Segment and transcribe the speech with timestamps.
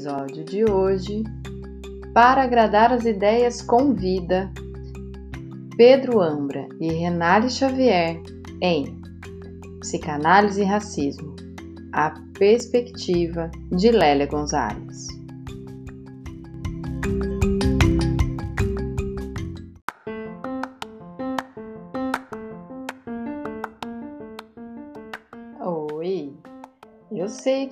[0.00, 1.22] episódio de hoje,
[2.14, 4.50] para agradar as ideias com vida,
[5.76, 8.18] Pedro Ambra e Renale Xavier
[8.62, 8.98] em
[9.80, 11.36] Psicanálise e Racismo,
[11.92, 15.19] a perspectiva de Lélia Gonzalez.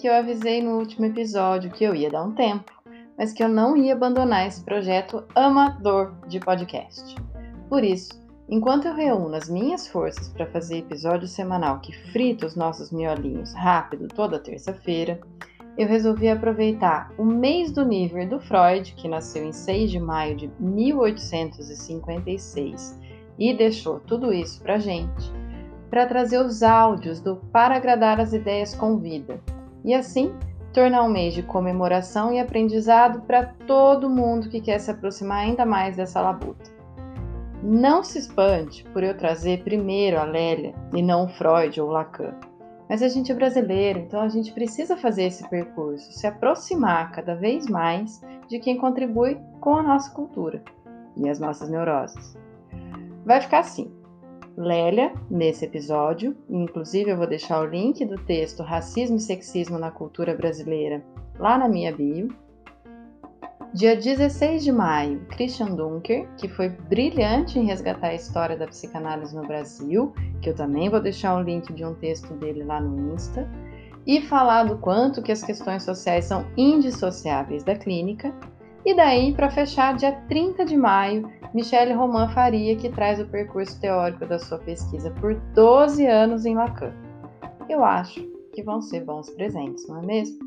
[0.08, 2.72] Eu avisei no último episódio que eu ia dar um tempo,
[3.16, 7.14] mas que eu não ia abandonar esse projeto amador de podcast.
[7.68, 8.18] Por isso,
[8.48, 13.52] enquanto eu reúno as minhas forças para fazer episódio semanal que frita os nossos miolinhos
[13.52, 15.20] rápido toda terça-feira,
[15.76, 20.36] eu resolvi aproveitar o mês do nível do Freud, que nasceu em 6 de maio
[20.36, 22.98] de 1856
[23.38, 25.30] e deixou tudo isso para gente,
[25.90, 29.38] para trazer os áudios do Para Agradar as Ideias com Vida,
[29.84, 30.34] e assim
[30.72, 35.64] tornar um mês de comemoração e aprendizado para todo mundo que quer se aproximar ainda
[35.64, 36.70] mais dessa labuta.
[37.62, 41.92] Não se espante por eu trazer primeiro a Lélia e não o Freud ou o
[41.92, 42.34] Lacan.
[42.88, 47.34] Mas a gente é brasileiro, então a gente precisa fazer esse percurso, se aproximar cada
[47.34, 50.62] vez mais de quem contribui com a nossa cultura
[51.16, 52.36] e as nossas neuroses.
[53.26, 53.92] Vai ficar assim:
[54.58, 59.92] Lélia nesse episódio, inclusive eu vou deixar o link do texto Racismo e Sexismo na
[59.92, 61.00] Cultura Brasileira
[61.38, 62.28] lá na minha bio.
[63.72, 69.36] Dia 16 de maio, Christian Dunker, que foi brilhante em resgatar a história da psicanálise
[69.36, 73.14] no Brasil, que eu também vou deixar o link de um texto dele lá no
[73.14, 73.48] Insta,
[74.04, 78.34] e falar do quanto que as questões sociais são indissociáveis da clínica.
[78.88, 83.78] E daí, para fechar, dia 30 de maio, Michele Roman Faria, que traz o percurso
[83.78, 86.94] teórico da sua pesquisa por 12 anos em Lacan.
[87.68, 88.18] Eu acho
[88.54, 90.38] que vão ser bons presentes, não é mesmo?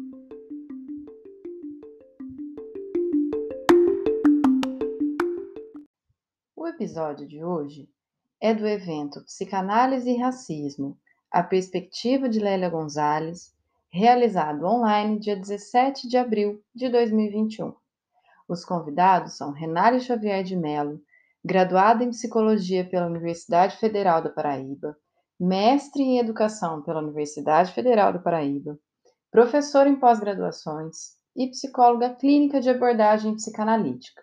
[6.55, 7.87] O episódio de hoje
[8.41, 10.97] é do evento Psicanálise e Racismo,
[11.29, 13.53] a perspectiva de Lélia Gonzalez,
[13.91, 17.79] realizado online dia 17 de abril de 2021.
[18.51, 20.99] Os convidados são Renário Xavier de Mello,
[21.41, 24.97] graduado em Psicologia pela Universidade Federal da Paraíba,
[25.39, 28.77] mestre em Educação pela Universidade Federal da Paraíba,
[29.31, 34.21] professor em pós-graduações e psicóloga clínica de abordagem psicanalítica.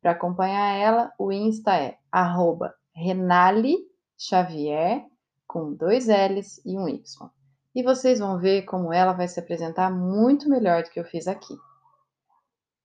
[0.00, 1.98] Para acompanhar ela, o Insta é
[2.94, 3.76] Renale
[4.16, 5.04] Xavier,
[5.48, 7.28] com dois L's e um Y.
[7.74, 11.26] E vocês vão ver como ela vai se apresentar muito melhor do que eu fiz
[11.26, 11.56] aqui.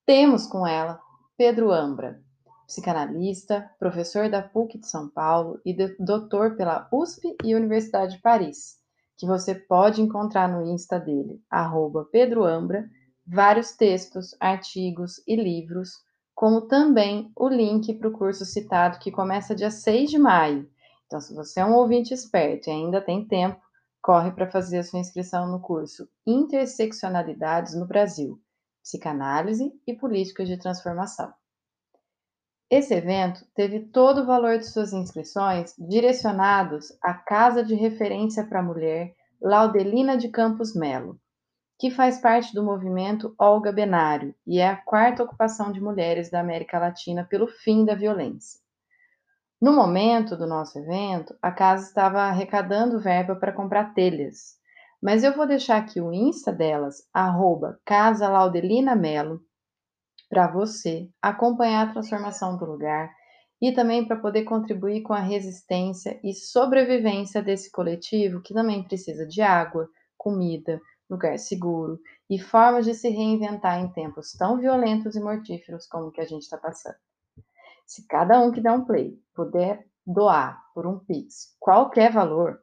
[0.10, 1.00] Temos com ela
[1.38, 2.20] Pedro Ambra,
[2.66, 8.80] psicanalista, professor da PUC de São Paulo e doutor pela USP e Universidade de Paris,
[9.16, 12.90] que você pode encontrar no Insta dele, arroba Pedro Ambra,
[13.24, 15.92] vários textos, artigos e livros,
[16.34, 20.68] como também o link para o curso citado que começa dia 6 de maio.
[21.06, 23.62] Então, se você é um ouvinte esperto e ainda tem tempo,
[24.02, 28.42] corre para fazer a sua inscrição no curso Interseccionalidades no Brasil
[28.90, 31.32] psicanálise e políticas de transformação.
[32.70, 38.60] Esse evento teve todo o valor de suas inscrições direcionados à Casa de Referência para
[38.60, 41.20] a Mulher Laudelina de Campos Melo,
[41.80, 46.40] que faz parte do movimento Olga Benário e é a quarta ocupação de mulheres da
[46.40, 48.60] América Latina pelo fim da violência.
[49.62, 54.59] No momento do nosso evento, a casa estava arrecadando verba para comprar telhas,
[55.02, 59.42] mas eu vou deixar aqui o Insta delas, arroba Casa Laudelina Melo,
[60.30, 63.12] para você acompanhar a transformação do lugar
[63.62, 69.26] e também para poder contribuir com a resistência e sobrevivência desse coletivo que também precisa
[69.26, 72.00] de água, comida, lugar seguro
[72.30, 76.26] e formas de se reinventar em tempos tão violentos e mortíferos como o que a
[76.26, 76.96] gente está passando.
[77.86, 82.60] Se cada um que dá um play puder doar por um Pix qualquer valor,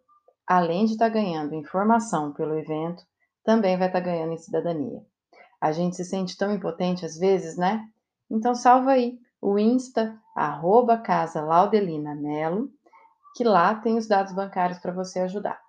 [0.46, 3.02] além de estar tá ganhando informação pelo evento,
[3.44, 5.00] também vai estar tá ganhando em cidadania.
[5.60, 7.88] A gente se sente tão impotente às vezes, né?
[8.30, 12.70] Então salva aí o Insta, arroba Casa Laudelina Melo,
[13.34, 15.60] que lá tem os dados bancários para você ajudar.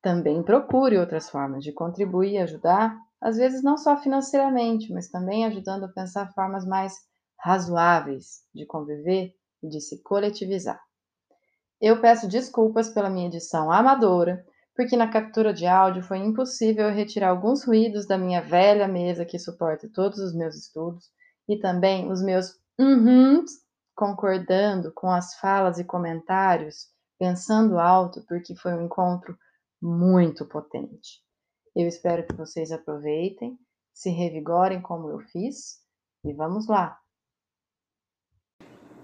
[0.00, 5.46] Também procure outras formas de contribuir e ajudar, às vezes não só financeiramente, mas também
[5.46, 6.94] ajudando a pensar formas mais
[7.38, 9.32] razoáveis de conviver
[9.62, 10.80] e de se coletivizar.
[11.82, 17.30] Eu peço desculpas pela minha edição amadora, porque na captura de áudio foi impossível retirar
[17.30, 21.10] alguns ruídos da minha velha mesa que suporta todos os meus estudos
[21.48, 23.44] e também os meus uhum
[23.96, 26.86] concordando com as falas e comentários,
[27.18, 29.36] pensando alto, porque foi um encontro
[29.80, 31.20] muito potente.
[31.74, 33.58] Eu espero que vocês aproveitem
[33.92, 35.80] Se revigorem como eu fiz?
[36.24, 37.01] E vamos lá!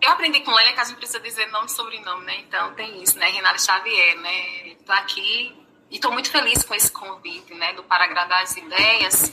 [0.01, 2.39] Eu aprendi com Lélia que a gente precisa dizer nome e sobrenome, né?
[2.41, 3.29] Então tem isso, né?
[3.31, 4.69] Renata Xavier, né?
[4.69, 5.57] Estou aqui
[5.91, 7.73] e estou muito feliz com esse convite, né?
[7.73, 9.33] Do Para Agradar as Ideias.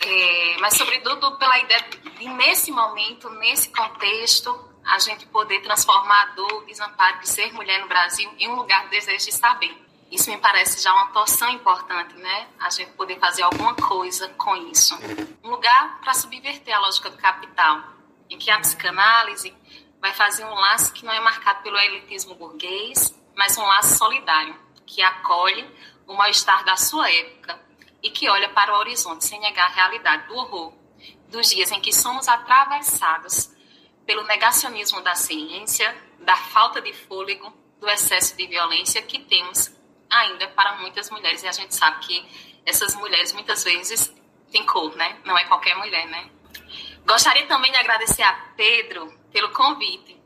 [0.00, 1.84] É, mas sobretudo pela ideia
[2.18, 7.80] de, nesse momento, nesse contexto, a gente poder transformar a dor, desamparo de ser mulher
[7.80, 9.84] no Brasil em um lugar de desejo de bem.
[10.10, 12.46] Isso me parece já uma torção importante, né?
[12.60, 14.96] A gente poder fazer alguma coisa com isso.
[15.42, 17.82] Um lugar para subverter a lógica do capital,
[18.30, 19.52] em que a psicanálise
[20.04, 24.54] vai fazer um laço que não é marcado pelo elitismo burguês, mas um laço solidário,
[24.84, 25.66] que acolhe
[26.06, 27.58] o mal-estar da sua época
[28.02, 30.74] e que olha para o horizonte sem negar a realidade do horror
[31.28, 33.50] dos dias em que somos atravessados
[34.04, 39.74] pelo negacionismo da ciência, da falta de fôlego, do excesso de violência que temos
[40.10, 41.42] ainda para muitas mulheres.
[41.42, 44.14] E a gente sabe que essas mulheres muitas vezes
[44.52, 45.18] têm cor, né?
[45.24, 46.28] Não é qualquer mulher, né?
[47.06, 50.16] Gostaria também de agradecer a Pedro pelo convite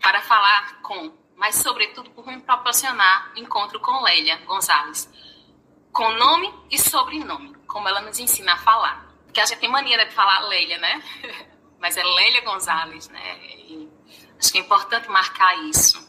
[0.00, 5.06] para falar com, mas sobretudo por me proporcionar encontro com Lélia Gonzalez,
[5.92, 9.06] com nome e sobrenome, como ela nos ensina a falar.
[9.26, 11.02] Porque a gente tem mania de falar Lélia, né?
[11.78, 13.36] mas é Lélia Gonzalez, né?
[13.44, 13.86] E
[14.38, 16.02] acho que é importante marcar isso,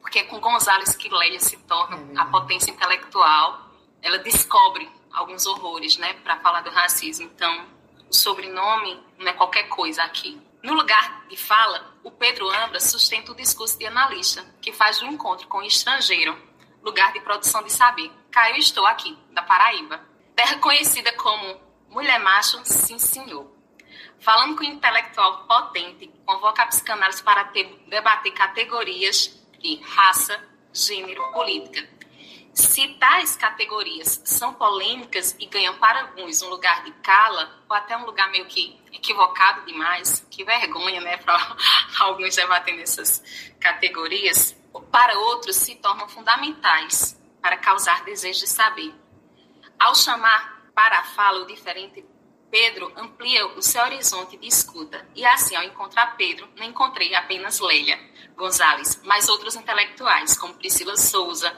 [0.00, 3.68] porque é com Gonzalez que Lélia se torna a potência intelectual,
[4.00, 7.26] ela descobre alguns horrores, né, para falar do racismo.
[7.26, 7.66] Então,
[8.08, 10.40] o sobrenome não é qualquer coisa aqui.
[10.62, 15.06] No lugar de fala, o Pedro Ambra sustenta o discurso de analista, que faz o
[15.06, 16.40] encontro com o estrangeiro,
[16.80, 18.12] lugar de produção de saber.
[18.48, 20.00] Eu estou aqui, da Paraíba.
[20.36, 23.50] Terra conhecida como Mulher Macho, sim senhor.
[24.20, 30.40] Falando com um intelectual potente, convoca a psicanálise para ter, debater categorias de raça,
[30.72, 31.88] gênero, política.
[32.56, 37.94] Se tais categorias são polêmicas e ganham para alguns um lugar de cala, ou até
[37.98, 41.36] um lugar meio que equivocado demais, que vergonha, né, para
[42.00, 43.22] alguns debatendo essas
[43.60, 44.56] categorias,
[44.90, 48.94] para outros se tornam fundamentais para causar desejo de saber.
[49.78, 52.02] Ao chamar para a fala o diferente
[52.50, 55.06] Pedro amplia o seu horizonte de escuta.
[55.14, 57.98] E assim, ao encontrar Pedro, não encontrei apenas Lélia
[58.34, 61.54] Gonzalez, mas outros intelectuais, como Priscila Souza,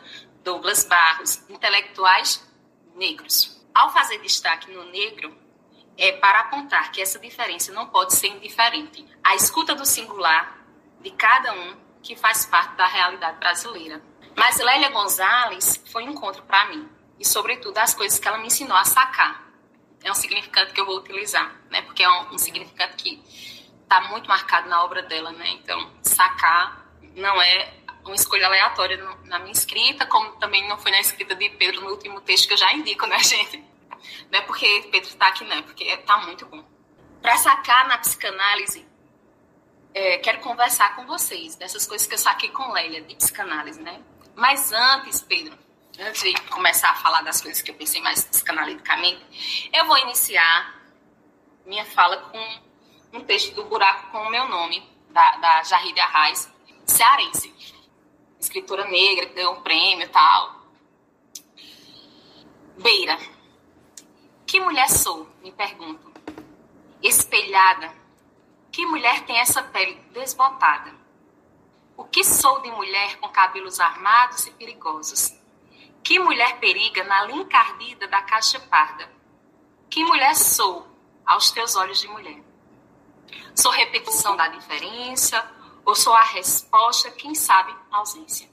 [0.49, 2.43] Douglas Barros, intelectuais
[2.95, 3.63] negros.
[3.75, 5.37] Ao fazer destaque no negro,
[5.95, 9.07] é para apontar que essa diferença não pode ser indiferente.
[9.23, 10.57] A escuta do singular
[11.03, 14.03] de cada um que faz parte da realidade brasileira.
[14.35, 16.89] Mas Lélia Gonzalez foi um encontro para mim,
[17.21, 19.47] e sobretudo as coisas que ela me ensinou a sacar
[20.03, 21.83] é um significado que eu vou utilizar, né?
[21.83, 23.23] Porque é um, um significado que
[23.83, 25.51] está muito marcado na obra dela, né?
[25.51, 27.75] Então, sacar não é
[28.05, 31.91] uma escolha aleatória na minha escrita, como também não foi na escrita de Pedro no
[31.91, 33.65] último texto que eu já indico, né, gente?
[34.31, 36.65] Não é porque Pedro está aqui, não, é porque está muito bom.
[37.21, 38.87] Para sacar na psicanálise,
[39.93, 44.01] é, quero conversar com vocês dessas coisas que eu saquei com Lélia, de psicanálise, né?
[44.37, 45.59] Mas antes, Pedro,
[45.99, 50.79] antes de começar a falar das coisas que eu pensei mais psicanaliticamente, eu vou iniciar
[51.67, 56.51] minha fala com um texto do Buraco com o meu nome, da, da Jarrida Arraes,
[56.87, 57.53] cearense.
[58.41, 60.63] Escritora negra, que ganhou um prêmio e tal.
[62.79, 63.19] Beira.
[64.47, 65.29] Que mulher sou?
[65.43, 66.13] Me pergunto.
[67.03, 67.93] Espelhada.
[68.71, 70.95] Que mulher tem essa pele desbotada?
[71.97, 75.37] O que sou de mulher com cabelos armados e perigosos?
[76.03, 77.45] Que mulher periga na linha
[78.09, 79.11] da caixa parda?
[79.91, 80.87] Que mulher sou
[81.27, 82.41] aos teus olhos de mulher?
[83.55, 85.58] Sou repetição da diferença
[85.89, 88.47] ou sou a resposta, quem sabe, ausência?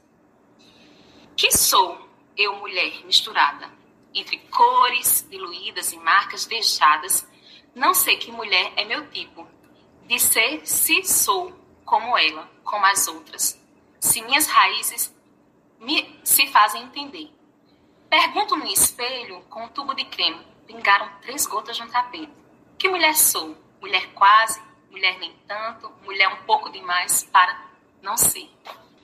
[1.36, 3.70] Que sou eu, mulher misturada
[4.14, 7.28] entre cores diluídas e marcas deixadas?
[7.74, 9.46] Não sei que mulher é meu tipo
[10.06, 11.52] de ser se sou
[11.84, 13.62] como ela, como as outras.
[14.00, 15.14] Se minhas raízes
[15.78, 17.30] me se fazem entender
[18.08, 22.32] Pergunto no espelho, com um tubo de creme, pingaram três gotas no tapete.
[22.78, 23.54] Que mulher sou?
[23.78, 24.58] Mulher quase,
[24.96, 27.54] mulher nem tanto, mulher um pouco demais para
[28.00, 28.50] não ser.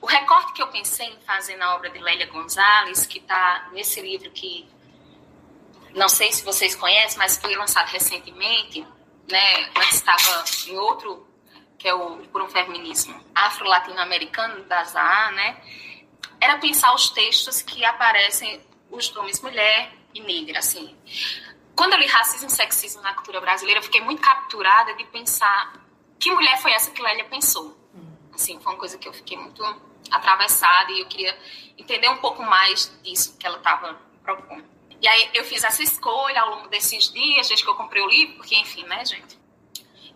[0.01, 4.01] O recorte que eu pensei em fazer na obra de Lélia Gonzalez, que está nesse
[4.01, 4.67] livro que
[5.93, 8.85] não sei se vocês conhecem, mas foi lançado recentemente,
[9.29, 9.69] né?
[9.75, 11.27] Antes estava em outro,
[11.77, 15.61] que é o Por um Feminismo Afro-Latino-Americano, da ZAA, né?
[16.41, 18.59] Era pensar os textos que aparecem
[18.89, 20.97] os nomes mulher e negra, assim.
[21.75, 25.82] Quando eu li racismo e sexismo na cultura brasileira, eu fiquei muito capturada de pensar
[26.23, 27.77] que mulher foi essa que Lélia pensou.
[28.33, 29.61] Assim, foi uma coisa que eu fiquei muito
[30.09, 31.37] atravessada e eu queria
[31.77, 34.63] entender um pouco mais disso que ela estava propondo.
[35.01, 38.07] E aí eu fiz essa escolha ao longo desses dias, desde que eu comprei o
[38.07, 39.37] livro, porque, enfim, né, gente?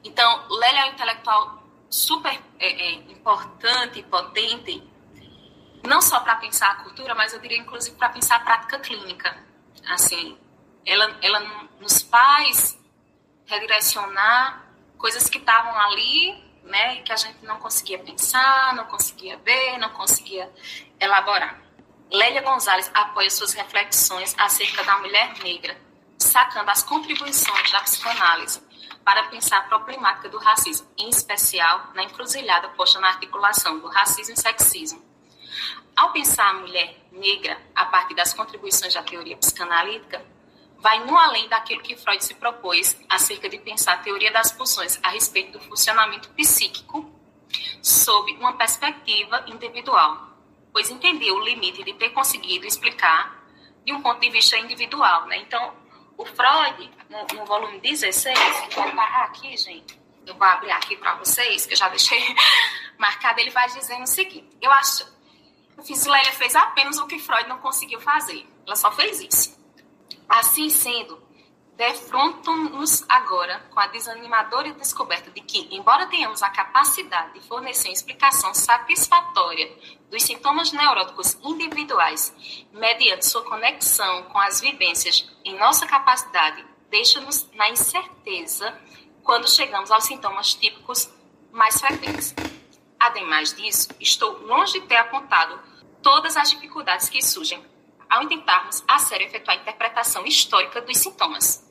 [0.02, 4.82] Então, Lélia é um intelectual super é, é, importante e potente,
[5.84, 9.44] não só para pensar a cultura, mas eu diria, inclusive, para pensar a prática clínica.
[9.90, 10.38] Assim,
[10.86, 11.40] ela, ela
[11.82, 12.80] nos faz
[13.46, 14.67] redirecionar
[14.98, 19.78] coisas que estavam ali, né, e que a gente não conseguia pensar, não conseguia ver,
[19.78, 20.52] não conseguia
[21.00, 21.62] elaborar.
[22.12, 25.78] Lélia Gonzalez apoia suas reflexões acerca da mulher negra,
[26.18, 28.62] sacando as contribuições da psicanálise
[29.04, 34.34] para pensar a problemática do racismo, em especial na encruzilhada posta na articulação do racismo
[34.34, 35.02] e sexismo.
[35.96, 40.24] Ao pensar a mulher negra a partir das contribuições da teoria psicanalítica,
[40.80, 45.00] vai no além daquilo que Freud se propôs acerca de pensar a teoria das pulsões
[45.02, 47.14] a respeito do funcionamento psíquico
[47.82, 50.30] sob uma perspectiva individual,
[50.72, 53.44] pois entendeu o limite de ter conseguido explicar
[53.86, 55.26] de um ponto de vista individual.
[55.28, 55.38] Né?
[55.38, 55.74] Então,
[56.18, 58.38] o Freud, no, no volume 16,
[58.70, 62.20] que barrar aqui, gente, eu vou abrir aqui para vocês, que eu já deixei
[63.00, 65.06] marcado, ele vai dizendo o seguinte: eu acho
[65.78, 68.46] que Fisilélia fez apenas o que Freud não conseguiu fazer.
[68.66, 69.57] Ela só fez isso.
[70.28, 71.22] Assim sendo,
[71.78, 77.94] defrontam-nos agora com a desanimadora descoberta de que, embora tenhamos a capacidade de fornecer uma
[77.94, 79.72] explicação satisfatória
[80.10, 82.34] dos sintomas neuróticos individuais,
[82.74, 88.76] mediante sua conexão com as vivências em nossa capacidade, deixa-nos na incerteza
[89.24, 91.10] quando chegamos aos sintomas típicos
[91.52, 92.34] mais frequentes.
[93.00, 95.60] Ademais disso, estou longe de ter apontado
[96.02, 97.64] todas as dificuldades que surgem
[98.10, 101.66] ao tentarmos a sério efetuar a interpretação histórica dos sintomas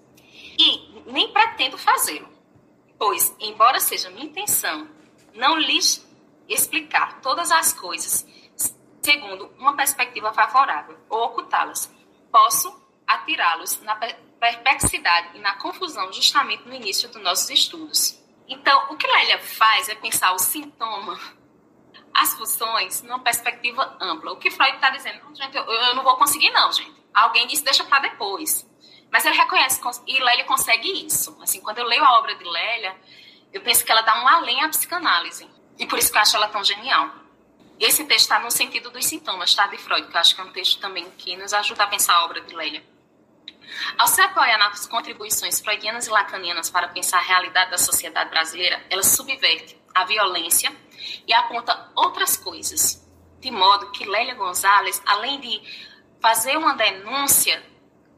[0.58, 2.28] e nem pretendo fazê-lo,
[2.98, 4.88] pois, embora seja minha intenção
[5.34, 6.06] não lhes
[6.48, 8.26] explicar todas as coisas
[9.06, 11.94] segundo uma perspectiva favorável ou ocultá-las,
[12.32, 12.76] posso
[13.06, 18.20] atirá-los na perplexidade e na confusão justamente no início dos nossos estudos.
[18.48, 21.16] Então, o que Lélia faz é pensar o sintoma,
[22.16, 24.32] as funções, numa perspectiva ampla.
[24.32, 26.94] O que Freud está dizendo, gente, eu, eu, não vou conseguir não, gente.
[27.12, 28.66] Alguém disse, deixa para depois.
[29.10, 31.36] Mas ele reconhece, e Lélia consegue isso.
[31.42, 32.96] Assim, quando eu leio a obra de Lélia,
[33.52, 35.48] eu penso que ela dá um além à psicanálise.
[35.78, 37.10] E por isso que eu acho ela tão genial.
[37.78, 40.44] Esse texto está no sentido dos sintomas, tá, de Freud, que eu acho que é
[40.44, 42.82] um texto também que nos ajuda a pensar a obra de Lélia.
[43.98, 48.82] Ao se apoiar nas contribuições freudianas e lacanianas para pensar a realidade da sociedade brasileira,
[48.88, 50.72] ela subverte a violência
[51.26, 53.06] e aponta outras coisas,
[53.40, 55.62] de modo que Lélia Gonzalez, além de
[56.20, 57.62] fazer uma denúncia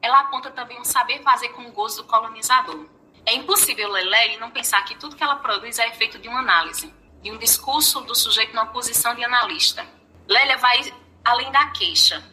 [0.00, 2.86] ela aponta também um saber fazer com o gozo do colonizador.
[3.26, 6.94] É impossível ler não pensar que tudo que ela produz é efeito de uma análise,
[7.20, 9.86] de um discurso do sujeito numa posição de analista.
[10.26, 10.92] Lélia vai
[11.24, 12.24] além da queixa.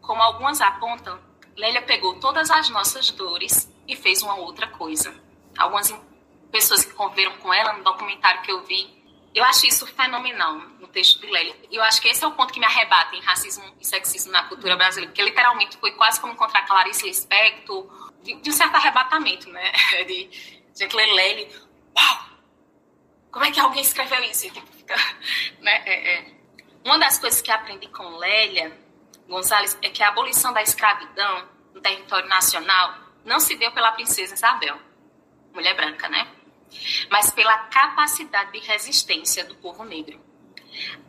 [0.00, 1.18] Como algumas apontam,
[1.56, 5.14] Lélia pegou todas as nossas dores e fez uma outra coisa.
[5.58, 5.92] Algumas
[6.52, 8.95] pessoas que conviveram com ela no documentário que eu vi
[9.36, 11.54] eu acho isso fenomenal no texto Lélia.
[11.70, 14.32] E eu acho que esse é o ponto que me arrebata em racismo e sexismo
[14.32, 18.74] na cultura brasileira, porque literalmente foi quase como encontrar Clarice Lispector, de, de um certo
[18.76, 19.72] arrebatamento, né?
[20.06, 21.48] De gente ler Lélia,
[21.96, 22.18] uau!
[23.30, 24.50] Como é que alguém escreveu isso?
[24.50, 24.66] Tipo,
[25.60, 25.82] né?
[25.84, 26.36] É, é.
[26.82, 28.74] Uma das coisas que aprendi com Lélia
[29.28, 34.34] Gonzalez é que a abolição da escravidão no território nacional não se deu pela princesa
[34.34, 34.78] Isabel,
[35.52, 36.26] mulher branca, né?
[37.10, 40.20] Mas pela capacidade de resistência do povo negro.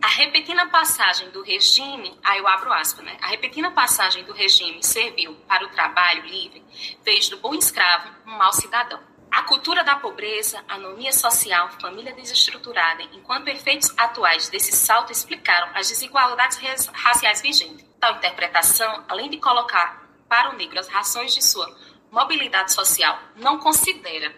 [0.02, 3.18] A repentina passagem do regime, aí eu abro aspas, né?
[3.22, 6.64] A repentina passagem do regime serviu para o trabalho livre,
[7.04, 9.02] fez do bom escravo um mau cidadão.
[9.30, 15.90] A cultura da pobreza, anomia social, família desestruturada, enquanto efeitos atuais desse salto explicaram as
[15.90, 16.58] desigualdades
[16.94, 17.86] raciais vigentes.
[18.00, 21.68] Tal interpretação, além de colocar para o negro as razões de sua
[22.10, 24.34] mobilidade social, não considera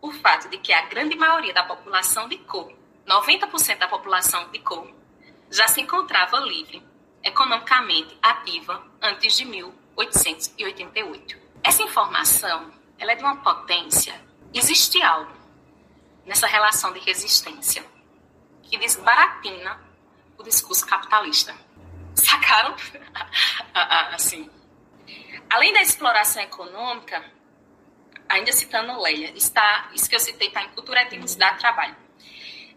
[0.00, 2.72] o fato de que a grande maioria da população de cor,
[3.06, 4.92] 90% da população de cor,
[5.50, 6.82] já se encontrava livre,
[7.22, 11.38] economicamente ativa antes de 1888.
[11.62, 14.14] Essa informação ela é de uma potência.
[14.52, 15.32] Existe algo
[16.24, 17.84] nessa relação de resistência
[18.62, 19.80] que desbaratina
[20.38, 21.56] o discurso capitalista.
[22.14, 22.74] Sacaram?
[24.14, 24.50] assim.
[25.50, 27.24] Além da exploração econômica,
[28.28, 31.96] ainda citando Leia, está, isso que eu citei está em Cultura, Etnicidade e Trabalho.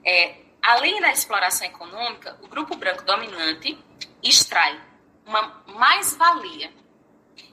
[0.05, 3.77] É, além da exploração econômica, o grupo branco dominante
[4.23, 4.79] extrai
[5.25, 6.71] uma mais-valia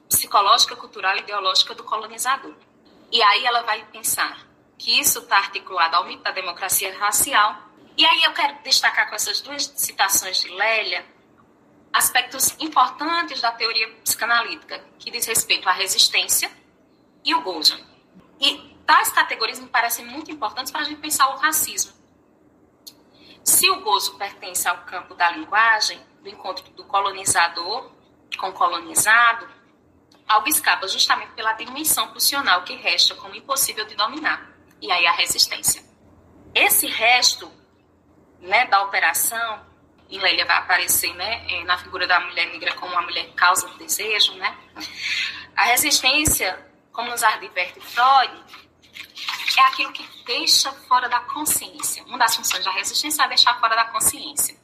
[0.09, 2.55] psicológica, cultural e ideológica do colonizador.
[3.11, 4.47] E aí ela vai pensar
[4.79, 7.57] que isso está articulado ao mito da democracia racial.
[7.97, 11.05] E aí eu quero destacar com essas duas citações de Lélia
[11.93, 16.51] aspectos importantes da teoria psicanalítica, que diz respeito à resistência
[17.27, 17.77] e o gozo.
[18.41, 18.57] E
[18.87, 21.93] tais categorias me parecem muito importantes para a gente pensar o racismo.
[23.43, 27.91] Se o gozo pertence ao campo da linguagem, do encontro do colonizador
[28.39, 29.49] com colonizado,
[30.29, 35.13] algo escapa justamente pela dimensão pulsional que resta como impossível de dominar, e aí a
[35.13, 35.85] resistência.
[36.55, 37.51] Esse resto
[38.41, 39.67] né, da operação
[40.09, 43.67] em Lélia vai aparecer né, é, na figura da mulher negra como uma mulher causa
[43.69, 44.57] do desejo, né?
[45.57, 46.66] A resistência,
[46.97, 48.45] como nos adverte Freud,
[49.59, 52.03] é aquilo que deixa fora da consciência.
[52.05, 54.57] Uma das funções da resistência é deixar fora da consciência.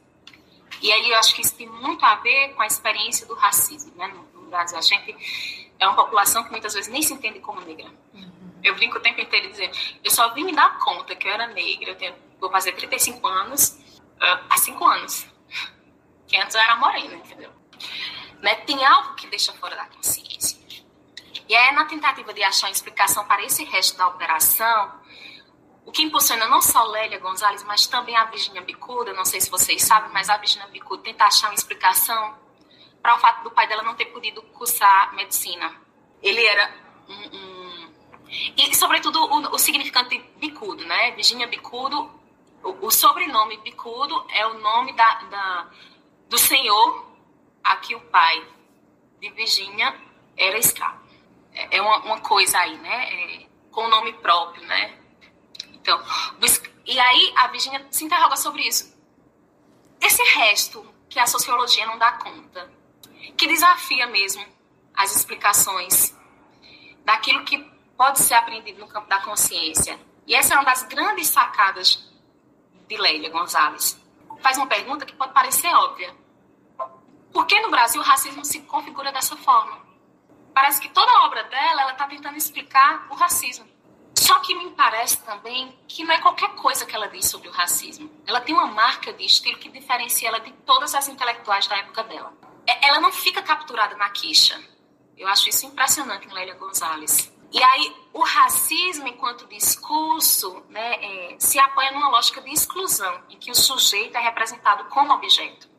[0.81, 3.95] E aí eu acho que isso tem muito a ver com a experiência do racismo,
[3.95, 4.07] né?
[4.33, 7.89] No Brasil, a gente é uma população que muitas vezes nem se entende como negra.
[8.13, 8.59] Uhum.
[8.63, 11.47] Eu brinco o tempo inteiro dizendo, eu só vim me dar conta que eu era
[11.47, 13.69] negra, eu tenho, vou fazer 35 anos,
[14.17, 15.27] uh, há 5 anos
[16.27, 17.51] que antes eu era morena, entendeu?
[18.41, 18.55] Né?
[18.55, 20.62] Tem algo que deixa fora da consciência.
[21.47, 24.91] E é na tentativa de achar uma explicação para esse resto da operação,
[25.85, 29.49] o que impulsiona não só Lélia Gonzalez, mas também a Virginia Bicuda, não sei se
[29.49, 32.37] vocês sabem, mas a Virginia Bicuda tenta achar uma explicação
[33.01, 35.73] para o fato do pai dela não ter podido cursar medicina.
[36.21, 36.73] Ele era
[37.09, 37.37] um...
[37.37, 37.93] um...
[38.55, 41.11] E, sobretudo, o, o significante bicudo, né?
[41.11, 42.09] Virginia Bicudo,
[42.63, 45.69] o, o sobrenome Bicudo é o nome da, da
[46.29, 47.13] do Senhor
[47.63, 48.43] a que o pai
[49.19, 49.93] de Virgínia
[50.35, 51.02] era escravo.
[51.53, 53.13] É, uma, uma coisa aí, né?
[53.13, 54.97] É, com nome próprio, né?
[55.73, 56.01] Então,
[56.85, 58.93] e aí a Virgínia se interroga sobre isso.
[59.99, 62.71] Esse resto que a sociologia não dá conta,
[63.37, 64.45] que desafia mesmo
[64.93, 66.15] as explicações
[67.03, 67.57] daquilo que
[67.97, 69.99] pode ser aprendido no campo da consciência.
[70.25, 72.11] E essa é uma das grandes sacadas
[72.87, 74.01] de Lélia Gonzalez.
[74.41, 76.13] Faz uma pergunta que pode parecer óbvia,
[77.31, 79.82] por que no Brasil o racismo se configura dessa forma?
[80.53, 83.67] Parece que toda a obra dela, ela está tentando explicar o racismo.
[84.15, 87.51] Só que me parece também que não é qualquer coisa que ela diz sobre o
[87.51, 88.09] racismo.
[88.25, 92.03] Ela tem uma marca de estilo que diferencia ela de todas as intelectuais da época
[92.03, 92.31] dela.
[92.65, 94.59] É, ela não fica capturada na quicha.
[95.17, 97.31] Eu acho isso impressionante em Lélia Gonzalez.
[97.51, 103.37] E aí, o racismo, enquanto discurso, né, é, se apoia numa lógica de exclusão, em
[103.37, 105.69] que o sujeito é representado como objeto.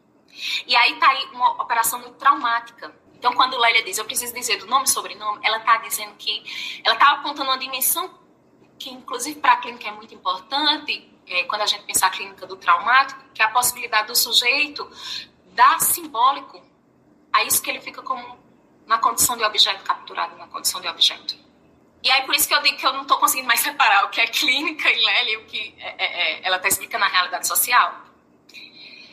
[0.67, 2.95] E aí tá aí uma operação muito traumática.
[3.25, 6.83] Então, quando Lélia diz, eu preciso dizer do nome e sobrenome, ela está dizendo que
[6.85, 8.13] ela está apontando uma dimensão
[8.79, 12.47] que, inclusive, para a clínica é muito importante, é, quando a gente pensa a clínica
[12.47, 14.87] do traumático, que é a possibilidade do sujeito
[15.55, 16.63] dar simbólico
[17.33, 18.39] a isso que ele fica como
[18.87, 21.35] na condição de objeto capturado, na condição de objeto.
[22.03, 24.11] E aí, por isso que eu digo que eu não estou conseguindo mais separar o
[24.11, 27.11] que é clínica e Lélia e o que é, é, é ela está explicando na
[27.11, 28.05] realidade social.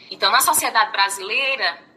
[0.09, 1.90] Então, na sociedade brasileira,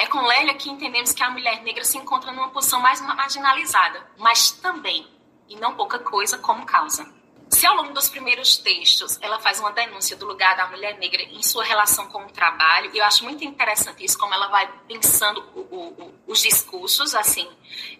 [0.00, 4.10] é com Lélia que entendemos que a mulher negra se encontra numa posição mais marginalizada,
[4.16, 5.06] mas também,
[5.46, 7.06] e não pouca coisa, como causa.
[7.50, 11.20] Se ao longo dos primeiros textos ela faz uma denúncia do lugar da mulher negra
[11.20, 15.44] em sua relação com o trabalho, eu acho muito interessante isso, como ela vai pensando
[15.54, 17.46] o, o, os discursos, assim.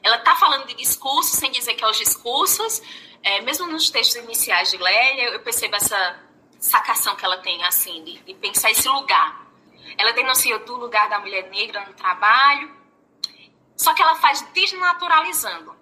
[0.02, 2.80] Ela está falando de discursos sem dizer que é os discursos,
[3.22, 6.18] é, mesmo nos textos iniciais de Lélia, eu percebo essa
[6.58, 9.49] sacação que ela tem, assim, de, de pensar esse lugar
[9.98, 12.70] ela denuncia do lugar da mulher negra no trabalho,
[13.76, 15.74] só que ela faz desnaturalizando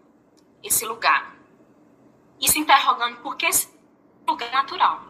[0.63, 1.35] esse lugar
[2.41, 3.69] e se interrogando por que esse
[4.27, 5.03] lugar é natural.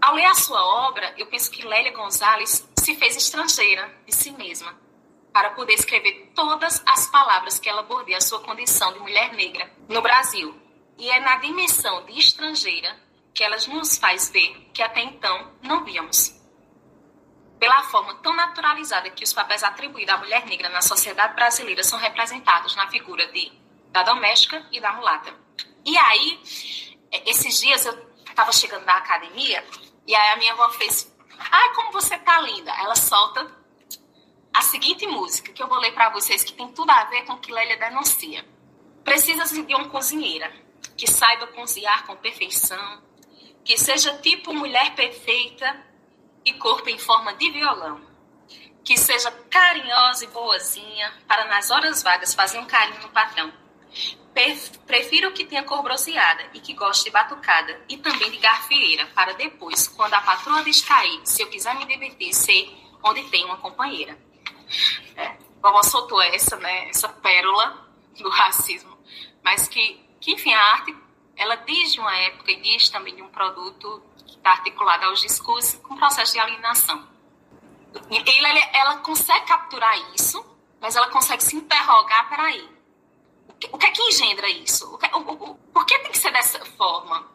[0.00, 4.30] Ao ler a sua obra, eu penso que Lélia Gonzalez se fez estrangeira de si
[4.32, 4.78] mesma
[5.32, 9.72] para poder escrever todas as palavras que ela bordeia a sua condição de mulher negra
[9.88, 10.54] no Brasil.
[10.98, 12.96] E é na dimensão de estrangeira
[13.32, 16.33] que ela nos faz ver que até então não víamos
[17.64, 21.98] pela forma tão naturalizada que os papéis atribuídos à mulher negra na sociedade brasileira são
[21.98, 23.50] representados na figura de
[23.90, 25.32] da doméstica e da mulata.
[25.82, 29.64] E aí, é, esses dias eu estava chegando da academia
[30.06, 32.70] e aí a minha avó fez: "Ai, como você tá linda".
[32.72, 33.50] Ela solta
[34.52, 37.32] a seguinte música que eu vou ler para vocês que tem tudo a ver com
[37.32, 38.44] o que Lélia denuncia.
[39.02, 40.52] Precisa-se de uma cozinheira
[40.98, 43.02] que saiba cozinhar com perfeição,
[43.64, 45.93] que seja tipo mulher perfeita
[46.44, 48.00] e corpo em forma de violão.
[48.84, 53.52] Que seja carinhosa e boazinha, para nas horas vagas fazer um carinho no patrão.
[54.86, 59.32] Prefiro que tenha cor bronzeada e que goste de batucada e também de garfieira, para
[59.34, 64.18] depois, quando a patroa descair, se eu quiser me divertir, ser onde tem uma companheira.
[65.16, 68.98] É, vovó soltou essa, né, essa pérola do racismo,
[69.42, 70.94] mas que, que, enfim, a arte,
[71.36, 74.02] ela diz de uma época e diz também de um produto
[74.44, 77.08] está articulada aos discursos com processo de alienação.
[78.10, 80.44] ela, ela consegue capturar isso,
[80.78, 82.28] mas ela consegue se interrogar,
[83.48, 84.92] o que, o que é que engendra isso?
[84.94, 87.32] O que, o, o, por que tem que ser dessa forma?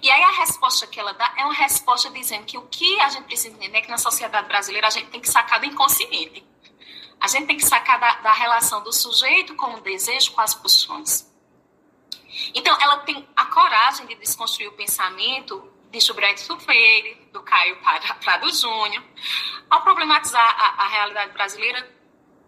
[0.00, 3.08] E aí a resposta que ela dá é uma resposta dizendo que o que a
[3.08, 6.46] gente precisa entender é que na sociedade brasileira a gente tem que sacar do inconsciente.
[7.20, 10.54] A gente tem que sacar da, da relação do sujeito com o desejo, com as
[10.54, 11.28] pulsões.
[12.54, 17.76] Então, ela tem a coragem de desconstruir o pensamento de Gilberto Freire, do Caio
[18.22, 19.02] Prado Júnior,
[19.68, 21.88] ao problematizar a, a, realidade brasileira,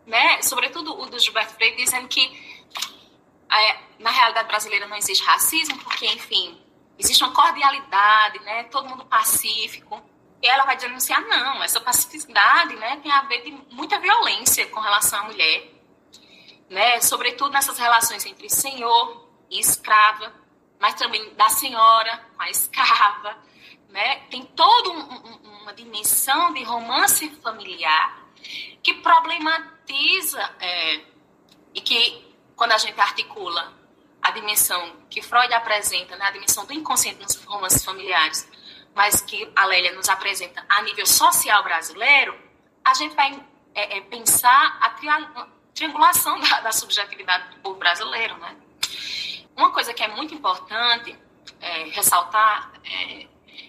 [0.06, 2.22] né, sobretudo o do Gilberto Freire, dizendo que
[3.50, 6.60] é, na realidade brasileira não existe racismo, porque, enfim,
[6.98, 10.02] existe uma cordialidade, né, todo mundo pacífico.
[10.40, 14.80] E ela vai denunciar, não, essa pacificidade né, tem a ver de muita violência com
[14.80, 15.70] relação à mulher,
[16.68, 20.32] né, sobretudo nessas relações entre senhor e escrava,
[20.82, 23.38] mas também da senhora a escrava,
[23.88, 24.16] né?
[24.28, 28.20] Tem toda um, um, uma dimensão de romance familiar
[28.82, 31.04] que problematiza é,
[31.72, 33.72] e que, quando a gente articula
[34.20, 38.48] a dimensão que Freud apresenta, né, a dimensão do inconsciente nos romances familiares,
[38.92, 42.36] mas que a Lélia nos apresenta a nível social brasileiro,
[42.84, 43.40] a gente vai
[43.72, 44.90] é, é, pensar a
[45.72, 48.56] triangulação da, da, subjetividade do povo brasileiro, né?
[49.56, 51.16] Uma coisa que é muito importante
[51.60, 53.26] é, ressaltar, é,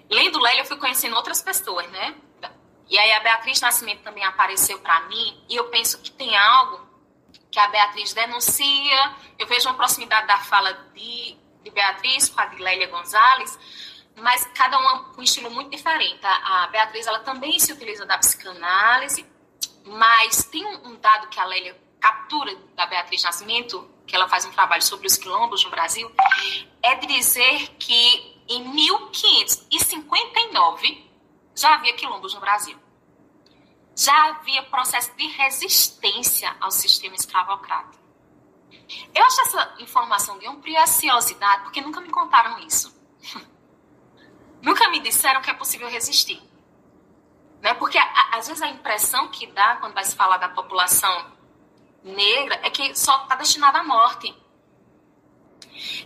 [0.10, 2.16] lendo Lélia, eu fui conhecendo outras pessoas, né?
[2.90, 6.88] E aí a Beatriz Nascimento também apareceu para mim, e eu penso que tem algo
[7.50, 12.46] que a Beatriz denuncia, eu vejo uma proximidade da fala de, de Beatriz com a
[12.46, 13.58] de Lélia Gonzalez,
[14.16, 16.20] mas cada uma com um estilo muito diferente.
[16.24, 19.26] A, Beatriz, ela também se utiliza da psicanálise,
[19.86, 24.46] mas tem um, um dado que a Lélia captura da Beatriz Nascimento, que ela faz
[24.46, 26.12] um trabalho sobre os quilombos no Brasil,
[26.82, 31.12] é dizer que em 1559
[31.56, 32.76] já havia quilombos no Brasil.
[33.96, 38.02] Já havia processo de resistência ao sistema escravocrata.
[39.14, 42.92] Eu acho essa informação de uma preciosidade, porque nunca me contaram isso.
[44.62, 46.42] nunca me disseram que é possível resistir.
[47.62, 47.74] Né?
[47.76, 51.32] Porque a, às vezes a impressão que dá quando vai se falar da população
[52.04, 54.36] negra é que só está destinada à morte.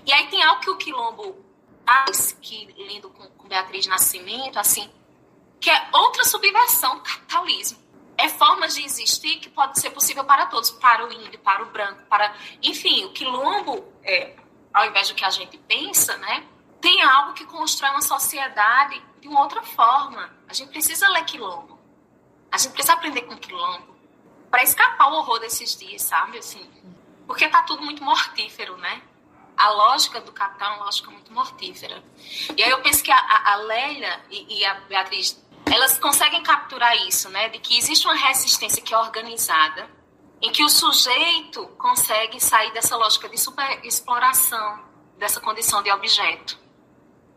[0.05, 1.43] E aí tem algo que o Quilombo
[1.85, 4.89] faz, que lendo com, com Beatriz Nascimento, assim,
[5.59, 7.79] que é outra subversão do capitalismo.
[8.17, 11.67] É formas de existir que pode ser possível para todos, para o índio, para o
[11.67, 12.35] branco, para.
[12.63, 14.35] Enfim, o quilombo, é,
[14.73, 16.47] ao invés do que a gente pensa, né,
[16.81, 20.35] tem algo que constrói uma sociedade de uma outra forma.
[20.47, 21.77] A gente precisa ler quilombo.
[22.51, 23.96] A gente precisa aprender com quilombo
[24.49, 26.37] para escapar o horror desses dias, sabe?
[26.37, 26.67] Assim,
[27.25, 29.01] porque tá tudo muito mortífero, né?
[29.57, 32.03] A lógica do capital é uma lógica muito mortífera.
[32.55, 36.95] E aí eu penso que a, a, Leila e, e a Beatriz, elas conseguem capturar
[37.07, 37.49] isso, né?
[37.49, 39.89] De que existe uma resistência que é organizada,
[40.41, 44.85] em que o sujeito consegue sair dessa lógica de superexploração,
[45.17, 46.57] dessa condição de objeto.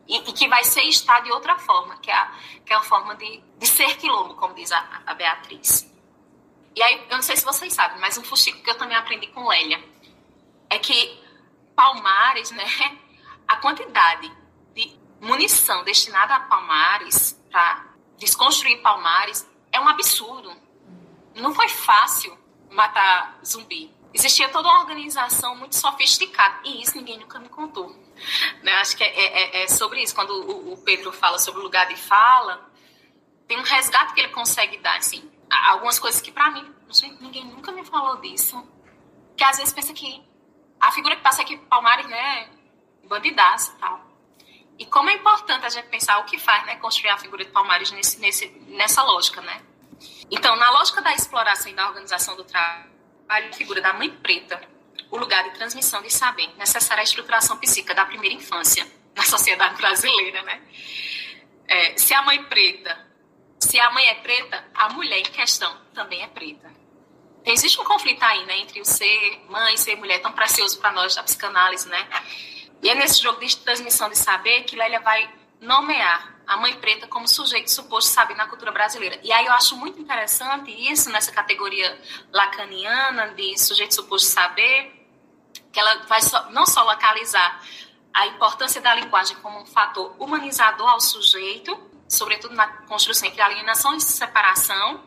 [0.07, 2.33] E, e, que vai ser estar de outra forma, que é a,
[2.67, 5.90] que é a forma de, de ser quilombo, como diz a, a Beatriz.
[6.75, 9.27] E aí, eu não sei se vocês sabem, mas um fuxico que eu também aprendi
[9.29, 9.83] com Lélia
[10.69, 11.19] é que
[11.75, 12.65] Palmares, né,
[13.47, 14.31] a quantidade
[14.75, 17.87] de munição destinada a Palmares, para
[18.19, 20.55] desconstruir Palmares, é um absurdo.
[21.35, 22.39] Não foi fácil
[22.71, 23.93] matar zumbi.
[24.13, 27.91] Existia toda uma organização muito sofisticada, e isso ninguém nunca me contou.
[28.63, 28.73] Né?
[28.75, 30.15] Acho que é, é, é sobre isso.
[30.15, 32.69] Quando o, o Pedro fala sobre o lugar de fala,
[33.47, 36.75] tem um resgate que ele consegue dar, assim, algumas coisas que para mim,
[37.21, 38.63] ninguém nunca me falou disso.
[39.37, 40.23] Que às vezes pensa que
[40.81, 42.49] a figura que passa aqui Palmares, né,
[43.05, 44.11] bandidaço e tal.
[44.79, 47.51] E como é importante a gente pensar o que faz, né, construir a figura de
[47.51, 49.63] Palmares nesse, nesse, nessa lógica, né?
[50.31, 54.61] Então, na lógica da exploração e da organização do trabalho, a figura da mãe preta,
[55.11, 59.77] o lugar de transmissão de saber, necessária a estruturação psíquica da primeira infância na sociedade
[59.77, 60.63] brasileira, né?
[61.67, 63.10] É, se a mãe preta
[63.61, 66.71] se a mãe é preta, a mulher em questão também é preta.
[67.45, 70.93] Existe um conflito aí, né, entre o ser mãe e ser mulher, tão precioso para
[70.93, 72.09] nós da psicanálise, né?
[72.83, 77.07] E é nesse jogo de transmissão de saber que Lélia vai nomear a mãe preta
[77.07, 79.21] como sujeito suposto saber na cultura brasileira.
[79.23, 82.01] E aí eu acho muito interessante isso nessa categoria
[82.33, 85.07] lacaniana de sujeito suposto saber,
[85.71, 86.21] que ela vai
[86.51, 87.63] não só localizar
[88.13, 93.95] a importância da linguagem como um fator humanizador ao sujeito, sobretudo na construção entre alienação
[93.95, 95.01] e separação,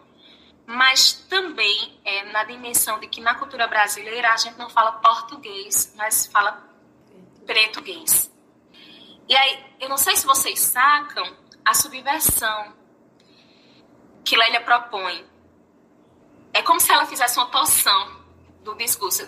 [0.66, 5.94] mas também é, na dimensão de que na cultura brasileira a gente não fala português,
[5.98, 6.63] mas fala
[7.46, 8.32] português.
[9.28, 11.36] E aí, eu não sei se vocês sacam
[11.66, 12.74] a subversão.
[14.24, 15.26] que Lélia propõe.
[16.54, 18.24] É como se ela fizesse uma torção
[18.63, 19.24] do discurso.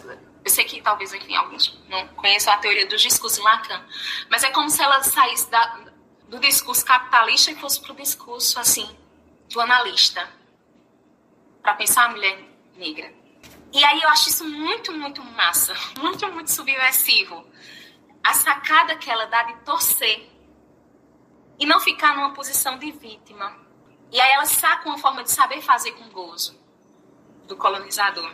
[0.45, 3.83] Eu sei que talvez, enfim, alguns não conheçam a teoria dos discursos de Lacan,
[4.29, 5.85] mas é como se ela saísse da,
[6.27, 8.89] do discurso capitalista e fosse para o discurso, assim,
[9.49, 10.27] do analista,
[11.61, 12.39] para pensar a mulher
[12.75, 13.13] negra.
[13.71, 17.45] E aí eu acho isso muito, muito massa, muito, muito subversivo.
[18.23, 20.29] A sacada que ela dá de torcer
[21.59, 23.55] e não ficar numa posição de vítima.
[24.11, 26.59] E aí ela saca uma forma de saber fazer com gozo
[27.47, 28.33] do colonizador.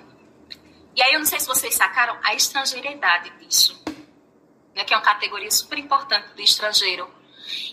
[0.96, 3.82] E aí eu não sei se vocês sacaram a estrangeiridade disso,
[4.76, 7.10] né, que é uma categoria super importante do estrangeiro.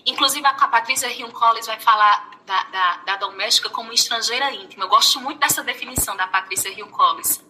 [0.06, 4.84] Inclusive a Patrícia Rion Collins vai falar da, da, da, doméstica como estrangeira íntima.
[4.84, 7.44] Eu gosto muito dessa definição da Patrícia Rion Collins,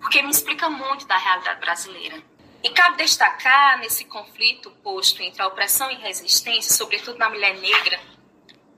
[0.00, 2.22] porque me explica muito da realidade brasileira.
[2.62, 8.00] E cabe destacar nesse conflito posto entre a opressão e resistência, sobretudo na mulher negra,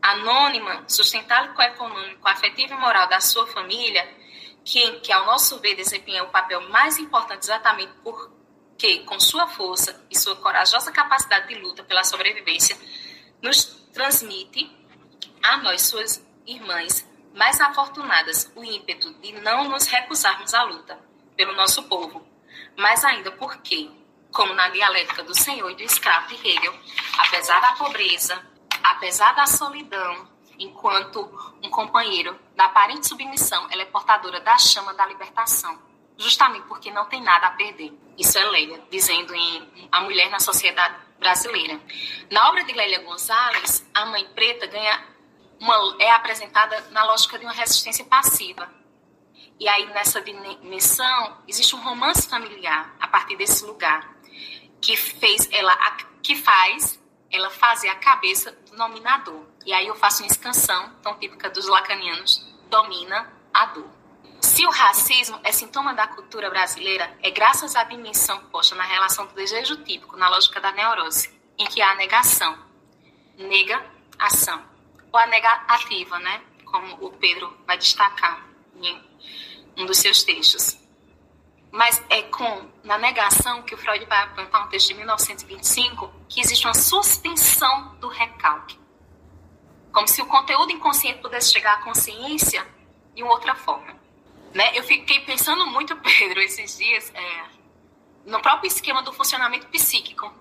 [0.03, 4.09] anônima, sustentável econômico, afetivo e moral da sua família,
[4.65, 7.93] que, que, ao nosso ver, desempenha o papel mais importante exatamente
[8.77, 12.77] porque, com sua força e sua corajosa capacidade de luta pela sobrevivência,
[13.41, 14.71] nos transmite
[15.43, 20.99] a nós, suas irmãs mais afortunadas, o ímpeto de não nos recusarmos à luta
[21.35, 22.27] pelo nosso povo,
[22.77, 23.91] mas ainda porque,
[24.31, 26.75] como na dialética do Senhor e do escravo de Hegel,
[27.17, 28.47] apesar da pobreza,
[28.83, 31.21] apesar da solidão, enquanto
[31.63, 35.79] um companheiro da aparente submissão, ela é portadora da chama da libertação,
[36.19, 37.93] justamente porque não tem nada a perder.
[38.17, 41.81] Isso é Leila, dizendo em A Mulher na Sociedade Brasileira.
[42.31, 45.05] Na obra de Lélia Gonzalez, a mãe preta ganha
[45.61, 48.71] uma, é apresentada na lógica de uma resistência passiva.
[49.59, 54.17] E aí, nessa dimensão, existe um romance familiar a partir desse lugar,
[54.81, 55.75] que fez ela,
[56.23, 57.01] que faz
[57.31, 59.47] ela fazer a cabeça do nominador.
[59.65, 63.96] E aí eu faço uma escansão, tão típica dos lacanianos, domina a dor.
[64.47, 69.27] Se o racismo é sintoma da cultura brasileira, é graças à dimensão posta na relação
[69.27, 72.57] do desejo típico, na lógica da neurose, em que há negação,
[73.37, 73.85] nega,
[74.17, 74.63] ação,
[75.13, 76.41] ou a negativa, né?
[76.65, 78.47] Como o Pedro vai destacar
[78.81, 79.03] em
[79.77, 80.79] um dos seus textos.
[81.73, 86.41] Mas é com, na negação, que o Freud vai apontar um texto de 1925, que
[86.41, 88.79] existe uma suspensão do recalque.
[89.93, 92.65] Como se o conteúdo inconsciente pudesse chegar à consciência
[93.13, 94.06] de outra forma.
[94.57, 94.77] Né?
[94.77, 97.45] Eu fiquei pensando muito, Pedro, esses dias, é,
[98.25, 100.33] no próprio esquema do funcionamento psíquico.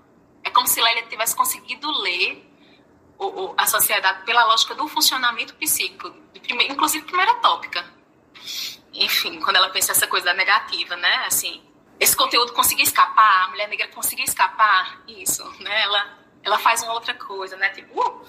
[0.44, 2.50] É como se Lélia tivesse conseguido ler
[3.18, 7.94] o, o, a sociedade pela lógica do funcionamento psíquico, primeiro, inclusive primeira tópica
[8.96, 11.26] enfim, quando ela pensa essa coisa da negativa, né?
[11.28, 11.62] Assim,
[12.00, 15.82] esse conteúdo conseguir escapar, a mulher negra conseguir escapar, isso, né?
[15.82, 17.70] Ela, ela faz uma outra coisa, né?
[17.70, 18.26] Tipo, uh!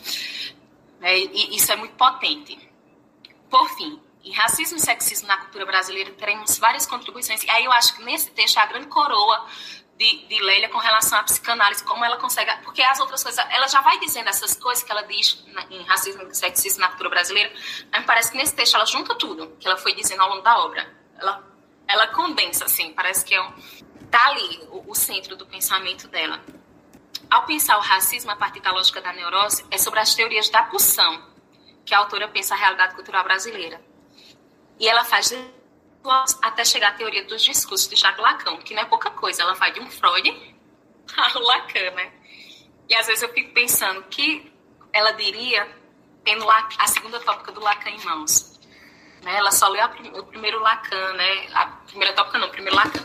[0.98, 1.16] né?
[1.16, 2.58] E isso é muito potente.
[3.48, 7.44] Por fim, em racismo e sexismo na cultura brasileira teremos várias contribuições.
[7.44, 9.46] E aí eu acho que nesse texto a grande coroa
[9.96, 12.50] de, de Leila com relação à psicanálise, como ela consegue.
[12.64, 16.24] Porque as outras coisas, ela já vai dizendo essas coisas que ela diz em racismo
[16.24, 17.52] e sexismo na cultura brasileira,
[17.92, 20.42] mas me parece que nesse texto ela junta tudo que ela foi dizendo ao longo
[20.42, 20.92] da obra.
[21.16, 21.44] Ela,
[21.86, 23.52] ela condensa, assim, parece que é um,
[24.10, 26.42] tá ali o, o centro do pensamento dela.
[27.30, 30.64] Ao pensar o racismo a partir da lógica da neurose, é sobre as teorias da
[30.64, 31.24] pulsão
[31.84, 33.80] que a autora pensa a realidade cultural brasileira.
[34.78, 35.32] E ela faz
[36.42, 39.42] até chegar à teoria dos discursos de Jacques Lacan, que não é pouca coisa.
[39.42, 40.30] Ela vai de um Freud
[41.16, 42.12] ao Lacan, né?
[42.88, 44.52] E às vezes eu fico pensando que
[44.92, 45.68] ela diria,
[46.24, 48.58] tendo a segunda tópica do Lacan em mãos.
[49.22, 49.36] Né?
[49.36, 49.86] Ela só leu a,
[50.20, 51.48] o primeiro Lacan, né?
[51.52, 53.04] A primeira tópica não, o primeiro Lacan.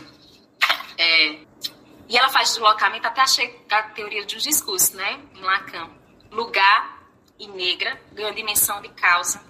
[0.97, 1.39] É,
[2.07, 5.19] e ela faz deslocamento até chegar à teoria dos discursos, né?
[5.33, 5.89] Em Lacan.
[6.29, 7.01] Lugar
[7.39, 9.43] e negra ganham dimensão de causa.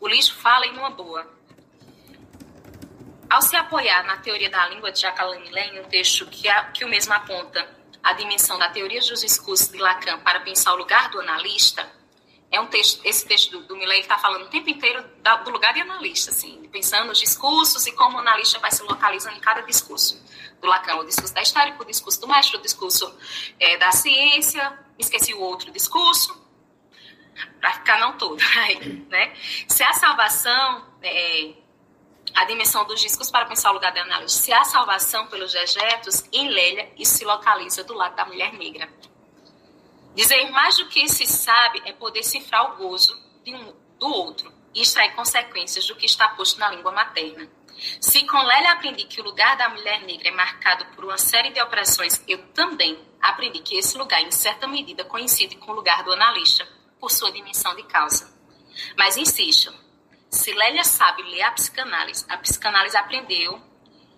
[0.00, 1.26] O lixo fala em uma boa.
[3.34, 6.84] Ao se apoiar na teoria da língua de Jacqueline Lane, um texto que, a, que
[6.84, 7.68] o mesmo aponta
[8.00, 11.84] a dimensão da teoria dos discursos de Lacan para pensar o lugar do analista,
[12.48, 15.74] é um texto, esse texto do, do está falando o tempo inteiro da, do lugar
[15.74, 19.62] de analista, assim, pensando os discursos e como o analista vai se localizando em cada
[19.62, 20.24] discurso
[20.60, 23.18] do Lacan, o discurso da história, o discurso do mestre, o discurso
[23.58, 26.40] é, da ciência, esqueci o outro discurso,
[27.60, 28.36] para ficar não todo,
[29.10, 29.34] né?
[29.66, 31.63] Se a salvação é,
[32.34, 34.34] a dimensão dos discos para pensar o lugar da análise.
[34.34, 38.88] Se há salvação pelos dejetos, em Lélia, isso se localiza do lado da mulher negra.
[40.14, 43.16] Dizer mais do que se sabe é poder cifrar o gozo
[43.46, 47.48] um, do outro e extrair consequências do que está posto na língua materna.
[48.00, 51.50] Se com Lélia aprendi que o lugar da mulher negra é marcado por uma série
[51.50, 56.02] de opressões, eu também aprendi que esse lugar, em certa medida, coincide com o lugar
[56.04, 56.66] do analista,
[57.00, 58.32] por sua dimensão de causa.
[58.96, 59.74] Mas insisto,
[60.34, 63.62] Se Lélia sabe ler a psicanálise, a psicanálise aprendeu,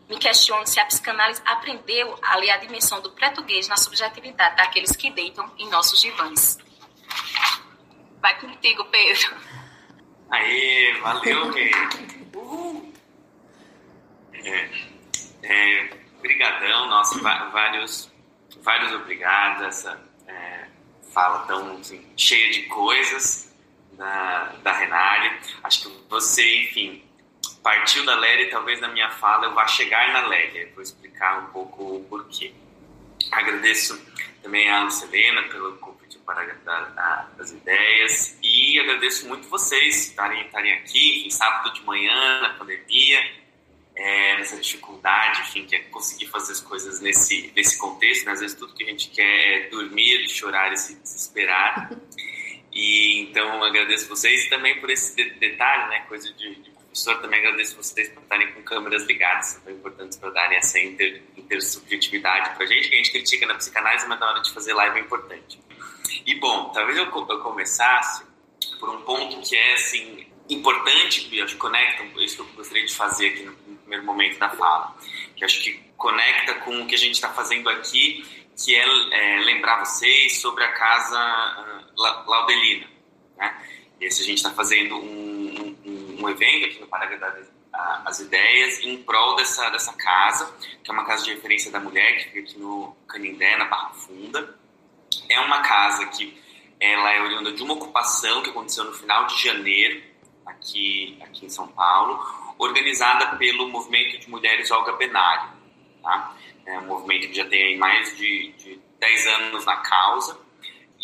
[0.08, 4.96] me questiono se a psicanálise aprendeu a ler a dimensão do português na subjetividade daqueles
[4.96, 6.58] que deitam em nossos divãs.
[8.18, 9.36] Vai contigo, Pedro.
[10.30, 11.70] Aê, valeu, Rei.
[12.34, 12.92] Uh.
[14.32, 14.70] É,
[15.42, 15.90] é,
[16.22, 18.10] brigadão, nossa, vários,
[18.62, 19.66] vários obrigados.
[19.66, 20.66] Essa é,
[21.12, 23.45] fala tão assim, cheia de coisas
[23.96, 25.38] da, da Renale.
[25.62, 27.02] Acho que você, enfim,
[27.62, 30.70] partiu da Lélia e talvez na minha fala eu vá chegar na Lélia.
[30.74, 32.52] Vou explicar um pouco o porquê.
[33.32, 34.00] Agradeço
[34.42, 40.46] também a Ana Selena pelo convite para dar as ideias e agradeço muito vocês estarem,
[40.46, 43.20] estarem aqui, enfim, sábado de manhã, na pandemia,
[43.96, 48.26] é, nessa dificuldade, enfim, que é conseguir fazer as coisas nesse, nesse contexto.
[48.26, 48.32] Né?
[48.32, 49.22] Às vezes tudo que a gente quer
[49.66, 51.90] é dormir, chorar e se desesperar.
[52.76, 57.74] E então agradeço vocês também por esse detalhe, né, coisa de, de professor, também agradeço
[57.74, 62.66] vocês por estarem com câmeras ligadas, são importantes para darem essa inter, intersubjetividade para a
[62.66, 65.58] gente, que a gente critica na psicanálise, mas na hora de fazer live é importante.
[66.26, 68.26] E bom, talvez eu, eu começasse
[68.78, 72.84] por um ponto que é assim importante, e acho que conecta isso que eu gostaria
[72.84, 74.94] de fazer aqui no, primeiro momento da fala,
[75.34, 78.22] que acho que conecta com o que a gente está fazendo aqui,
[78.54, 82.86] que é, é, lembrar vocês sobre a casa uh, Laudelina.
[83.36, 83.62] Né?
[84.00, 87.18] Esse a gente está fazendo um, um, um, evento aqui no Paraguai
[88.04, 92.16] as ideias em prol dessa, dessa casa, que é uma casa de referência da mulher,
[92.16, 94.56] que fica aqui no Canindé, na Barra Funda.
[95.28, 96.40] É uma casa que
[96.80, 100.02] ela é oriunda de uma ocupação que aconteceu no final de janeiro,
[100.44, 102.22] aqui, aqui em São Paulo,
[102.58, 105.50] organizada pelo Movimento de Mulheres Olga Benário.
[106.02, 106.36] Tá?
[106.64, 110.38] É um movimento que já tem mais de, de 10 anos na causa.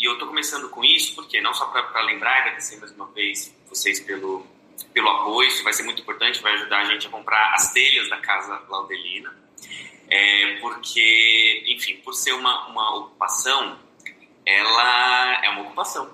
[0.03, 3.57] E eu estou começando com isso porque, não só para lembrar, agradecer mais uma vez
[3.69, 4.45] vocês pelo,
[4.93, 8.11] pelo apoio, isso vai ser muito importante, vai ajudar a gente a comprar as telhas
[8.11, 9.33] da Casa Laudelina.
[10.11, 13.79] É, porque, enfim, por ser uma, uma ocupação,
[14.45, 16.13] ela é uma ocupação.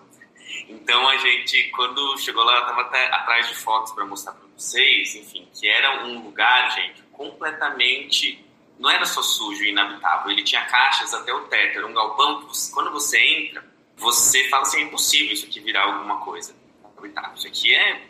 [0.68, 5.48] Então a gente, quando chegou lá, estava atrás de fotos para mostrar para vocês, enfim,
[5.58, 8.44] que era um lugar, gente, completamente
[8.78, 12.46] não era só sujo e inabitável, ele tinha caixas até o teto, era um galpão
[12.72, 16.54] quando você entra, você fala assim, é impossível isso aqui virar alguma coisa
[16.96, 17.34] habitável.
[17.34, 18.02] Isso aqui é,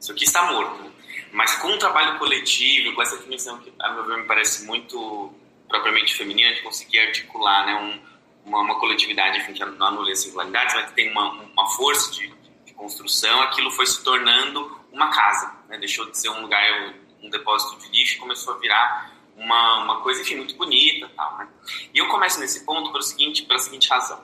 [0.00, 0.92] isso aqui está morto.
[1.32, 5.32] Mas com um trabalho coletivo, com essa dimensão que a meu ver me parece muito
[5.68, 10.20] propriamente feminina, de conseguir articular, né, um, uma, uma, coletividade, enfim, que não anula as
[10.20, 12.32] singularidades, mas que tem uma, uma força de,
[12.64, 15.78] de, construção, aquilo foi se tornando uma casa, né?
[15.78, 20.22] deixou de ser um lugar, um depósito de lixo, começou a virar uma, uma coisa,
[20.22, 21.48] enfim, muito bonita tal, né?
[21.92, 24.22] E eu começo nesse ponto pelo seguinte, pela seguinte razão.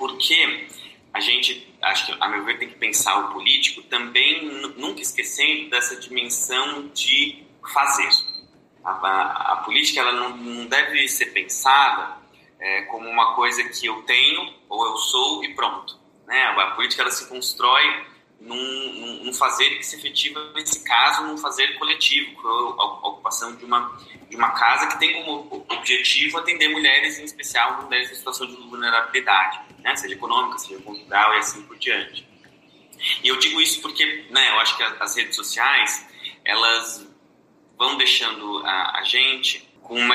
[0.00, 0.66] Porque
[1.12, 4.46] a gente, acho que, a meu ver, tem que pensar o político também
[4.78, 8.08] nunca esquecendo dessa dimensão de fazer.
[8.82, 12.16] A, a, a política, ela não, não, deve ser pensada
[12.58, 15.98] é, como uma coisa que eu tenho ou eu sou e pronto.
[16.26, 16.42] Né?
[16.44, 18.06] A política, ela se constrói
[18.40, 23.64] num, num, fazer que se efetiva, nesse caso, num fazer coletivo, a, a ocupação de
[23.64, 23.98] uma,
[24.28, 28.56] de uma casa que tem como objetivo atender mulheres, em especial mulheres em situação de
[28.56, 29.94] vulnerabilidade, né?
[29.94, 32.26] seja econômica, seja conjugal e assim por diante.
[33.22, 36.06] E eu digo isso porque né, eu acho que as redes sociais,
[36.44, 37.06] elas
[37.76, 40.14] vão deixando a, a gente com uma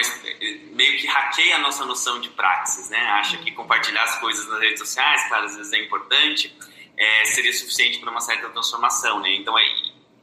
[0.71, 2.97] meio que hackeia a nossa noção de praxis, né?
[2.97, 6.55] Acha que compartilhar as coisas nas redes sociais, claro, às vezes é importante,
[6.97, 9.35] é, seria suficiente para uma certa transformação, né?
[9.35, 9.65] Então é,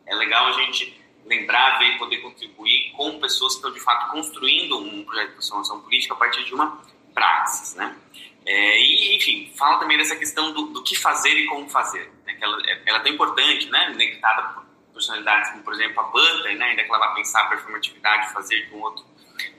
[0.06, 4.10] é legal a gente lembrar, ver e poder contribuir com pessoas que estão de fato
[4.10, 6.82] construindo um projeto de transformação política a partir de uma
[7.14, 7.96] praxis, né?
[8.44, 12.34] É, e, enfim, fala também dessa questão do, do que fazer e como fazer, né?
[12.34, 13.86] Que ela, ela é tão importante, né?
[13.92, 16.64] Conectada por personalidades como, por exemplo, a Butler, né?
[16.70, 19.04] Ainda que ela vá pensar a performatividade, fazer de um outro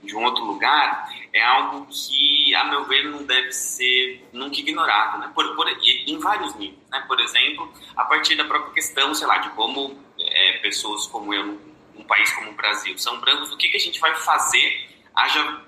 [0.03, 5.19] de um outro lugar, é algo que, a meu ver, não deve ser nunca ignorado,
[5.19, 5.31] né?
[5.33, 7.03] Por, por, em vários níveis, né?
[7.07, 11.59] Por exemplo, a partir da própria questão, sei lá, de como é, pessoas como eu,
[11.95, 15.61] num país como o Brasil, são brancos, o que, que a gente vai fazer, haja,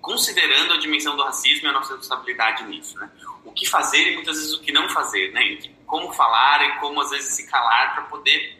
[0.00, 3.10] considerando a dimensão do racismo e a nossa responsabilidade nisso, né?
[3.44, 5.58] O que fazer e muitas vezes o que não fazer, né?
[5.86, 8.55] Como falar e como, às vezes, se calar para poder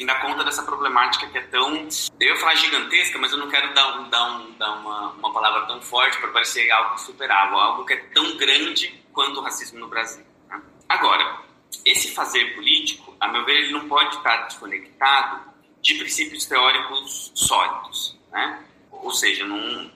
[0.00, 1.88] enfim, dar conta dessa problemática que é tão,
[2.18, 5.32] eu ia falar gigantesca, mas eu não quero dar, um, dar, um, dar uma, uma
[5.32, 9.78] palavra tão forte para parecer algo superável, algo que é tão grande quanto o racismo
[9.78, 10.24] no Brasil.
[10.48, 10.60] Né?
[10.88, 11.42] Agora,
[11.84, 15.50] esse fazer político, a meu ver, ele não pode estar desconectado
[15.82, 18.64] de princípios teóricos sólidos, né?
[18.90, 19.90] Ou seja, não,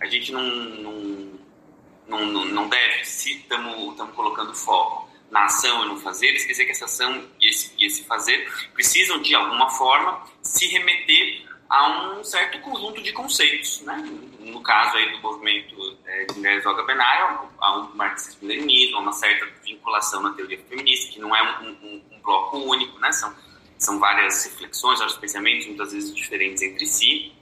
[0.00, 5.96] a gente não, não, não, não deve, se estamos colocando foco na ação e no
[6.00, 10.24] fazer, quer dizer que essa ação e esse, e esse fazer precisam, de alguma forma,
[10.42, 13.96] se remeter a um certo conjunto de conceitos, né?
[14.40, 19.46] No caso aí do movimento é, de mulheres Olga Benaia, a um marxismo-leninismo, uma certa
[19.64, 23.12] vinculação na teoria feminista, que não é um, um, um, bloco único, né?
[23.12, 23.32] São,
[23.78, 27.32] são várias reflexões, vários pensamentos, muitas vezes diferentes entre si.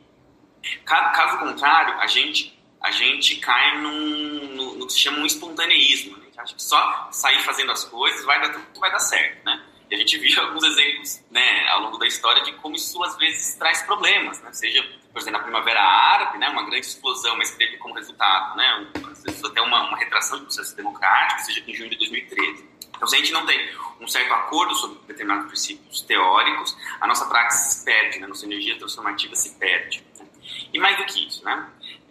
[0.85, 5.27] Caso, caso contrário, a gente, a gente cai num, no, no que se chama um
[5.27, 6.28] espontaneísmo, né?
[6.39, 9.45] A gente acha que só sair fazendo as coisas vai dar tudo vai dar certo,
[9.45, 9.65] né?
[9.91, 13.17] E a gente viu alguns exemplos né, ao longo da história de como isso às
[13.17, 14.53] vezes traz problemas, né?
[14.53, 14.83] seja,
[15.13, 19.23] por exemplo, na Primavera Árabe, né, uma grande explosão, mas teve como resultado né, às
[19.23, 22.69] vezes até uma, uma retração do processo democrático, seja em junho de 2013.
[22.95, 23.59] Então, se a gente não tem
[24.01, 28.27] um certo acordo sobre determinados princípios teóricos, a nossa prática se perde, né?
[28.27, 30.05] a nossa energia transformativa se perde.
[30.19, 30.27] Né?
[30.73, 31.71] E mais do que isso, né?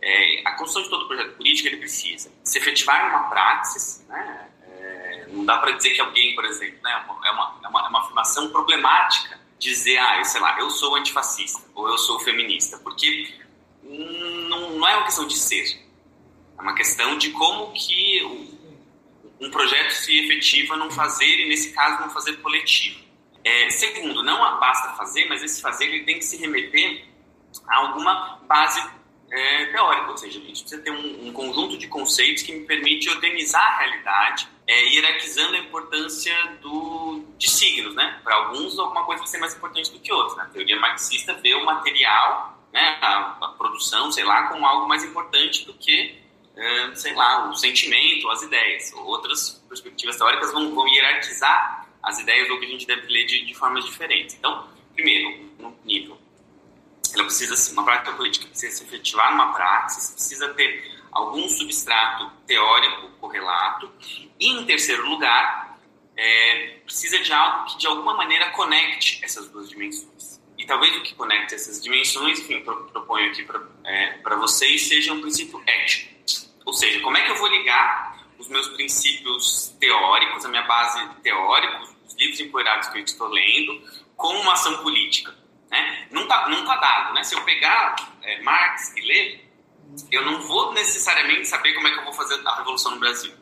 [0.10, 4.48] É, a construção de todo projeto político ele precisa se efetivar numa praxis, né?
[5.30, 8.00] não dá para dizer que alguém, por exemplo, né, é, uma, é, uma, é uma
[8.00, 13.34] afirmação problemática dizer, ah, eu, sei lá, eu sou antifascista ou eu sou feminista, porque
[13.84, 15.78] não, não é uma questão de ser,
[16.58, 18.24] é uma questão de como que
[19.42, 23.06] um projeto se efetiva num fazer e, nesse caso, num fazer coletivo.
[23.44, 27.06] É, segundo, não basta fazer, mas esse fazer ele tem que se remeter
[27.68, 28.82] a alguma base
[29.30, 32.66] é, teórica, ou seja, a gente precisa ter um, um, conjunto de conceitos que me
[32.66, 38.20] permite organizar a realidade, é, hierarquizando a importância do, de signos, né?
[38.24, 40.38] Para alguns, alguma coisa vai ser mais importante do que outra.
[40.38, 40.44] Né?
[40.44, 45.04] A teoria marxista vê o material, né, a, a produção, sei lá, como algo mais
[45.04, 46.18] importante do que,
[46.56, 48.94] é, sei lá, o sentimento, as ideias.
[48.94, 53.46] Outras perspectivas teóricas vão, vão hierarquizar as ideias ou que a gente deve ler de,
[53.46, 54.36] de formas diferentes.
[54.36, 56.18] Então, primeiro, no nível
[57.14, 63.10] ela precisa, uma prática política precisa se efetivar numa praxis, precisa ter algum substrato teórico
[63.20, 63.92] correlato,
[64.40, 65.78] e, em terceiro lugar,
[66.16, 70.42] é, precisa de algo que, de alguma maneira, conecte essas duas dimensões.
[70.58, 75.22] E talvez o que conecte essas dimensões, enfim, proponho aqui para é, vocês, seja um
[75.22, 76.14] princípio ético.
[76.66, 81.08] Ou seja, como é que eu vou ligar os meus princípios teóricos, a minha base
[81.22, 83.82] teórica, os livros empoeirados que eu estou lendo,
[84.16, 85.34] com uma ação política?
[85.78, 86.08] Né?
[86.12, 87.14] Não tá dado.
[87.14, 87.24] Né?
[87.24, 89.48] Se eu pegar é, Marx e ler,
[90.12, 93.34] eu não vou necessariamente saber como é que eu vou fazer a revolução no Brasil.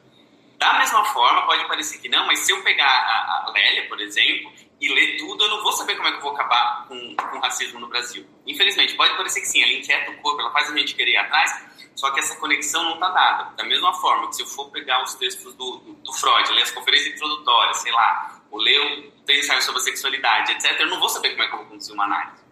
[0.57, 3.99] Da mesma forma, pode parecer que não, mas se eu pegar a, a Lélia, por
[3.99, 7.15] exemplo, e ler tudo, eu não vou saber como é que eu vou acabar com,
[7.15, 8.25] com o racismo no Brasil.
[8.47, 11.17] Infelizmente, pode parecer que sim, ela inquieta o corpo, ela faz a gente querer ir
[11.17, 11.65] atrás,
[11.95, 13.55] só que essa conexão não está dada.
[13.55, 16.63] Da mesma forma que se eu for pegar os textos do, do, do Freud, ler
[16.63, 21.09] as conferências introdutórias, sei lá, ou ler o ensaio sobre sexualidade, etc., eu não vou
[21.09, 22.43] saber como é que eu vou conduzir uma análise.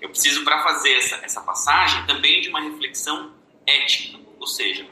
[0.00, 3.34] Eu preciso, para fazer essa, essa passagem, também de uma reflexão
[3.66, 4.86] ética, ou seja,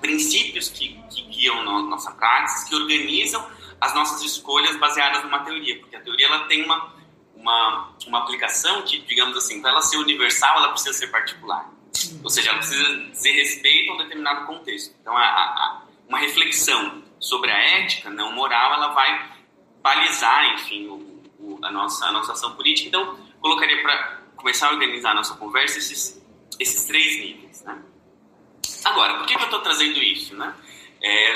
[0.00, 3.48] princípios que, que guiam no, nossa prática, que organizam
[3.80, 6.92] as nossas escolhas baseadas numa teoria, porque a teoria ela tem uma,
[7.36, 11.70] uma, uma aplicação que, digamos assim, para ela ser universal, ela precisa ser particular.
[12.22, 14.94] Ou seja, ela precisa dizer respeito a um determinado contexto.
[15.00, 19.33] Então, a, a, uma reflexão sobre a ética não moral, ela vai
[19.84, 22.88] balizar, enfim, o, o, a, nossa, a nossa ação política.
[22.88, 26.24] Então, colocaria para começar a organizar a nossa conversa esses,
[26.58, 27.62] esses três níveis.
[27.62, 27.82] Né?
[28.82, 30.34] Agora, por que, que eu estou trazendo isso?
[30.34, 30.54] Né?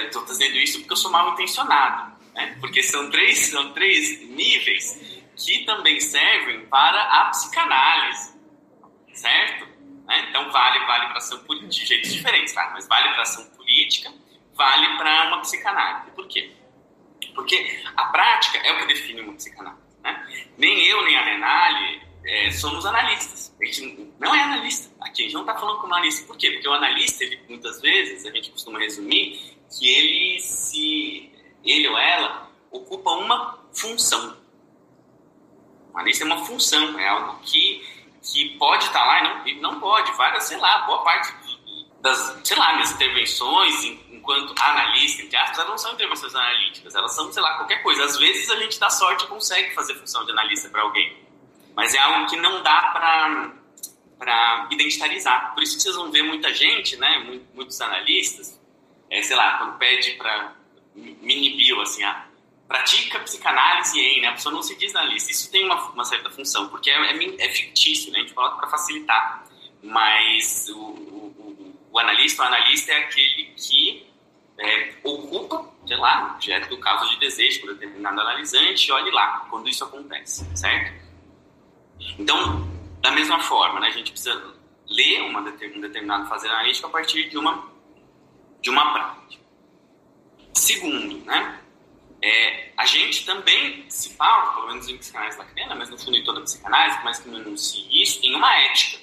[0.07, 2.17] Estou é, trazendo isso porque eu sou mal intencionado.
[2.35, 2.57] Né?
[2.59, 4.99] Porque são três, são três níveis
[5.37, 8.33] que também servem para a psicanálise.
[9.13, 9.67] Certo?
[10.07, 10.27] Né?
[10.31, 12.71] Então, vale, vale para ação política, de jeitos diferentes, tá?
[12.73, 14.11] mas vale para ação política,
[14.55, 16.13] vale para uma psicanálise.
[16.13, 16.51] Por quê?
[17.35, 19.83] Porque a prática é o que define uma psicanálise.
[20.03, 20.29] Né?
[20.57, 23.55] Nem eu, nem a Renale é, somos analistas.
[23.61, 24.93] A gente não é analista.
[25.01, 26.27] Aqui a gente não está falando como analista.
[26.27, 26.51] Por quê?
[26.51, 31.33] Porque o analista, ele, muitas vezes, a gente costuma resumir que ele se
[31.65, 34.37] ele ou ela ocupa uma função.
[35.93, 37.85] O analista é uma função, é algo que,
[38.23, 40.13] que pode estar tá lá e não, não pode.
[40.13, 41.35] Várias, sei lá, boa parte
[42.01, 43.85] das, sei lá, minhas intervenções
[44.29, 48.05] enquanto analista, entre aspas, elas não são intervenções analíticas, elas são, sei lá, qualquer coisa.
[48.05, 51.17] Às vezes a gente dá sorte e consegue fazer função de analista para alguém,
[51.75, 53.55] mas é algo que não dá para
[54.19, 55.55] para identitarizar.
[55.55, 58.61] Por isso que vocês vão ver muita gente, né, muitos analistas,
[59.09, 60.57] é, sei lá, quando pede para
[60.93, 62.27] mini bio, assim, ah,
[62.67, 65.31] pratica psicanálise em, né, a pessoa não se diz analista.
[65.31, 68.57] Isso tem uma, uma certa função, porque é, é, é fictício, né, a gente coloca
[68.57, 69.45] para facilitar,
[69.85, 74.08] mas o, o, o, analista, o analista é aquele que
[74.59, 79.69] é, ocupa, sei lá, objeto do caso de desejo por determinado analisante, olhe lá quando
[79.69, 80.93] isso acontece, certo?
[82.19, 82.69] Então,
[83.01, 84.55] da mesma forma, né, a gente precisa
[84.89, 87.71] ler uma, um determinado fazer analítico a partir de uma,
[88.61, 89.43] de uma prática.
[90.53, 91.61] Segundo, né,
[92.21, 96.25] É, a gente também se pauta, pelo menos em psicanálise lacaniana, mas no fundo em
[96.25, 98.99] toda a psicanálise, mas que não enuncia isso, em uma ética.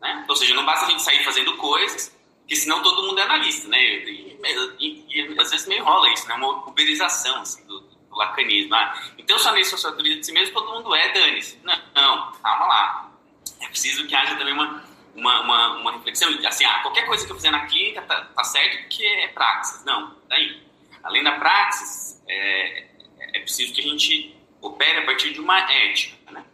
[0.00, 0.26] Né?
[0.28, 2.12] Ou seja, não basta a gente sair fazendo coisas,
[2.50, 3.80] porque senão todo mundo é analista, né?
[3.80, 4.36] E,
[4.80, 6.34] e, e, às vezes meio rola isso, né?
[6.34, 8.74] Uma uberização assim, do, do lacanismo.
[8.74, 11.60] Ah, então, se a lei socioautoria de si mesmo, todo mundo é, dane-se.
[11.62, 13.12] Não, não, calma lá.
[13.60, 14.84] É preciso que haja também uma,
[15.14, 16.28] uma, uma, uma reflexão.
[16.44, 19.84] Assim, ah, qualquer coisa que eu fizer na clínica tá, tá certo porque é praxis.
[19.84, 20.60] Não, daí.
[21.04, 22.88] Além da praxis, é,
[23.32, 26.44] é preciso que a gente opere a partir de uma ética, né?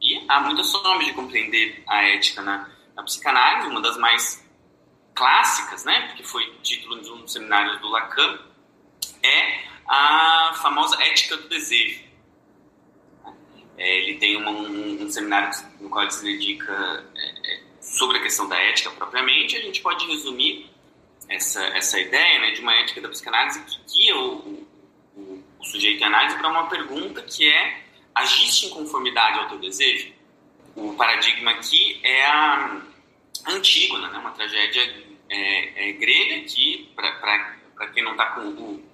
[0.00, 4.44] E há muitas formas de compreender a ética na, na psicanálise, uma das mais
[5.16, 8.38] clássicas, né, porque foi título de um dos seminários do Lacan,
[9.22, 12.04] é a famosa ética do desejo.
[13.78, 15.50] É, ele tem uma, um, um, seminário
[15.80, 19.56] no qual ele se dedica é, é, sobre a questão da ética propriamente.
[19.56, 20.70] A gente pode resumir
[21.28, 24.66] essa, essa ideia né, de uma ética da psicanálise que guia o,
[25.14, 27.82] o, o sujeito em análise para uma pergunta que é:
[28.14, 30.12] agiste em conformidade ao teu desejo?
[30.74, 32.80] O paradigma aqui é a
[33.66, 38.84] Antígona, né, uma tragédia é, é, grega que, para quem não está com o,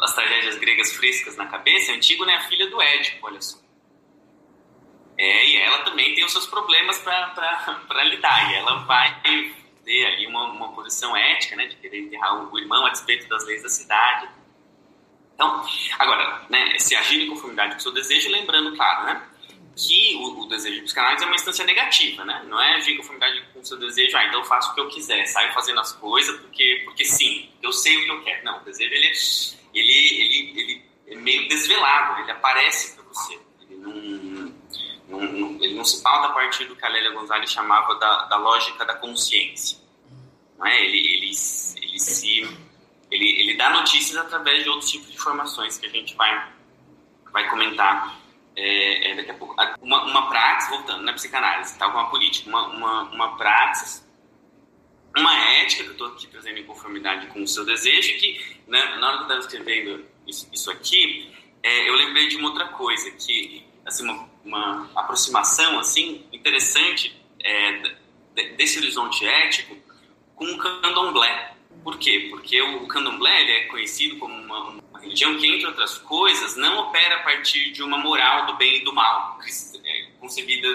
[0.00, 3.58] as tragédias gregas frescas na cabeça, Antígona é a filha do Édipo, olha só.
[5.18, 10.26] É, e ela também tem os seus problemas para lidar, e ela vai ter ali
[10.28, 13.68] uma, uma posição ética, né, de querer enterrar o irmão a despeito das leis da
[13.68, 14.28] cidade.
[15.34, 15.66] Então,
[15.98, 19.29] agora, né, se agir em conformidade com o seu desejo, lembrando, claro, né,
[19.86, 22.44] que o, o, desejo de psicanálise é uma instância negativa, né?
[22.46, 24.88] Não é em conformidade com o seu desejo, ah, então eu faço o que eu
[24.88, 28.44] quiser, saio fazendo as coisas porque, porque sim, eu sei o que eu quero.
[28.44, 29.12] Não, o desejo, ele,
[29.74, 33.38] ele, ele, ele é meio desvelado, ele aparece para você.
[33.62, 33.92] Ele não,
[35.08, 38.24] não, não, ele não se pauta a partir do que a Lélia Gonzalez chamava da,
[38.24, 39.78] da lógica da consciência.
[40.58, 40.84] Não é?
[40.84, 41.30] ele, ele,
[41.82, 42.40] ele, se,
[43.10, 46.52] ele, ele dá notícias através de outros tipos de informações que a gente vai,
[47.32, 48.20] vai comentar
[48.60, 49.56] é, é, daqui a pouco.
[49.80, 51.88] Uma, uma praxis, voltando na psicanálise, tá?
[51.88, 54.06] uma política, uma, uma, uma praxis,
[55.16, 58.96] uma ética que eu estou aqui trazendo em conformidade com o seu desejo, que né,
[58.96, 62.68] na hora que eu estava escrevendo isso, isso aqui, é, eu lembrei de uma outra
[62.68, 67.96] coisa, que assim, uma, uma aproximação assim interessante é,
[68.56, 69.76] desse horizonte ético
[70.34, 71.54] com o candomblé.
[71.82, 72.28] Por quê?
[72.30, 77.22] Porque o candomblé é conhecido como uma, religião que, entre outras coisas, não opera a
[77.22, 79.38] partir de uma moral do bem e do mal,
[79.84, 80.68] é, concebida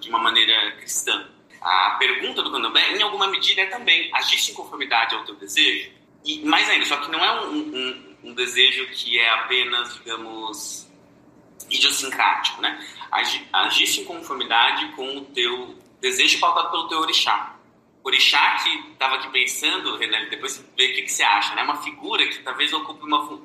[0.00, 1.28] de uma maneira cristã.
[1.60, 5.90] A pergunta do candomblé, em alguma medida, é também: agiste em conformidade ao teu desejo?
[6.24, 10.88] E mais ainda, só que não é um, um, um desejo que é apenas, digamos,
[11.70, 12.78] idiosincrático, né?
[13.52, 17.54] Agiste em conformidade com o teu desejo pautado pelo teu orixá.
[18.04, 21.62] Orixá que estava aqui pensando, Renan, depois vê o que, que, você acha, né?
[21.62, 23.40] Uma figura que talvez ocupe uma,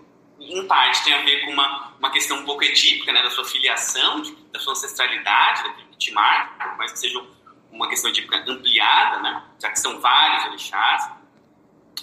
[0.50, 3.46] em parte tem a ver com uma, uma questão um pouco edípica, né, da sua
[3.46, 7.24] filiação, de, da sua ancestralidade, daquilo que te marca, mas que seja
[7.72, 11.12] uma questão edípica ampliada, né, já que são vários orixás.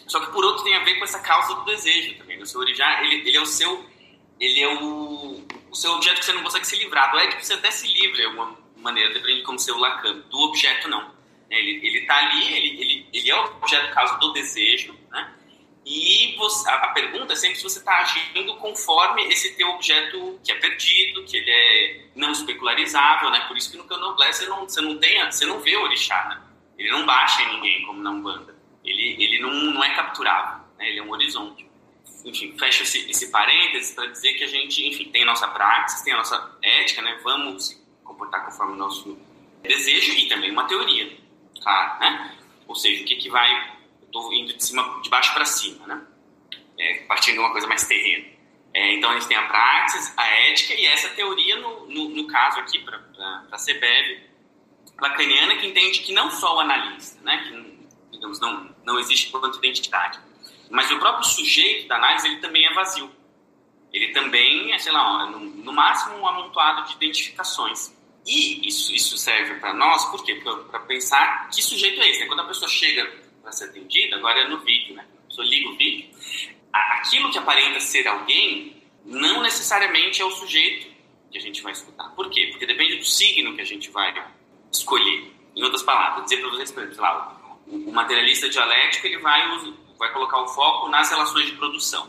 [0.07, 2.41] Só que por outro tem a ver com essa causa do desejo também.
[2.41, 3.85] O seu orixá, ele, ele é o seu,
[4.41, 7.13] ele é o, o seu objeto que você não consegue se livrar.
[7.13, 10.19] Do Édipo você até se livra de alguma maneira, depende de como ser o Lacan.
[10.31, 11.15] Do objeto não.
[11.49, 15.33] Ele, ele tá ali, ele, ele, ele é o objeto causa do desejo, né?
[15.85, 20.53] E você, a, pergunta é sempre se você está agindo conforme esse teu objeto que
[20.53, 23.41] é perdido, que ele é não especularizável, né?
[23.49, 26.43] Por isso que no candomblé não, você não tem, você não vê o orixá, né?
[26.79, 28.55] Ele não baixa em ninguém como na Umbanda.
[28.85, 30.89] Ele, ele não, não é capturável, né?
[30.89, 31.69] Ele é um horizonte.
[32.25, 36.13] Enfim, fecha esse, esse parênteses para dizer que a gente, enfim, tem nossa prática, tem
[36.13, 37.19] a nossa ética, né?
[37.23, 39.19] Vamos se comportar conforme o nosso
[39.63, 41.17] desejo e também uma teoria,
[41.63, 42.37] claro, né?
[42.67, 43.80] Ou seja, o que, que vai
[44.11, 46.03] estou indo de cima, de baixo para cima, né?
[46.79, 48.27] É, partindo de uma coisa mais terrena.
[48.73, 52.27] É, então a gente tem a praxis, a ética e essa teoria, no, no, no
[52.27, 52.99] caso aqui para
[53.51, 54.23] a CBEV,
[55.01, 57.81] lacaniana, que entende que não só o analista, né, que
[58.13, 60.21] digamos, não, não existe quanto identidade,
[60.71, 63.11] mas o próprio sujeito da análise ele também é vazio.
[63.93, 67.93] Ele também é, sei lá, no, no máximo um amontoado de identificações.
[68.25, 70.35] E isso, isso serve para nós, por quê?
[70.35, 72.21] Para pensar que sujeito é esse.
[72.21, 72.27] Né?
[72.27, 73.11] Quando a pessoa chega
[73.51, 75.05] para ser atendida, agora é no vídeo, né?
[75.25, 76.09] A pessoa liga o vídeo.
[76.73, 80.89] Aquilo que aparenta ser alguém não necessariamente é o sujeito
[81.31, 82.11] que a gente vai escutar.
[82.11, 82.49] Por quê?
[82.51, 84.15] Porque depende do signo que a gente vai
[84.71, 85.33] escolher.
[85.55, 89.43] Em outras palavras, dizer para vocês, por exemplo, lá, o materialista dialético ele vai,
[89.99, 92.09] vai colocar o foco nas relações de produção.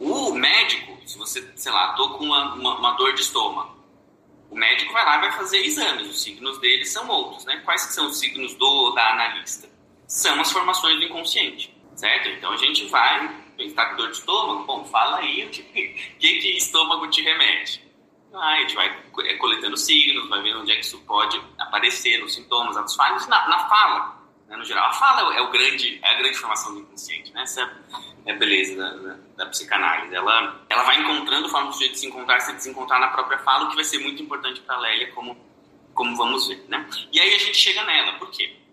[0.00, 3.74] O médico, se você, sei lá, tô com uma, uma, uma dor de estômago,
[4.50, 6.08] o médico vai lá e vai fazer exames.
[6.08, 7.62] Os signos dele são outros, né?
[7.64, 9.68] Quais são os signos do da analista?
[10.14, 11.74] São as formações do inconsciente.
[11.96, 12.28] certo?
[12.28, 15.88] Então a gente vai, está com dor de estômago, bom, fala aí o que, que,
[16.18, 17.84] que estômago te remete.
[18.32, 18.88] Ah, a gente vai
[19.24, 23.26] é, coletando signos, vai vendo onde é que isso pode aparecer, nos sintomas, nas falhas,
[23.26, 24.88] na, na fala, né, no geral.
[24.88, 27.42] A fala é, o grande, é a grande formação do inconsciente, né?
[27.42, 27.62] Essa
[28.26, 30.14] é a beleza da, da, da, psicanálise.
[30.14, 33.76] Ela, ela vai encontrando formas de se encontrar, se desencontrar na própria fala, o que
[33.76, 35.36] vai ser muito importante para a Lélia, como,
[35.92, 36.88] como vamos ver, né?
[37.12, 38.63] E aí a gente chega nela, por quê?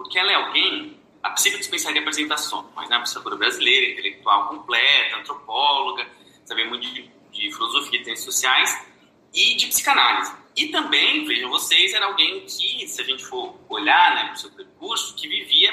[0.00, 2.98] Porque ela é alguém a psico dispensaria apresentações, né?
[3.00, 6.08] Pesquisadora brasileira, intelectual completa, antropóloga,
[6.42, 8.86] sabe muito de, de filosofia e ciências sociais
[9.34, 10.32] e de psicanálise.
[10.56, 14.36] E também, vejam vocês, era alguém que, se a gente for olhar né, para o
[14.38, 15.70] seu percurso, que vivia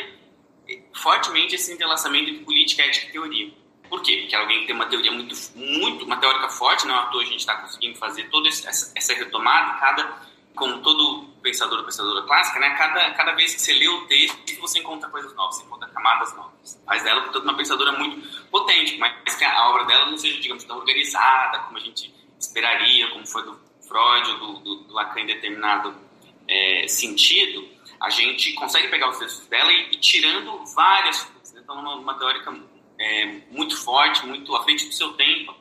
[0.68, 3.54] eh, fortemente esse entrelaçamento entre política, ética e teoria.
[3.90, 4.18] Por quê?
[4.18, 7.06] Porque era alguém que tem uma teoria muito, muito uma teórica forte, não é à
[7.06, 10.28] toa a gente está conseguindo fazer toda essa, essa retomada, cada
[10.58, 14.60] como todo pensador ou pensadora clássica, né, cada, cada vez que você lê o texto,
[14.60, 16.82] você encontra coisas novas, você encontra camadas novas.
[16.86, 20.64] Faz dela, portanto, uma pensadora muito potente, mas que a obra dela não seja, digamos,
[20.66, 25.22] tão organizada como a gente esperaria, como foi do Freud ou do, do, do Lacan
[25.22, 25.96] em determinado
[26.48, 27.68] é, sentido,
[28.00, 31.54] a gente consegue pegar os textos dela e, e tirando várias coisas.
[31.54, 31.62] Né?
[31.64, 32.54] Então, uma, uma teórica
[33.00, 35.56] é, muito forte, muito à frente do seu tempo,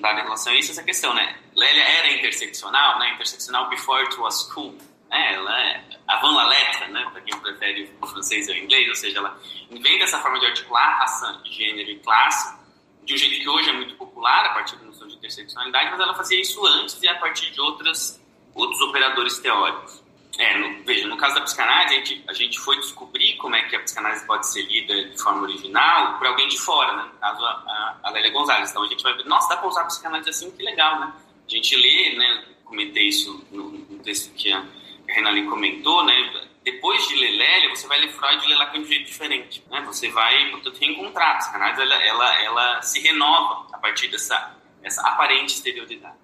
[0.00, 1.38] dado em relação a isso, essa questão, né?
[1.54, 3.14] Lélia era interseccional, né?
[3.14, 4.72] Interseccional before it was cool.
[5.10, 5.34] Né?
[5.34, 7.08] Ela é avant la lettre, né?
[7.10, 9.38] Para quem prefere o francês ou o inglês, ou seja, ela
[9.70, 12.62] inventa essa forma de articular raça, gênero e classe
[13.04, 16.00] de um jeito que hoje é muito popular, a partir da noção de interseccionalidade, mas
[16.00, 18.20] ela fazia isso antes e a partir de outras,
[18.54, 20.01] outros operadores teóricos.
[20.38, 23.62] É, no, veja, no caso da psicanálise, a gente, a gente foi descobrir como é
[23.62, 27.02] que a psicanálise pode ser lida de forma original por alguém de fora, né?
[27.12, 28.70] No caso, a, a Lélia Gonzalez.
[28.70, 31.12] Então, a gente vai ver, nossa, dá para usar a psicanálise assim, que legal, né?
[31.46, 32.44] A gente lê, né?
[32.64, 34.64] Comentei isso no, no texto que a
[35.06, 36.48] Renali comentou, né?
[36.64, 39.62] Depois de ler Lélia, você vai ler Freud e ler Lacan de um jeito diferente,
[39.70, 39.82] né?
[39.82, 41.34] Você vai, portanto, reencontrar.
[41.34, 46.16] A psicanálise, ela, ela, ela se renova a partir dessa essa aparente exterioridade.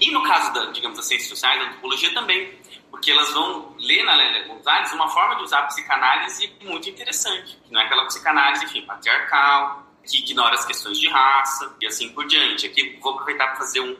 [0.00, 2.58] E no caso, da, digamos, das ciências sociais, da antropologia também,
[2.90, 7.58] porque elas vão ler na Lélia Gonzalez uma forma de usar a psicanálise muito interessante,
[7.64, 12.10] que não é aquela psicanálise, enfim, patriarcal, que ignora as questões de raça e assim
[12.10, 12.66] por diante.
[12.66, 13.96] Aqui vou aproveitar para fazer um,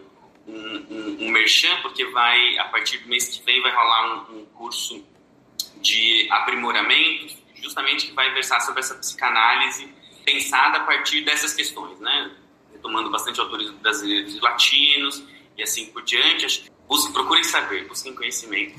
[0.47, 4.39] um, um, um merchan, porque vai, a partir do mês que vem, vai rolar um,
[4.39, 5.05] um curso
[5.79, 9.93] de aprimoramento, justamente que vai versar sobre essa psicanálise
[10.25, 12.31] pensada a partir dessas questões, né?
[12.73, 16.71] Retomando bastante autores brasileiros e latinos e assim por diante.
[16.87, 18.75] Busquem, procurem saber, busquem conhecimento.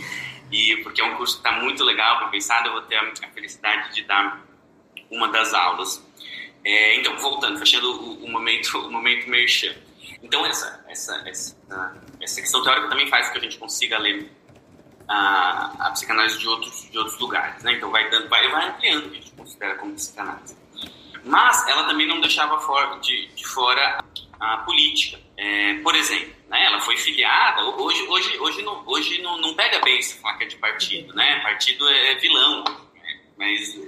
[0.51, 3.13] E porque é um curso que está muito legal, bem pensado, eu vou ter a,
[3.33, 4.45] felicidade de dar
[5.09, 6.03] uma das aulas.
[6.63, 9.75] É, então, voltando, fechando o, o, momento, o momento merchan.
[10.21, 11.55] Então, essa, essa, essa,
[12.19, 14.31] essa questão teórica também faz com que a gente consiga ler
[15.07, 17.63] a, a psicanálise de outros, de outros lugares.
[17.63, 17.73] Né?
[17.73, 20.57] Então, vai, dando, vai, vai ampliando o que a gente considera como psicanálise.
[21.23, 22.55] Mas ela também não deixava
[22.99, 24.03] de, de fora
[24.39, 25.19] a política.
[25.37, 29.79] É, por exemplo, né, ela foi filiada, hoje, hoje, hoje, não, hoje não, não pega
[29.81, 31.39] bem essa placa de partido, né?
[31.41, 33.19] Partido é vilão, né?
[33.37, 33.79] mas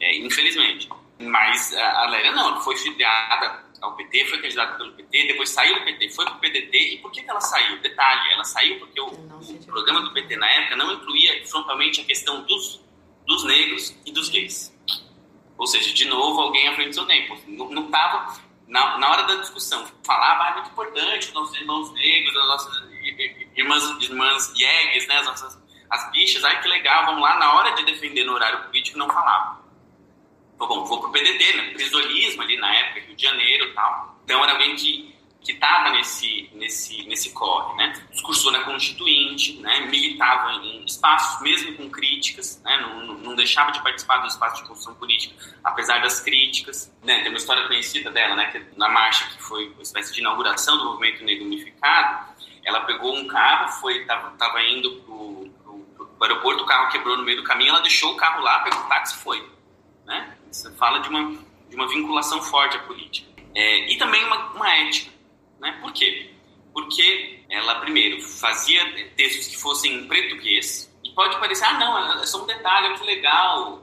[0.00, 0.88] é, infelizmente.
[1.18, 5.78] Mas a Lélia não, ela foi filiada ao PT, foi candidata pelo PT, depois saiu
[5.78, 6.94] do PT, foi para o PDT.
[6.94, 7.78] E por que, que ela saiu?
[7.80, 12.04] Detalhe, ela saiu porque o, o programa do PT na época não incluía frontalmente a
[12.04, 12.80] questão dos,
[13.26, 14.74] dos negros e dos gays.
[15.58, 17.36] Ou seja, de novo, alguém à frente do seu tempo.
[17.46, 18.40] Não estava
[18.70, 22.46] na, na hora da discussão, falava, ah, é muito importante os nossos irmãos negros, as
[22.46, 22.82] nossas
[23.56, 25.60] irmãs, irmãs yegues, né, as nossas
[25.90, 29.08] as bichas, ai que legal, vamos lá, na hora de defender no horário político não
[29.08, 29.60] falava.
[30.54, 34.20] Então, bom, vou pro PDT, né, prisolismo ali na época, Rio de Janeiro e tal.
[34.22, 35.12] Então era alguém que
[35.42, 37.94] que estava nesse, nesse, nesse corre, né?
[38.10, 39.80] Discursou na Constituinte, né?
[39.86, 42.76] militava em espaços, mesmo com críticas, né?
[42.78, 45.34] não, não deixava de participar do espaço de construção política,
[45.64, 46.94] apesar das críticas.
[47.02, 47.20] Né?
[47.20, 48.50] Tem uma história conhecida dela, né?
[48.50, 52.30] que na marcha que foi uma espécie de inauguração do movimento negro unificado,
[52.64, 57.38] ela pegou um carro, foi estava indo para o aeroporto, o carro quebrou no meio
[57.38, 59.50] do caminho, ela deixou o carro lá, pegou o táxi e foi.
[60.04, 60.36] Né?
[60.50, 61.32] Você fala de uma,
[61.68, 63.30] de uma vinculação forte à política.
[63.54, 65.19] É, e também uma, uma ética.
[65.60, 65.78] Né?
[65.80, 66.30] Por quê?
[66.72, 68.84] Porque ela, primeiro, fazia
[69.16, 73.04] textos que fossem em português, e pode parecer, ah, não, é só um detalhe, que
[73.04, 73.82] legal,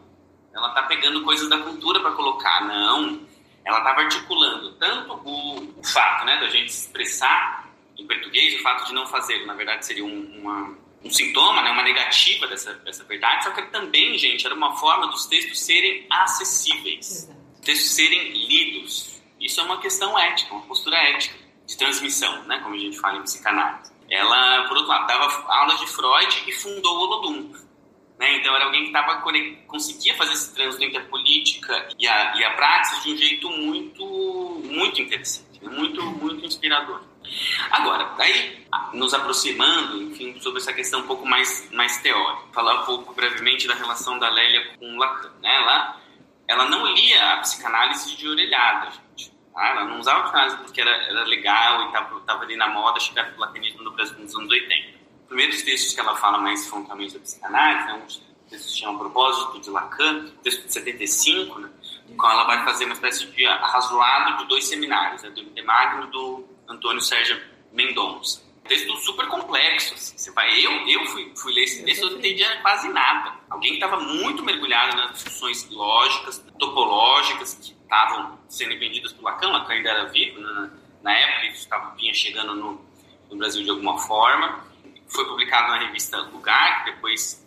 [0.54, 2.66] ela está pegando coisas da cultura para colocar.
[2.66, 3.22] Não,
[3.66, 8.86] ela estava articulando tanto o, o, fato né, da gente expressar em português, o fato
[8.88, 13.04] de não fazer, na verdade seria um, uma, um sintoma, né, uma negativa dessa, dessa
[13.04, 17.40] verdade, só que também, gente, era uma forma dos textos serem acessíveis, Exato.
[17.64, 19.22] textos serem lidos.
[19.40, 23.18] Isso é uma questão ética, uma postura ética de transmissão, né, como a gente fala
[23.18, 23.92] em psicanálise.
[24.10, 27.54] Ela, por outro lado, dava aulas de Freud e fundou o Olodum.
[28.18, 28.38] Né?
[28.38, 29.22] Então era alguém que tava,
[29.68, 33.50] conseguia fazer esse trânsito entre a política e a, e a prática de um jeito
[33.50, 35.70] muito, muito interessante, né?
[35.70, 37.02] muito, muito inspirador.
[37.70, 42.86] Agora, aí nos aproximando, enfim, sobre essa questão um pouco mais, mais teórica, falar um
[42.86, 45.32] pouco brevemente da relação da Lélia com Lacan.
[45.42, 45.54] Né?
[45.54, 46.02] Ela,
[46.48, 49.37] ela não lia a psicanálise de orelhada, gente.
[49.58, 49.70] Tá?
[49.70, 53.40] Ela não usava psicanálise porque era, era legal e estava ali na moda chegar o
[53.40, 54.98] lacanismo no Brasil nos anos 80.
[55.22, 59.00] Os primeiros textos que ela fala mais frontalmente da psicanálise, né, um textos que chamam
[59.00, 61.70] Propósito de Lacan, texto de 75, né,
[62.16, 66.12] com ela vai fazer uma espécie de arrazoado de dois seminários, né, do Magno e
[66.12, 67.42] do Antônio Sérgio
[67.74, 68.46] Mendonça.
[68.68, 69.94] Texto super complexo.
[69.94, 70.18] Assim.
[70.18, 73.34] Você vai, eu, eu fui, fui ler esse texto, eu não entendia quase nada.
[73.50, 79.48] Alguém que estava muito mergulhado nas discussões lógicas, topológicas, que estavam sendo vendidas por Lacan.
[79.48, 80.70] Lacan ainda era vivo na,
[81.02, 82.86] na época, estava, vinha chegando no,
[83.32, 84.66] no Brasil de alguma forma.
[85.08, 87.46] Foi publicado na revista Lugar, que depois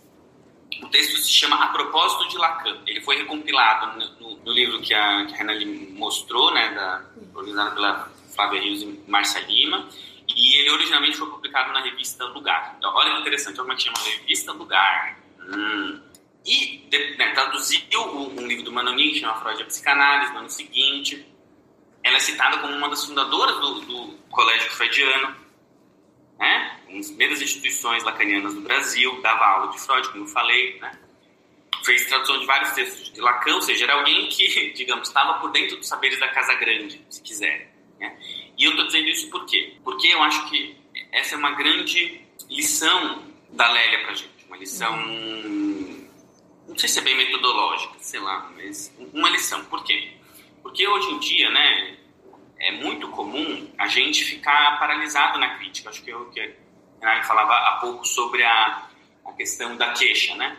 [0.82, 2.78] o texto se chama A Propósito de Lacan.
[2.86, 5.59] Ele foi recompilado no, no, no livro que a, que a Renan
[5.93, 9.88] mostrou, né, da, organizado pela Flávia Rios e Marcia Lima,
[10.28, 12.76] e ele originalmente foi publicado na revista Lugar.
[12.78, 13.99] Então, olha que interessante, como é que chama?
[13.99, 15.18] Revista Lugar.
[15.41, 16.01] Hum.
[16.45, 16.88] E
[17.18, 17.80] né, traduziu
[18.14, 21.26] um, livro do Manonin, chama Freud e a Psicanálise, no ano seguinte.
[22.03, 25.36] Ela é citada como uma das fundadoras do, do Colégio Freudiano,
[26.38, 26.80] né?
[26.88, 30.99] uma das primeiras instituições lacanianas do Brasil, dava aula de Freud, como eu falei, né?
[31.84, 35.51] fez tradução de vários textos de Lacan, ou seja, era alguém que, digamos, estava por
[35.51, 37.72] dentro dos saberes da Casa Grande, se quiser.
[37.99, 38.16] Né?
[38.59, 39.76] E eu estou dizendo isso por quê?
[39.84, 40.76] Porque eu acho que
[41.12, 44.97] essa é uma grande lição da Lélia para gente, uma lição,
[46.70, 49.64] não sei se é bem metodológica, sei lá, mas uma lição.
[49.64, 50.12] Por quê?
[50.62, 51.96] Porque hoje em dia, né,
[52.58, 55.90] é muito comum a gente ficar paralisado na crítica.
[55.90, 56.40] Acho que eu que
[57.02, 58.86] a falava há pouco sobre a,
[59.24, 60.56] a questão da queixa, né?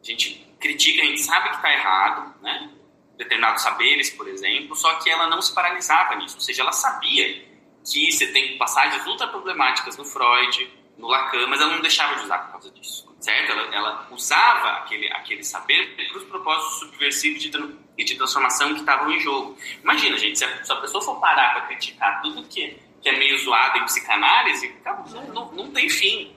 [0.00, 2.70] A gente critica, a gente sabe que está errado, né?
[3.16, 6.36] Determinados saberes, por exemplo, só que ela não se paralisava nisso.
[6.36, 7.44] Ou seja, ela sabia
[7.84, 10.70] que você tem passagens ultra problemáticas no Freud,
[11.00, 13.52] no Lacan, mas ela não deixava de usar por causa disso, certo?
[13.52, 17.50] Ela, ela usava aquele, aquele saber para os propósitos subversivos de,
[17.96, 19.56] e de transformação que estavam em jogo.
[19.82, 23.18] Imagina, gente, se a, se a pessoa for parar para criticar tudo que, que é
[23.18, 26.36] meio zoado em psicanálise, não, não, não tem fim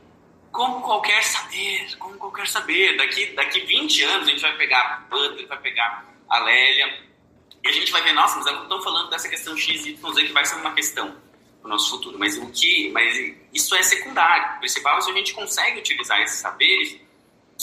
[0.51, 2.95] como qualquer saber, como qualquer saber.
[2.95, 7.03] Daqui, daqui 20 anos a gente vai pegar Butler, vai pegar a Lélia,
[7.63, 10.23] e a gente vai ver, nossa, mas elas estão falando dessa questão X, Y, Z,
[10.25, 11.15] que vai ser uma questão
[11.63, 12.19] o nosso futuro.
[12.19, 14.59] Mas o que, mas isso é secundário.
[14.59, 16.99] Principal é se a gente consegue utilizar esses saberes,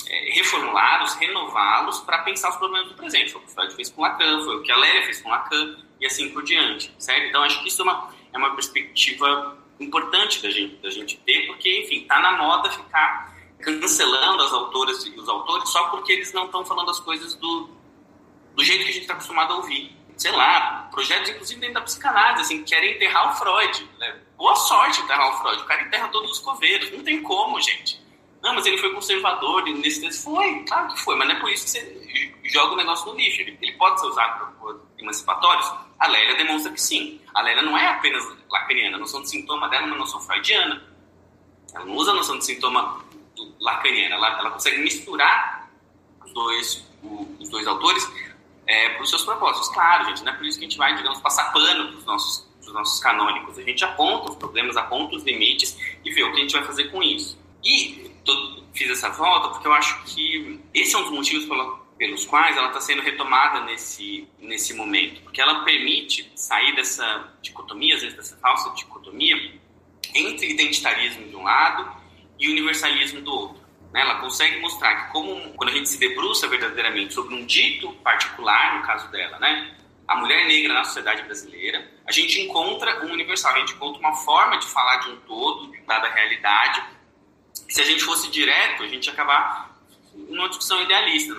[0.09, 3.33] é, reformulá-los, renová-los para pensar os problemas do presente.
[3.33, 5.29] Foi o que o Freud fez com Lacan, foi o que a Lélia fez com
[5.29, 7.27] Lacan e assim por diante, certo?
[7.27, 11.47] Então acho que isso é uma, é uma perspectiva importante da gente, da gente ter,
[11.47, 16.33] porque, enfim, está na moda ficar cancelando as autoras e os autores só porque eles
[16.33, 17.69] não estão falando as coisas do,
[18.55, 19.95] do jeito que a gente está acostumado a ouvir.
[20.21, 23.89] Sei lá, projetos, inclusive, dentro da psicanálise, assim, querem enterrar o Freud.
[23.99, 24.21] Né?
[24.37, 25.63] Boa sorte enterrar o Freud.
[25.63, 26.93] O cara enterra todos os coveiros.
[26.93, 27.99] Não tem como, gente.
[28.43, 30.25] Não, mas ele foi conservador nesse texto.
[30.25, 33.19] Foi, claro que foi, mas não é por isso que você joga o negócio no
[33.19, 33.41] lixo.
[33.41, 35.73] Ele, ele pode ser usado para emancipatórios?
[35.99, 37.19] A Lélia demonstra que sim.
[37.35, 40.83] A Lélia não é apenas lacaniana, a noção de sintoma dela é uma noção freudiana.
[41.75, 43.03] Ela não usa a noção de sintoma
[43.59, 45.71] lacaniana, ela, ela consegue misturar
[46.23, 48.07] os dois, o, os dois autores
[48.67, 49.69] é, para os seus propósitos.
[49.71, 52.05] Claro, gente, não é por isso que a gente vai, digamos, passar pano para os
[52.05, 53.59] nossos, nossos canônicos.
[53.59, 56.65] A gente aponta os problemas, aponta os limites e vê o que a gente vai
[56.65, 57.39] fazer com isso.
[57.63, 61.79] E tô, fiz essa volta porque eu acho que esse é um dos motivos pela,
[61.99, 67.95] pelos quais ela está sendo retomada nesse, nesse momento, porque ela permite sair dessa dicotomia,
[67.97, 69.37] às vezes dessa falsa dicotomia,
[70.15, 72.01] entre identitarismo de um lado
[72.39, 73.60] e universalismo do outro.
[73.93, 74.01] Né?
[74.01, 78.79] Ela consegue mostrar que como quando a gente se debruça verdadeiramente sobre um dito particular,
[78.79, 79.77] no caso dela, né?
[80.11, 84.13] a mulher negra na sociedade brasileira, a gente encontra um universal, a gente encontra uma
[84.13, 86.83] forma de falar de um todo, de dada realidade.
[87.53, 89.71] Se a gente fosse direto, a gente ia acabar
[90.13, 91.33] numa discussão idealista,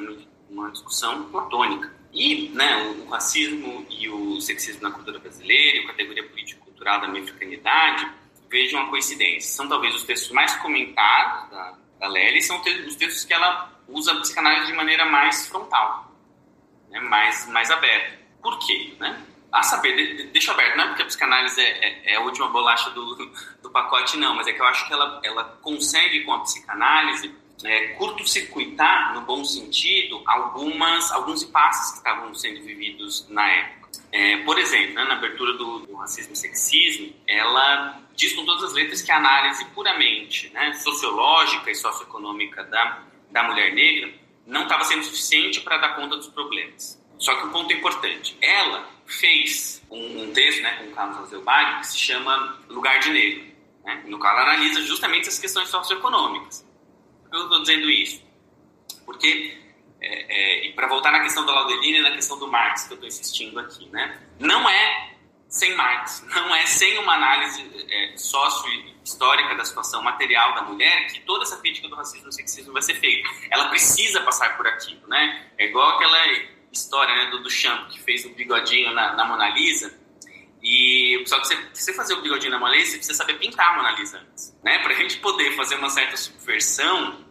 [0.50, 1.94] uma discussão platônica.
[2.14, 8.10] E né, o racismo e o sexismo na cultura brasileira, a categoria político-cultural da africanidade,
[8.50, 9.52] vejam a coincidência.
[9.52, 14.12] São talvez os textos mais comentados da, da Lely, são os textos que ela usa
[14.12, 16.12] a psicanálise de maneira mais frontal,
[16.90, 18.20] né, mais, mais aberta.
[18.42, 18.96] Por quê?
[19.00, 19.24] Né?
[19.52, 22.90] A saber, deixa aberto, não é porque a psicanálise é, é, é, a última bolacha
[22.90, 23.16] do,
[23.62, 27.36] do pacote, não, mas é que eu acho que ela, ela consegue com a psicanálise
[27.64, 33.81] é, curto-circuitar, no bom sentido, algumas, alguns impasses que estavam sendo vividos na época.
[34.12, 38.64] É, por exemplo, né, na abertura do, do, racismo e sexismo, ela diz com todas
[38.66, 44.14] as letras que a análise puramente né, sociológica e socioeconômica da da mulher negra
[44.46, 47.02] não estava sendo suficiente para dar conta dos problemas.
[47.18, 51.80] Só que um ponto importante, ela fez um, um texto né, com o Carlos Azelbari
[51.80, 53.46] que se chama Lugar de Negro,
[53.86, 56.66] né, no qual ela analisa justamente as questões socioeconômicas.
[57.24, 58.24] Por que eu estou dizendo isso?
[59.06, 59.61] Porque,
[60.02, 62.94] é, é, e para voltar na questão da Laudelina e na questão do Marx, que
[62.94, 65.12] eu estou insistindo aqui, né, não é
[65.48, 71.20] sem Marx, não é sem uma análise é, sócio-histórica da situação material da mulher que
[71.22, 73.30] toda essa crítica do racismo e sexismo vai ser feita.
[73.52, 75.52] Ela precisa passar por aquilo, né?
[75.58, 76.18] É igual aquela
[76.72, 79.94] história né, do Duchamp que fez o bigodinho na, na Mona Lisa.
[80.64, 83.74] E só que você, você fazer o bigodinho na Mona Lisa, você precisa saber pintar
[83.74, 84.80] a Mona Lisa antes, né?
[84.80, 87.26] Para a gente poder fazer uma certa subversão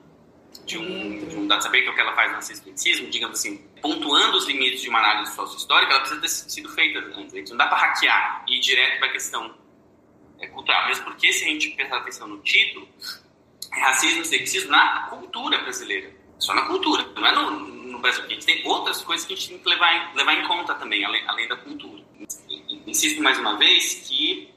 [0.65, 3.39] de um, de um dado saber que é o que ela faz no cientificismo, digamos
[3.39, 7.33] assim, pontuando os limites de uma análise sócio-histórica, ela precisa ter sido feita antes.
[7.33, 9.55] Gente não dá para hackear e ir direto para a questão
[10.39, 10.89] é, cultural.
[10.89, 12.89] Mesmo porque, se a gente prestar atenção no título,
[13.73, 16.13] é racismo e sexismo na cultura brasileira.
[16.39, 18.25] Só na cultura, não é no, no Brasil.
[18.25, 20.75] A gente tem outras coisas que a gente tem que levar em, levar em conta
[20.75, 22.03] também, além, além da cultura.
[22.87, 24.53] Insisto mais uma vez que,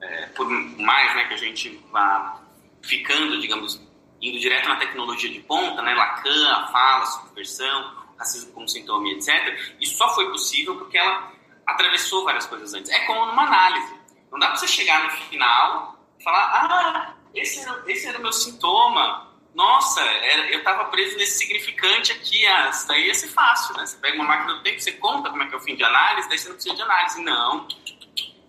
[0.00, 2.40] é, por mais né, que a gente vá
[2.82, 3.80] ficando, digamos,
[4.28, 9.08] indo direto na tecnologia de ponta, né, Lacan, a fala, a subversão, racismo como sintoma,
[9.10, 9.76] etc.
[9.80, 11.32] Isso só foi possível porque ela
[11.66, 12.90] atravessou várias coisas antes.
[12.90, 13.94] É como numa análise.
[14.30, 18.22] Não dá para você chegar no final e falar, ah, esse era, esse era o
[18.22, 19.32] meu sintoma.
[19.54, 22.44] Nossa, era, eu estava preso nesse significante aqui.
[22.46, 23.86] Ah, isso daí ia ser fácil, né?
[23.86, 25.84] Você pega uma máquina do tempo, você conta como é que é o fim de
[25.84, 27.22] análise, daí você não precisa de análise.
[27.22, 27.68] Não.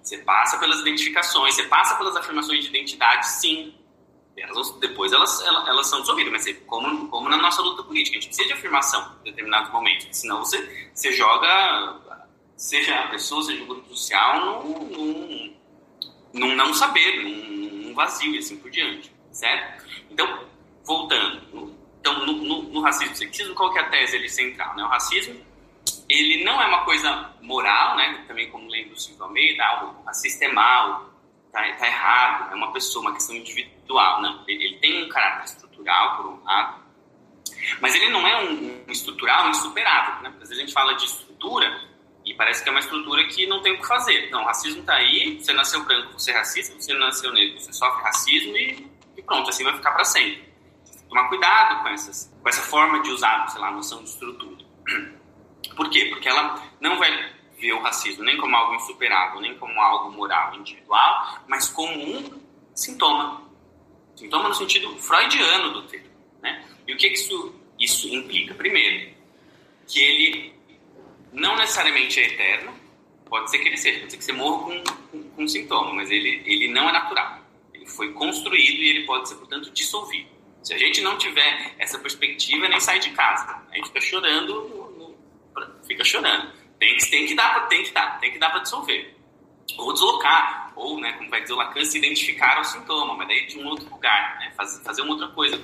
[0.01, 3.73] Você passa pelas identificações, você passa pelas afirmações de identidade, sim.
[4.37, 8.21] Elas, depois elas, elas, elas, são dissolvidas, mas como, como na nossa luta política, a
[8.21, 11.99] gente precisa de afirmação em determinados momentos, senão você, você joga,
[12.57, 14.63] seja a pessoa, seja o grupo social,
[16.33, 19.85] num, não saber, num, vazio e assim por diante, certo?
[20.11, 20.45] Então,
[20.83, 24.75] voltando, então, no, no, no racismo sexismo, qual que é a tese ali central?
[24.75, 24.83] Né?
[24.83, 25.39] O racismo,
[26.09, 28.25] ele não é uma coisa moral, né?
[28.27, 31.09] também como lembra o Silvio Almeida, o racista é mal,
[31.55, 34.21] tá, tá errado, é uma pessoa, uma questão individual.
[34.21, 36.83] Não, ele, ele tem um caráter estrutural, por um lado,
[37.79, 40.21] mas ele não é um, um estrutural insuperável.
[40.21, 40.29] Né?
[40.41, 41.81] Às vezes a gente fala de estrutura
[42.25, 44.29] e parece que é uma estrutura que não tem o que fazer.
[44.31, 47.71] Não, o racismo está aí, você nasceu branco, você é racista, você nasceu negro, você
[47.71, 50.53] sofre racismo e, e pronto, assim vai ficar para sempre.
[51.07, 54.65] Tomar cuidado com, essas, com essa forma de usar, sei lá, a noção de estrutura.
[55.75, 56.07] Por quê?
[56.09, 57.34] Porque ela não vai
[57.65, 62.41] ver o racismo nem como algo insuperável, nem como algo moral individual, mas como um
[62.75, 63.43] sintoma.
[64.15, 66.09] Sintoma no sentido freudiano do termo.
[66.41, 66.63] Né?
[66.87, 68.53] E o que isso, isso implica?
[68.53, 69.13] Primeiro,
[69.87, 70.53] que ele
[71.33, 72.73] não necessariamente é eterno,
[73.25, 75.93] pode ser que ele seja, pode ser que você morra com, com, com um sintoma,
[75.93, 77.39] mas ele, ele não é natural.
[77.73, 80.29] Ele foi construído e ele pode ser, portanto, dissolvido.
[80.63, 83.61] Se a gente não tiver essa perspectiva, nem sai de casa.
[83.71, 85.15] A gente fica chorando,
[85.85, 86.51] fica chorando.
[86.79, 89.15] Tem que, tem que dar tem que dar, tem que dar para dissolver.
[89.77, 93.47] Ou deslocar, ou, né, como vai dizer o Lacan, se identificar ao sintoma, mas daí
[93.47, 95.59] de um outro lugar, né, fazer, fazer uma outra coisa.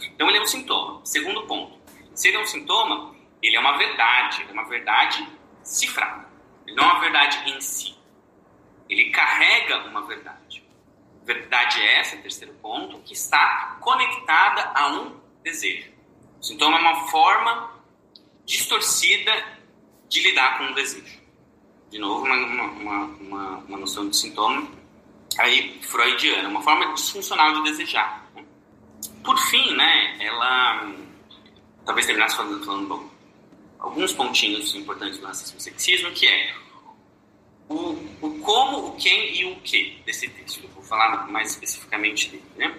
[0.00, 1.00] Então ele é um sintoma.
[1.04, 1.78] Segundo ponto,
[2.14, 5.28] se ele é um sintoma, ele é uma verdade, é uma verdade
[5.62, 6.26] cifrada.
[6.66, 7.94] Ele não é uma verdade em si.
[8.88, 10.64] Ele carrega uma verdade.
[11.24, 15.92] Verdade é essa, terceiro ponto, que está conectada a um desejo.
[16.38, 17.70] O sintoma é uma forma
[18.44, 19.32] distorcida
[20.14, 21.18] de lidar com o desejo.
[21.90, 24.66] De novo, uma, uma, uma, uma noção de sintoma
[25.38, 28.30] aí freudiana, uma forma disfuncional de desejar.
[28.34, 28.44] Né?
[29.24, 30.88] Por fim, né, ela
[31.84, 33.10] talvez terminasse falando, falando
[33.80, 36.54] alguns pontinhos importantes do racismo e sexismo, que é
[37.68, 40.62] o, o como, o quem e o que desse texto.
[40.62, 42.78] Eu vou falar mais especificamente dele, né?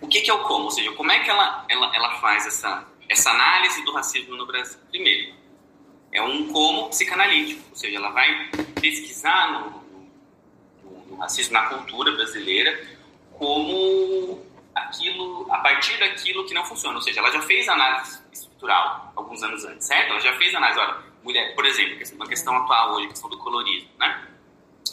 [0.00, 0.64] O que, que é o como?
[0.64, 4.46] Ou seja, como é que ela, ela, ela faz essa, essa análise do racismo no
[4.46, 4.78] Brasil?
[4.90, 5.35] Primeiro,
[6.16, 8.48] é um como psicanalítico, ou seja, ela vai
[8.80, 9.84] pesquisar no,
[10.82, 12.86] no, no racismo, na cultura brasileira,
[13.32, 14.42] como
[14.74, 19.42] aquilo, a partir daquilo que não funciona, ou seja, ela já fez análise estrutural alguns
[19.42, 20.10] anos antes, certo?
[20.10, 23.38] Ela já fez análise, olha, mulher, por exemplo, uma questão atual hoje, a questão do
[23.38, 24.28] colorismo, né?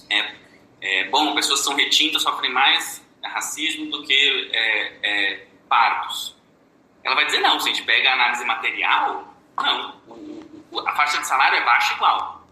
[0.10, 0.36] É,
[0.82, 6.36] é, bom, pessoas são retintas sofrem mais racismo do que é, é, partos.
[7.02, 10.43] Ela vai dizer, não, se a gente pega a análise material, não, o,
[10.80, 12.48] a faixa de salário é baixa igual.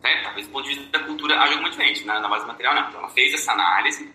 [0.00, 0.24] Certo?
[0.24, 2.04] Talvez do ponto de vista da cultura haja alguma diferente.
[2.04, 2.88] Na, na base material, não.
[2.88, 4.14] Então, ela fez essa análise.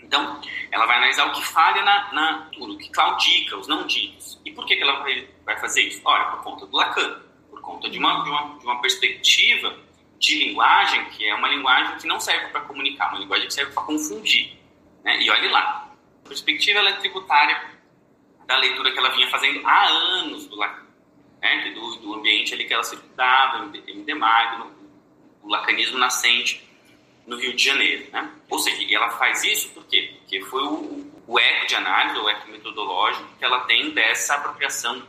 [0.00, 0.40] Então,
[0.70, 4.40] ela vai analisar o que falha na, na cultura, o que claudica, os não ditos.
[4.44, 6.00] E por que, que ela vai, vai fazer isso?
[6.04, 7.22] Olha, por conta do Lacan.
[7.50, 9.76] Por conta de uma, de uma, de uma perspectiva
[10.18, 13.72] de linguagem que é uma linguagem que não serve para comunicar, uma linguagem que serve
[13.72, 14.58] para confundir.
[15.04, 15.22] Né?
[15.22, 15.88] E olhe lá,
[16.24, 17.78] a perspectiva ela é tributária
[18.46, 20.86] da leitura que ela vinha fazendo há anos do Lacan,
[21.40, 21.70] né?
[21.74, 24.72] do, do ambiente ali que ela circundava, MD Magno,
[25.42, 26.66] o lacanismo nascente
[27.26, 28.10] no Rio de Janeiro.
[28.10, 28.30] Né?
[28.48, 30.14] Ou seja, ela faz isso por quê?
[30.18, 35.06] Porque foi o, o eco de análise, o eco metodológico que ela tem dessa apropriação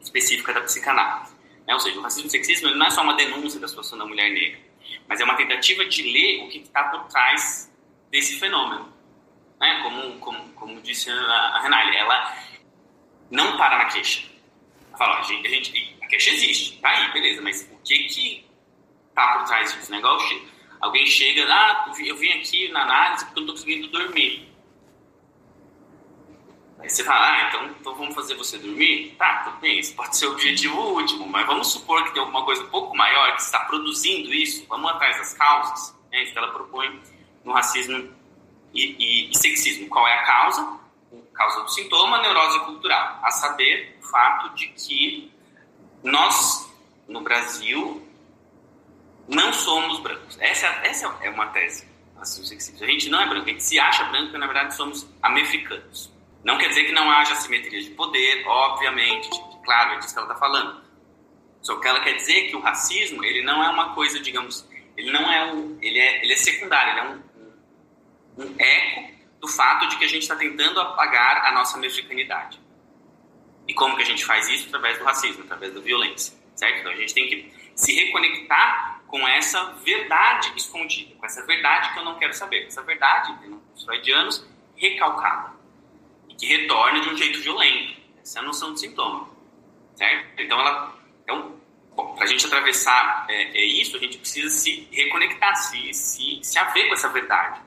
[0.00, 1.34] específica da psicanálise.
[1.66, 1.74] Né?
[1.74, 4.06] Ou seja, o racismo e o sexismo não é só uma denúncia da situação da
[4.06, 4.60] mulher negra,
[5.08, 7.70] mas é uma tentativa de ler o que está por trás
[8.10, 8.92] desse fenômeno.
[9.60, 9.80] Né?
[9.82, 12.36] Como, como, como disse a Renale, ela
[13.30, 14.29] não para na queixa.
[15.00, 18.04] Ela fala, a gente, a, gente, a queixa existe, tá aí, beleza, mas o que
[18.04, 18.44] que
[19.14, 19.90] tá por trás disso?
[19.90, 20.42] Negócio,
[20.78, 24.46] alguém chega, ah, eu vim aqui na análise porque eu não estou conseguindo dormir.
[26.78, 29.14] Aí você fala, ah, então, então vamos fazer você dormir?
[29.16, 32.44] Tá, tudo bem, isso pode ser o objetivo último, mas vamos supor que tem alguma
[32.44, 36.38] coisa um pouco maior que está produzindo isso, vamos atrás das causas, é isso que
[36.38, 37.00] ela propõe
[37.42, 38.14] no racismo
[38.74, 39.88] e, e, e sexismo.
[39.88, 40.79] Qual é a causa?
[41.34, 43.20] Causa do sintoma, neurose cultural.
[43.22, 45.32] A saber, o fato de que
[46.02, 46.70] nós,
[47.08, 48.06] no Brasil,
[49.28, 50.36] não somos brancos.
[50.40, 51.88] Essa, essa é uma tese.
[52.22, 52.84] Sexismo.
[52.84, 56.12] A gente não é branco, a gente se acha branco, porque na verdade somos americanos.
[56.44, 59.30] Não quer dizer que não haja simetria de poder, obviamente,
[59.64, 60.82] claro, é disso que ela está falando.
[61.62, 64.66] Só que ela quer dizer que o racismo, ele não é uma coisa, digamos,
[64.96, 69.48] ele não é um, ele é, ele é secundário, ele é um, um eco do
[69.48, 72.60] fato de que a gente está tentando apagar a nossa mexicanidade.
[73.66, 74.66] E como que a gente faz isso?
[74.66, 76.80] Através do racismo, através da violência, certo?
[76.80, 81.98] Então a gente tem que se reconectar com essa verdade escondida, com essa verdade que
[81.98, 83.34] eu não quero saber, com essa verdade,
[83.74, 85.52] os freudianos, recalcada,
[86.28, 88.00] e que retorna de um jeito violento.
[88.20, 89.28] Essa é a noção de sintoma,
[89.94, 90.40] certo?
[90.40, 90.58] Então
[91.30, 91.60] um
[92.14, 96.58] para a gente atravessar é, é, isso, a gente precisa se reconectar, se, se, se
[96.58, 97.60] haver com essa verdade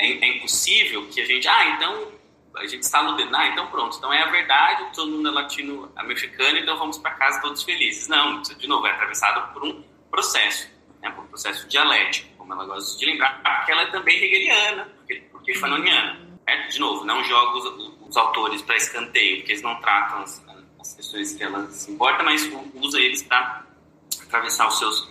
[0.00, 2.12] é, é impossível que a gente, ah, então
[2.56, 6.58] a gente está no ah, então pronto, então é a verdade, todo mundo é latino-americano,
[6.58, 8.08] então vamos para casa todos felizes.
[8.08, 10.68] Não, de novo, é atravessado por um processo,
[11.00, 14.84] né, por um processo dialético, como ela gosta de lembrar, porque ela é também hegeliana,
[14.96, 16.18] porque, porque fanoniana.
[16.46, 16.66] Né?
[16.68, 20.44] De novo, não joga os, os autores para escanteio, porque eles não tratam as,
[20.80, 23.64] as questões que ela se importa, mas usa eles para
[24.22, 25.08] atravessar os seus,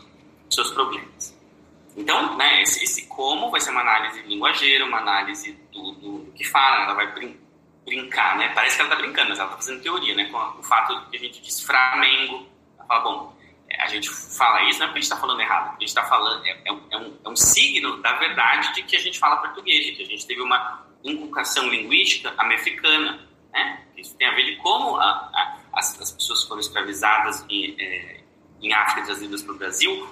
[0.49, 1.38] os seus problemas.
[1.95, 6.43] Então, né, esse, esse, como vai ser uma análise linguageira, uma análise do, do que
[6.43, 7.37] fala, ela vai brin
[7.85, 8.49] brincar, né?
[8.53, 10.25] Parece que ela está brincando, mas ela está fazendo teoria, né?
[10.25, 13.37] Com o fato que a gente diz Flamengo, ela fala, bom,
[13.67, 15.87] é, a gente fala isso não é porque a gente está falando errado, a gente
[15.87, 19.17] está falando, é, é, é, um, é um signo da verdade de que a gente
[19.17, 23.83] fala português, de que a gente teve uma inculcação linguística americana, né?
[23.97, 28.21] Isso tem a ver de como a, a, as, as, pessoas foram escravizadas em, é,
[28.61, 30.07] em África trazidas para o Brasil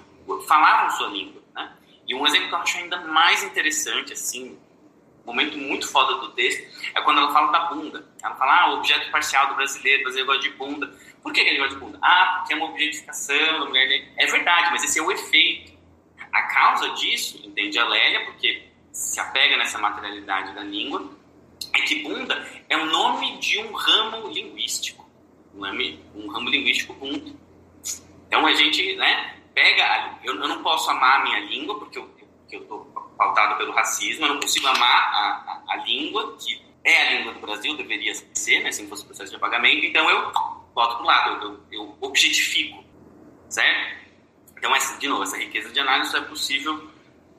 [0.47, 1.41] falavam sua língua.
[2.07, 4.57] E um exemplo que eu acho ainda mais interessante, assim,
[5.27, 8.07] momento muito foda do texto, é quando ela fala da bunda.
[8.23, 10.97] Ela fala, ah, o objeto parcial do brasileiro, o brasileiro gosta de bunda.
[11.21, 11.99] Por que ele gosta de bunda?
[12.01, 14.07] Ah, porque é uma objetificação da mulher.
[14.15, 15.73] É verdade, mas esse é o efeito.
[16.31, 21.11] A causa disso, entende a Lélia, porque se apega nessa materialidade da língua,
[21.73, 25.05] é que bunda é o nome de um ramo linguístico.
[25.53, 27.35] Um ramo, um ramo linguístico bunda.
[28.27, 30.19] Então a gente, né, pega.
[30.23, 32.07] Eu, eu não posso amar a minha língua, porque eu
[32.47, 32.85] estou
[33.17, 37.33] pautado pelo racismo, eu não consigo amar a, a, a, língua, que é a língua
[37.33, 40.31] do Brasil, deveria ser, né, se não fosse o processo de apagamento, então eu
[40.75, 42.83] boto o lado, eu, eu, objetifico,
[43.49, 43.97] certo?
[44.55, 46.89] Então, essa, de novo, essa riqueza de análise é possível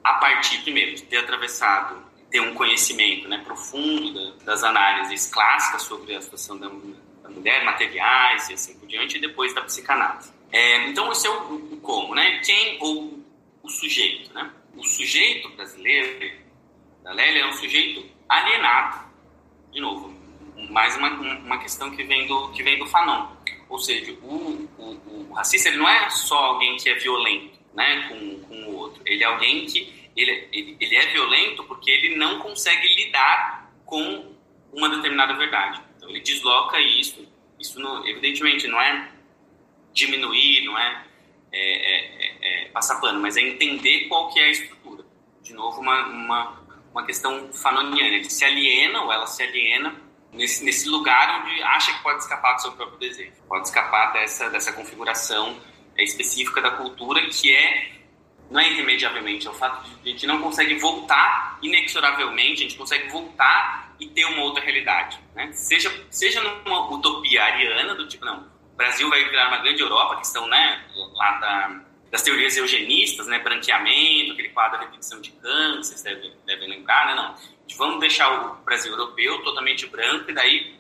[0.03, 6.17] a partir, primeiro, de ter atravessado, ter um conhecimento né, profundo das análises clássicas sobre
[6.17, 10.38] a situação da, da mulher, materiais e assim por diante, e depois da psicanálise.
[10.53, 12.41] É, então, esse é o, o, como, né?
[12.45, 13.23] Quem ou
[13.63, 14.51] o sujeito, né?
[14.77, 16.33] O sujeito brasileiro
[17.03, 19.09] da Lélia é um sujeito alienado.
[19.73, 20.15] De novo,
[20.71, 23.29] mais uma, uma questão que vem do, que vem do Fanon.
[23.69, 28.09] Ou seja, o, o, o racista ele não é só alguém que é violento né,
[28.09, 29.03] com, com o outro.
[29.05, 34.35] Ele é alguém que ele, ele, ele é violento porque ele não consegue lidar com
[34.73, 35.81] uma determinada verdade.
[35.97, 37.27] Então, ele desloca isso.
[37.59, 39.11] Isso, não, evidentemente, não é
[39.99, 41.05] diminuir, não é,
[41.53, 45.05] é, é, é, passar pano, mas é entender qual que é a estrutura.
[45.43, 48.17] De novo, uma, uma, uma questão fanoniana.
[48.17, 49.95] Ele se aliena ou ela se aliena
[50.33, 53.33] nesse, nesse lugar onde acha que pode escapar do seu próprio desejo.
[53.49, 55.59] Pode escapar dessa, dessa configuração
[55.97, 57.99] específica da cultura que é
[58.51, 62.69] não é irremediavelmente, é o fato de que a gente não consegue voltar inexoravelmente, a
[62.69, 65.19] gente consegue voltar e ter uma outra realidade.
[65.35, 65.53] Né?
[65.53, 68.48] Seja, seja numa utopia ariana, do tipo, não,
[68.79, 71.81] Brasil vai virar uma grande Europa, a questão né, lá da,
[72.13, 77.09] das teorias eugenistas, né, branqueamento, aquele quadro de repetição de câncer, vocês devem, devem lembrar,
[77.09, 77.35] né, não.
[77.77, 80.79] Vamos deixar o Brasil europeu totalmente branco e daí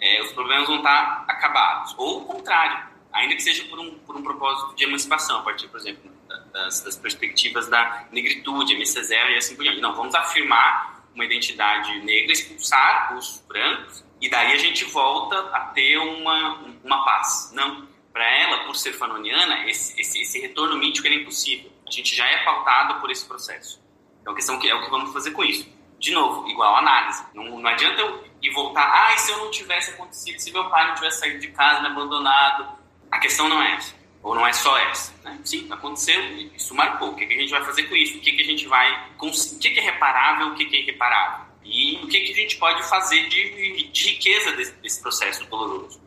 [0.00, 1.94] é, os problemas vão estar acabados.
[1.96, 5.68] Ou o contrário, ainda que seja por um, por um propósito de emancipação, a partir,
[5.68, 6.10] por exemplo,
[6.52, 9.80] das, das perspectivas da negritude, MC0 e assim por diante.
[9.80, 15.60] Não, vamos afirmar uma identidade negra, expulsar os brancos, e daí a gente volta a
[15.66, 17.50] ter uma, uma paz.
[17.52, 21.70] Não, para ela, por ser fanoniana, esse, esse, esse retorno mítico é impossível.
[21.86, 23.80] A gente já é pautado por esse processo.
[24.20, 25.68] Então a questão é o que vamos fazer com isso.
[25.98, 27.24] De novo, igual análise.
[27.34, 30.68] Não, não adianta eu ir voltar, ah, e se eu não tivesse acontecido, se meu
[30.68, 32.68] pai não tivesse saído de casa, me abandonado.
[33.10, 33.96] A questão não é essa.
[34.22, 35.14] Ou não é só essa.
[35.22, 35.40] Né?
[35.44, 36.20] Sim, aconteceu,
[36.54, 37.10] isso marcou.
[37.10, 38.18] O que, que, a gente vai fazer com isso?
[38.18, 39.10] O que, que a gente vai.
[39.18, 41.47] O que, que é reparável, o que, que é irreparável?
[41.68, 46.00] E o que, que a gente pode fazer de, de riqueza desse, desse, processo doloroso?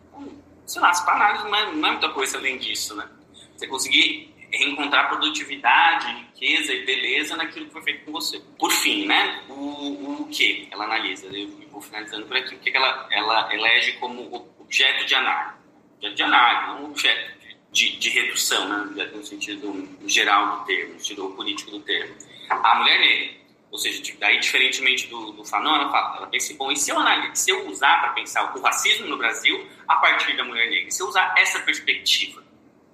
[0.65, 3.07] Sei lá, as análise não é, não é muita coisa além disso, né?
[3.55, 8.41] Você conseguir reencontrar produtividade, riqueza e beleza naquilo que foi feito com você.
[8.57, 9.43] Por fim, né?
[9.49, 11.27] O, o que ela analisa?
[11.27, 12.55] Eu vou finalizando por aqui.
[12.55, 15.57] O que ela, ela elege como objeto de análise?
[15.97, 17.31] Objeto de análise, não objeto
[17.71, 19.05] de, de redução, né?
[19.13, 22.15] no sentido geral do termo, no sentido político do termo.
[22.49, 23.40] A mulher negra.
[23.71, 26.97] Ou seja, daí, diferentemente do, do Fanon, ela, fala, ela pensa, bom, e se eu,
[27.33, 30.91] se eu usar para pensar o racismo no Brasil a partir da mulher negra?
[30.91, 32.43] Se eu usar essa perspectiva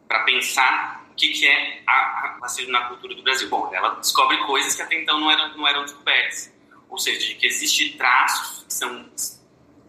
[0.08, 3.50] para pensar que, que é a, racismo na cultura do Brasil?
[3.50, 6.54] Bom, ela descobre coisas que até então não eram, não eram descobertas.
[6.88, 9.10] Ou seja, de que existem traços que são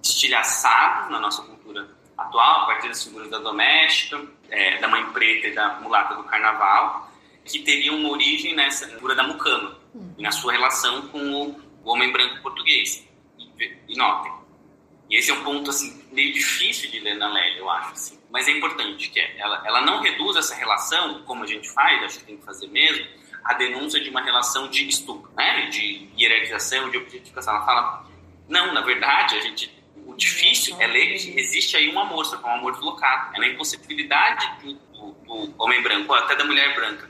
[0.02, 4.20] estilhaçados na nossa cultura atual, a partir das figuras da doméstica,
[4.50, 7.12] é, da mãe preta e da mulata do carnaval,
[7.44, 10.14] que teriam uma origem nessa figura da mucama, hum.
[10.18, 13.06] na sua relação com o, o homem branco português.
[13.38, 14.32] E, e notem,
[15.10, 18.18] e esse é um ponto assim meio difícil de ler na Lélia, eu acho, assim.
[18.30, 22.02] mas é importante que é, ela, ela não reduz essa relação, como a gente faz,
[22.02, 23.06] acho que tem que fazer mesmo,
[23.44, 25.66] a denúncia de uma relação de estupro, né?
[25.68, 27.54] de hierarquização, de objetificação.
[27.54, 28.06] Ela fala,
[28.46, 29.72] não, na verdade, a gente,
[30.04, 33.34] o difícil é ler que existe aí um amor, só um amor deslocado.
[33.36, 35.12] É na impossibilidade do, do,
[35.46, 37.08] do homem branco, ou até da mulher branca,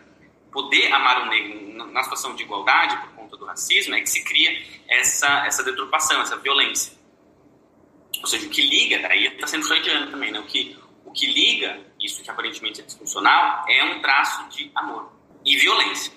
[0.53, 4.25] poder amar o negro na situação de igualdade, por conta do racismo, é que se
[4.25, 6.93] cria essa, essa deturpação, essa violência.
[8.21, 10.41] Ou seja, o que liga, daí está sendo freudiano também, né?
[10.41, 15.13] O que, o que liga isso que aparentemente é disfuncional é um traço de amor
[15.45, 16.13] e violência.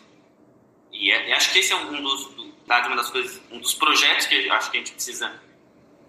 [0.92, 4.26] E é, acho que esse é um dos, do, uma das coisas, um dos projetos
[4.26, 5.42] que acho que a gente precisa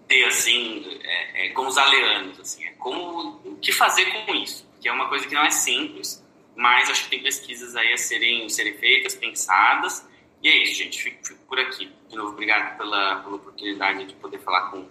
[0.07, 4.67] ter, assim, é, é, com os aleanos, assim, é como, o que fazer com isso,
[4.81, 6.22] que é uma coisa que não é simples,
[6.55, 10.05] mas acho que tem pesquisas aí a serem, serem feitas, pensadas,
[10.41, 11.89] e é isso, gente, fico, fico por aqui.
[12.09, 14.85] De novo, obrigado pela, pela oportunidade de poder falar com,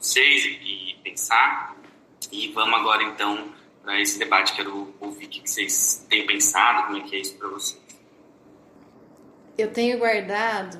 [0.00, 1.76] vocês e, e pensar.
[2.30, 3.52] E vamos agora então
[3.82, 4.54] para esse debate.
[4.54, 7.80] Quero ouvir o que vocês têm pensado, como é que é isso para vocês.
[9.56, 10.78] Eu tenho guardado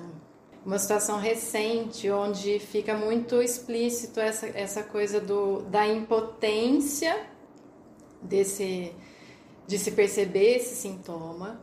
[0.65, 7.27] uma situação recente onde fica muito explícito essa, essa coisa do, da impotência
[8.21, 8.93] desse,
[9.67, 11.61] de se perceber esse sintoma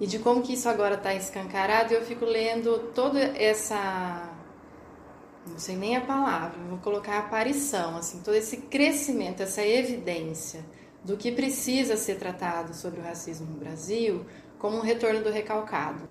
[0.00, 1.94] e de como que isso agora está escancarado.
[1.94, 4.32] Eu fico lendo toda essa
[5.46, 10.64] não sei nem a palavra, vou colocar aparição, assim, todo esse crescimento, essa evidência
[11.04, 14.26] do que precisa ser tratado sobre o racismo no Brasil
[14.58, 16.08] como um retorno do recalcado.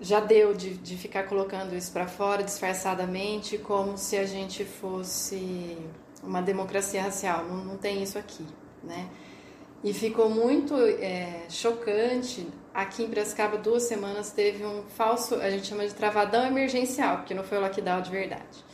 [0.00, 5.76] Já deu de, de ficar colocando isso para fora disfarçadamente, como se a gente fosse
[6.22, 7.44] uma democracia racial.
[7.44, 8.46] Não, não tem isso aqui,
[8.82, 9.10] né?
[9.82, 12.46] E ficou muito é, chocante.
[12.72, 17.34] Aqui em Piracicaba, duas semanas, teve um falso, a gente chama de travadão emergencial, porque
[17.34, 18.64] não foi o lockdown de verdade.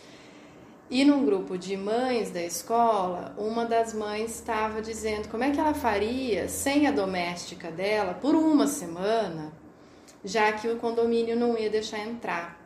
[0.91, 5.59] E num grupo de mães da escola, uma das mães estava dizendo como é que
[5.59, 9.53] ela faria sem a doméstica dela por uma semana,
[10.25, 12.61] já que o condomínio não ia deixar entrar.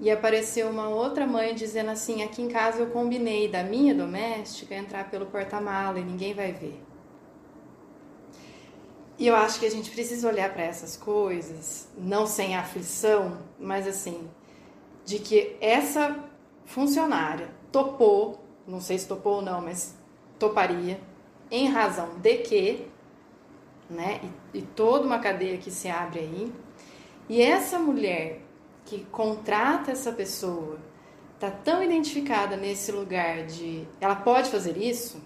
[0.00, 4.74] E apareceu uma outra mãe dizendo assim: aqui em casa eu combinei da minha doméstica
[4.74, 6.87] entrar pelo porta-mala e ninguém vai ver.
[9.18, 13.86] E eu acho que a gente precisa olhar para essas coisas, não sem aflição, mas
[13.86, 14.30] assim,
[15.04, 16.24] de que essa
[16.64, 19.96] funcionária topou, não sei se topou ou não, mas
[20.38, 21.00] toparia,
[21.50, 22.86] em razão de que,
[23.90, 24.20] né,
[24.54, 26.52] e, e toda uma cadeia que se abre aí,
[27.28, 28.40] e essa mulher
[28.84, 30.78] que contrata essa pessoa
[31.34, 35.20] está tão identificada nesse lugar de ela pode fazer isso,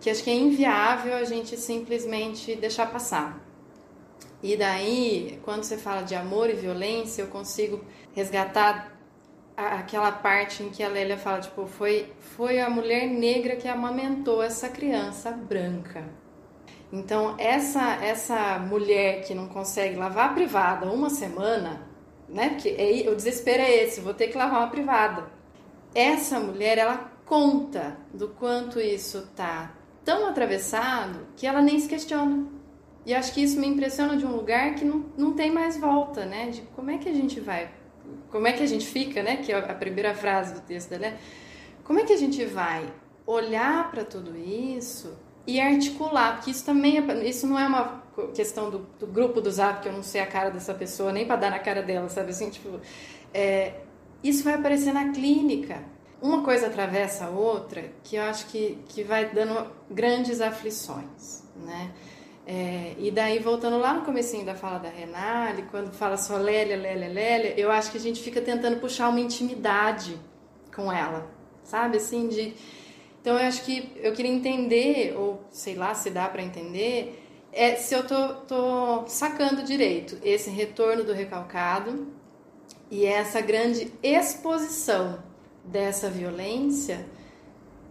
[0.00, 3.38] que acho que é inviável a gente simplesmente deixar passar.
[4.42, 8.98] E daí, quando você fala de amor e violência, eu consigo resgatar
[9.54, 14.42] aquela parte em que a Lélia fala, tipo, foi, foi a mulher negra que amamentou
[14.42, 16.08] essa criança branca.
[16.90, 21.86] Então, essa, essa mulher que não consegue lavar a privada uma semana,
[22.26, 22.50] né?
[22.50, 25.30] Porque é, o desespero é esse, vou ter que lavar uma privada.
[25.94, 29.74] Essa mulher, ela conta do quanto isso tá
[30.10, 32.44] tão atravessado que ela nem se questiona.
[33.06, 36.26] E acho que isso me impressiona de um lugar que não, não tem mais volta,
[36.26, 36.50] né?
[36.50, 37.70] De como é que a gente vai,
[38.28, 39.36] como é que a gente fica, né?
[39.36, 41.16] Que é a primeira frase do texto dela é
[41.84, 42.92] como é que a gente vai
[43.24, 45.16] olhar para tudo isso
[45.46, 48.02] e articular, porque isso também é, isso não é uma
[48.34, 51.24] questão do, do, grupo do Zap que eu não sei a cara dessa pessoa nem
[51.24, 52.80] para dar na cara dela, sabe assim, tipo,
[53.32, 53.74] é,
[54.24, 55.84] isso vai aparecer na clínica.
[56.22, 61.92] Uma coisa atravessa a outra que eu acho que, que vai dando grandes aflições, né?
[62.46, 66.76] É, e daí, voltando lá no comecinho da fala da Renale, quando fala só Lélia,
[66.76, 70.18] Lélia, Lélia, eu acho que a gente fica tentando puxar uma intimidade
[70.74, 71.30] com ela,
[71.62, 71.96] sabe?
[71.96, 72.54] Assim, de...
[73.20, 77.22] Então, eu acho que eu queria entender, ou sei lá se dá para entender,
[77.52, 82.08] é se eu tô, tô sacando direito esse retorno do recalcado
[82.90, 85.29] e essa grande exposição
[85.64, 87.08] dessa violência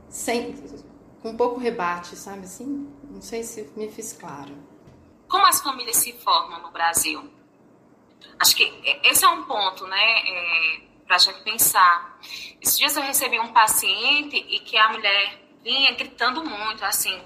[0.10, 0.56] sem,
[1.22, 2.92] com pouco rebate, sabe assim?
[3.04, 4.56] Não sei se me fiz claro.
[5.28, 7.30] Como as famílias se formam no Brasil?
[8.40, 8.64] Acho que
[9.04, 12.20] esse é um ponto, né, é, para a gente pensar.
[12.62, 17.22] Esses dias eu recebi um paciente e que a mulher vinha gritando muito, assim,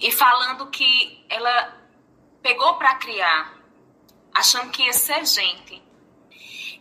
[0.00, 1.76] e falando que ela
[2.40, 3.58] pegou para criar,
[4.32, 5.82] achando que ia ser gente.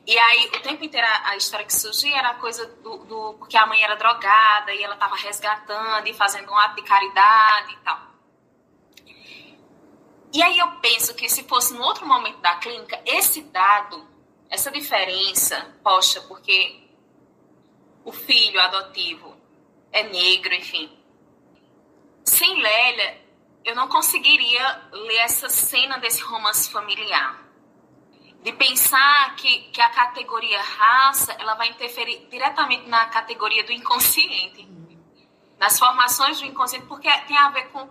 [0.08, 3.58] E aí, o tempo inteiro, a, história que surgia era a coisa do, do, Porque
[3.58, 7.78] a mãe era drogada e ela estava resgatando e fazendo um ato de caridade e
[7.80, 8.08] tal.
[10.32, 14.08] E aí eu penso que se fosse no outro momento da clínica, esse dado,
[14.50, 16.88] essa diferença, poxa, porque
[18.06, 19.36] o filho adotivo
[19.92, 20.90] é negro, enfim.
[22.24, 23.22] Sem Lélia,
[23.66, 27.47] eu não conseguiria ler essa cena desse romance familiar
[28.48, 34.66] de pensar que, que a categoria raça ela vai interferir diretamente na categoria do inconsciente,
[35.60, 37.90] nas formações do inconsciente, porque tem a ver com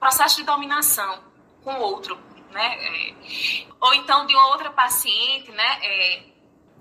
[0.00, 1.22] processo de dominação
[1.62, 2.18] com o outro,
[2.52, 2.74] né?
[2.74, 5.78] É, ou então de uma outra paciente, né?
[5.82, 6.22] É,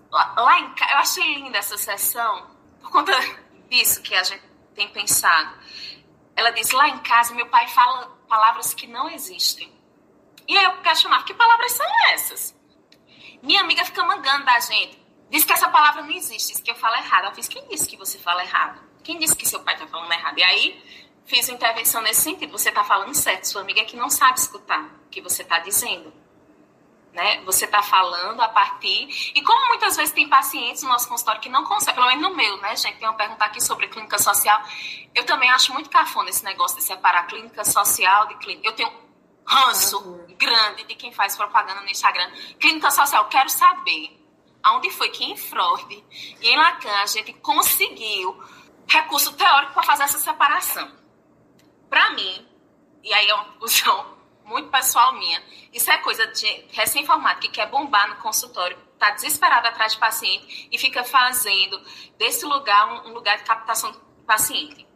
[0.10, 3.12] lá em eu achei linda essa sessão por conta
[3.70, 4.44] disso que a gente
[4.74, 5.54] tem pensado.
[6.34, 9.70] Ela diz lá em casa meu pai fala palavras que não existem.
[10.48, 12.61] E aí eu questionava que palavras são essas?
[13.41, 15.01] Minha amiga fica mangando da gente.
[15.30, 17.26] Diz que essa palavra não existe, diz que eu falo errado.
[17.26, 18.81] Eu fiz, quem disse que você fala errado?
[19.03, 20.38] Quem disse que seu pai está falando errado?
[20.38, 20.84] E aí,
[21.26, 22.51] fiz uma intervenção nesse sentido.
[22.51, 23.45] Você está falando certo.
[23.45, 26.13] Sua amiga é que não sabe escutar o que você está dizendo.
[27.13, 27.41] Né?
[27.45, 29.07] Você está falando a partir.
[29.34, 32.35] E como muitas vezes tem pacientes no nosso consultório que não conseguem, pelo menos no
[32.35, 32.99] meu, né, gente?
[32.99, 34.61] Tem uma pergunta aqui sobre clínica social.
[35.15, 38.68] Eu também acho muito cafona esse negócio de separar clínica social de clínica.
[38.68, 38.91] Eu tenho
[39.45, 42.31] ranço grande de quem faz propaganda no Instagram.
[42.59, 44.19] Clínica social, quero saber
[44.63, 46.03] aonde foi que em Freud
[46.41, 48.43] e em Lacan a gente conseguiu
[48.88, 50.91] recurso teórico para fazer essa separação.
[51.88, 52.47] Para mim,
[53.03, 55.41] e aí é uma conclusão muito pessoal minha,
[55.72, 60.68] isso é coisa de recém-formado que quer bombar no consultório, está desesperado atrás de paciente
[60.72, 61.80] e fica fazendo
[62.18, 64.88] desse lugar um, lugar de captação do paciente.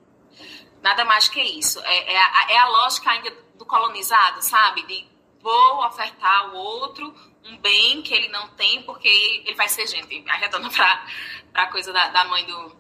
[0.82, 1.80] Nada mais que isso.
[1.80, 4.84] É, é, a, é a lógica ainda do colonizado, sabe?
[4.84, 5.15] De
[5.46, 7.14] vou ofertar ao outro
[7.44, 10.26] um bem que ele não tem porque ele vai ser gente.
[10.28, 11.06] Arredando para
[11.54, 12.76] a coisa da, da mãe do.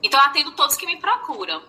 [0.00, 1.64] Então, eu atendo todos que me procuram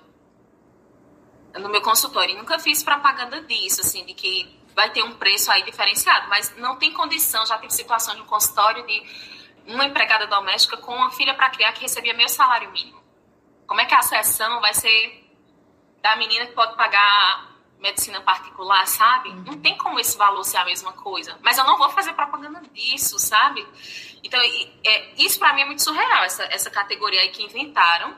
[1.56, 2.36] no meu consultório.
[2.36, 6.56] E nunca fiz propaganda disso, assim, de que vai ter um preço aí diferenciado, mas
[6.58, 7.44] não tem condição.
[7.48, 9.04] Já tive situação de um consultório de
[9.66, 13.02] uma empregada doméstica com uma filha para criar que recebia meu salário mínimo.
[13.66, 15.26] Como é que a sessão vai ser
[16.04, 19.30] da menina que pode pagar medicina particular, sabe?
[19.30, 19.44] Uhum.
[19.44, 21.38] Não tem como esse valor ser a mesma coisa.
[21.42, 23.66] Mas eu não vou fazer propaganda disso, sabe?
[24.24, 24.40] Então,
[24.84, 28.16] é, isso para mim é muito surreal, essa, essa categoria aí que inventaram.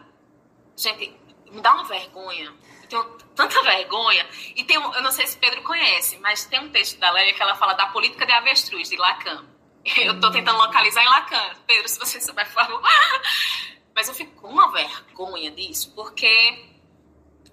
[0.76, 1.16] Gente,
[1.52, 2.54] me dá uma vergonha.
[2.84, 3.04] Eu tenho
[3.36, 4.26] tanta vergonha.
[4.56, 7.34] E tem um, eu não sei se Pedro conhece, mas tem um texto da Lélia
[7.34, 9.46] que ela fala da política de avestruz, de Lacan.
[9.98, 11.56] Eu tô tentando localizar em Lacan.
[11.66, 12.82] Pedro, se você souber, por favor.
[13.96, 16.28] Mas eu fico com uma vergonha disso, porque.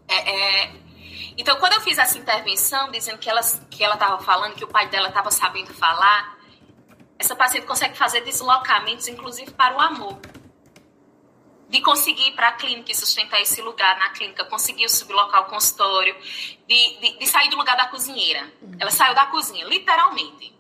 [0.07, 0.73] É, é...
[1.37, 4.69] Então, quando eu fiz essa intervenção, dizendo que ela que ela estava falando, que o
[4.69, 6.39] pai dela estava sabendo falar,
[7.19, 10.19] essa paciente consegue fazer deslocamentos, inclusive para o amor.
[11.69, 15.45] De conseguir ir para a clínica e sustentar esse lugar na clínica, conseguiu sublocar o
[15.47, 16.15] consultório,
[16.69, 18.53] de, de, de sair do lugar da cozinheira.
[18.79, 20.55] Ela saiu da cozinha, literalmente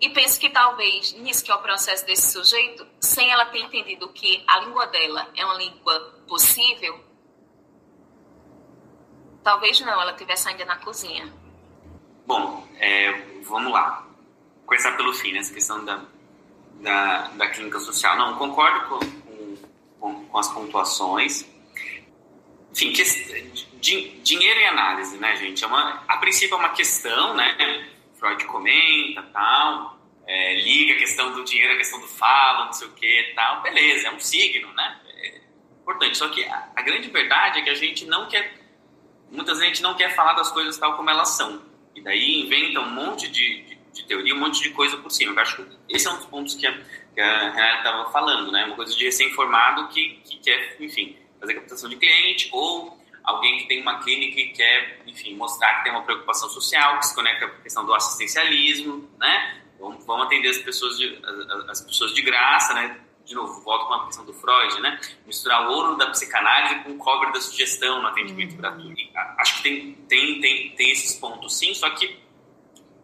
[0.00, 4.08] e penso que talvez nisso que é o processo desse sujeito, sem ela ter entendido
[4.08, 6.98] que a língua dela é uma língua possível,
[9.42, 11.32] talvez não, ela estivesse ainda na cozinha.
[12.26, 13.12] Bom, é,
[13.44, 14.06] vamos lá.
[14.66, 16.02] Começar pelo fim, nessa questão da,
[16.80, 18.16] da, da clínica social.
[18.16, 19.56] Não, concordo com, com,
[20.00, 21.44] com, com as pontuações.
[22.72, 23.02] Enfim, que,
[24.22, 25.62] dinheiro e análise, né, gente?
[25.62, 27.88] É uma, a princípio é uma questão, né?
[28.18, 32.86] Freud comenta, tal, é, liga a questão do dinheiro, a questão do falo, não sei
[32.86, 33.60] o que, tal.
[33.62, 35.00] Beleza, é um signo, né?
[35.08, 35.40] É
[35.82, 36.16] importante.
[36.16, 38.54] Só que a, a grande verdade é que a gente não quer,
[39.32, 41.62] muitas vezes a gente não quer falar das coisas tal como elas são.
[41.94, 45.32] E daí inventa um monte de, de, de teoria, um monte de coisa por cima.
[45.32, 46.72] Eu acho que esse é um dos pontos que a,
[47.14, 48.64] que a Renata estava falando, né?
[48.64, 53.68] Uma coisa de recém-formado que, que quer, enfim, fazer captação de cliente ou alguém que
[53.68, 57.48] tem uma clínica e quer, enfim, mostrar que tem uma preocupação social, que se conecta
[57.48, 59.62] com a questão do assistencialismo, né?
[59.78, 63.00] Vamos, vamos atender as pessoas de, as, as pessoas de graça, né?
[63.24, 65.00] De novo, volto com a questão do Freud, né?
[65.26, 68.58] Misturar o ouro da psicanálise com o cobre da sugestão no atendimento uhum.
[68.58, 69.02] gratuito.
[69.38, 72.18] Acho que tem, tem, tem, tem esses pontos, sim, só que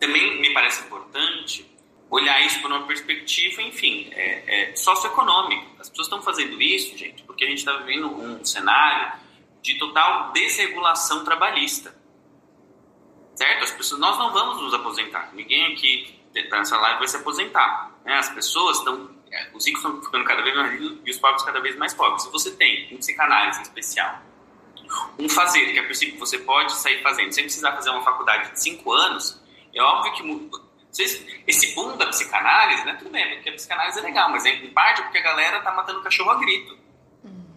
[0.01, 1.69] também me parece importante
[2.11, 5.67] olhar isso por uma perspectiva, enfim, é, é socioeconômica.
[5.79, 9.13] As pessoas estão fazendo isso, gente, porque a gente está vivendo um cenário
[9.61, 11.95] de total desregulação trabalhista.
[13.35, 13.65] Certo?
[13.65, 15.31] As pessoas, nós não vamos nos aposentar.
[15.33, 16.19] Ninguém aqui
[16.51, 17.93] nessa live vai se aposentar.
[18.05, 18.15] Né?
[18.15, 19.11] As pessoas estão,
[19.55, 22.23] os ricos estão ficando cada vez mais ricos e os pobres cada vez mais pobres.
[22.23, 24.21] Se você tem um psicanálise especial,
[25.19, 28.63] um fazer, que a princípio você pode sair fazendo, sem precisar fazer uma faculdade de
[28.63, 29.41] cinco anos,
[29.75, 30.51] é óbvio que
[31.47, 34.71] esse boom da psicanálise, né, tudo bem, porque a psicanálise é legal, mas é em
[34.71, 36.79] parte porque a galera tá matando cachorro a grito.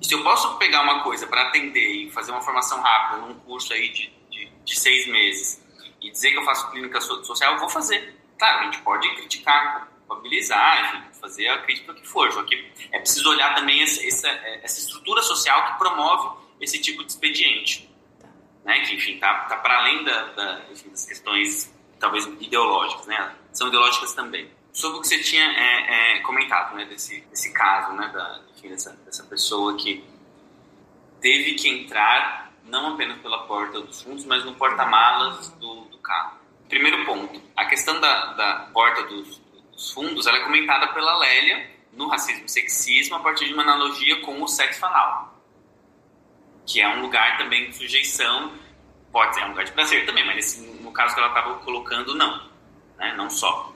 [0.01, 3.35] E se eu posso pegar uma coisa para atender e fazer uma formação rápida num
[3.35, 5.63] curso aí de, de, de, seis meses
[6.01, 8.19] e dizer que eu faço clínica social, eu vou fazer.
[8.37, 12.99] Claro, a gente pode criticar, culpabilizar, enfim, fazer a crítica que for, só que é
[12.99, 17.89] preciso olhar também essa, essa, essa estrutura social que promove esse tipo de expediente.
[18.65, 18.79] Né?
[18.81, 23.35] Que, enfim, tá, tá para além da, da, enfim, das questões talvez ideológicas, né?
[23.53, 24.49] São ideológicas também.
[24.73, 26.85] Sobre o que você tinha é, é, comentado, né?
[26.85, 28.09] Desse, desse caso, né?
[28.13, 30.03] Da, enfim, dessa, dessa pessoa que
[31.21, 36.39] teve que entrar não apenas pela porta dos fundos, mas no porta-malas do, do, carro.
[36.67, 39.41] Primeiro ponto, a questão da, da porta dos,
[39.81, 43.63] dos, fundos, ela é comentada pela Lélia no racismo e sexismo a partir de uma
[43.63, 45.35] analogia com o sexo anal,
[46.65, 48.53] que é um lugar também de sujeição,
[49.11, 52.49] pode ser um lugar de prazer também, mas no caso que ela estava colocando, não,
[52.97, 53.13] né?
[53.17, 53.73] não só.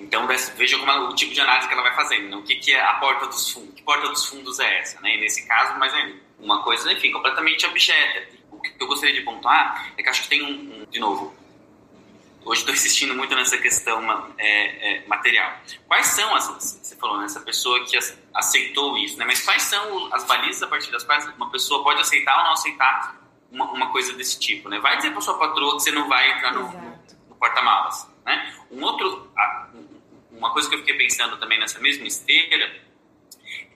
[0.00, 2.28] Então, veja como ela, o tipo de análise que ela vai fazendo.
[2.30, 2.36] Né?
[2.36, 3.74] O que, que é a porta dos fundos?
[3.74, 5.00] Que porta dos fundos é essa?
[5.00, 5.16] Né?
[5.16, 8.26] E nesse caso, mas é uma coisa, enfim, completamente objetiva.
[8.50, 11.34] O que eu gostaria de pontuar é que acho que tem um, um de novo,
[12.48, 14.02] hoje estou insistindo muito nessa questão
[14.38, 15.52] é, é, material.
[15.86, 16.46] Quais são as,
[16.82, 17.96] você falou, né, pessoa que
[18.34, 19.24] aceitou isso, né?
[19.26, 22.52] Mas quais são as balizas a partir das quais uma pessoa pode aceitar ou não
[22.52, 23.20] aceitar
[23.52, 24.78] uma, uma coisa desse tipo, né?
[24.80, 26.98] Vai dizer para sua patroa que você não vai entrar no, no,
[27.28, 28.54] no porta-malas, né?
[28.70, 29.30] Um outro,
[30.30, 32.82] uma coisa que eu fiquei pensando também nessa mesma esteira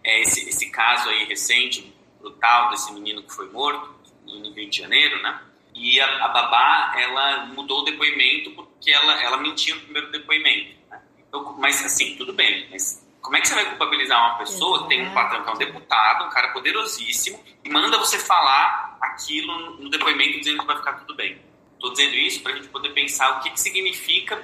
[0.03, 3.95] é esse, esse caso aí recente, brutal, desse menino que foi morto
[4.25, 5.41] no Rio de Janeiro, né?
[5.75, 10.77] E a, a babá, ela mudou o depoimento porque ela, ela mentiu no primeiro depoimento.
[10.91, 11.01] Né?
[11.27, 14.89] Então, mas assim, tudo bem, mas como é que você vai culpabilizar uma pessoa que
[14.89, 19.79] tem um patrão que é um deputado, um cara poderosíssimo, e manda você falar aquilo
[19.79, 21.41] no depoimento dizendo que vai ficar tudo bem?
[21.75, 24.43] Estou dizendo isso para a gente poder pensar o que, que significa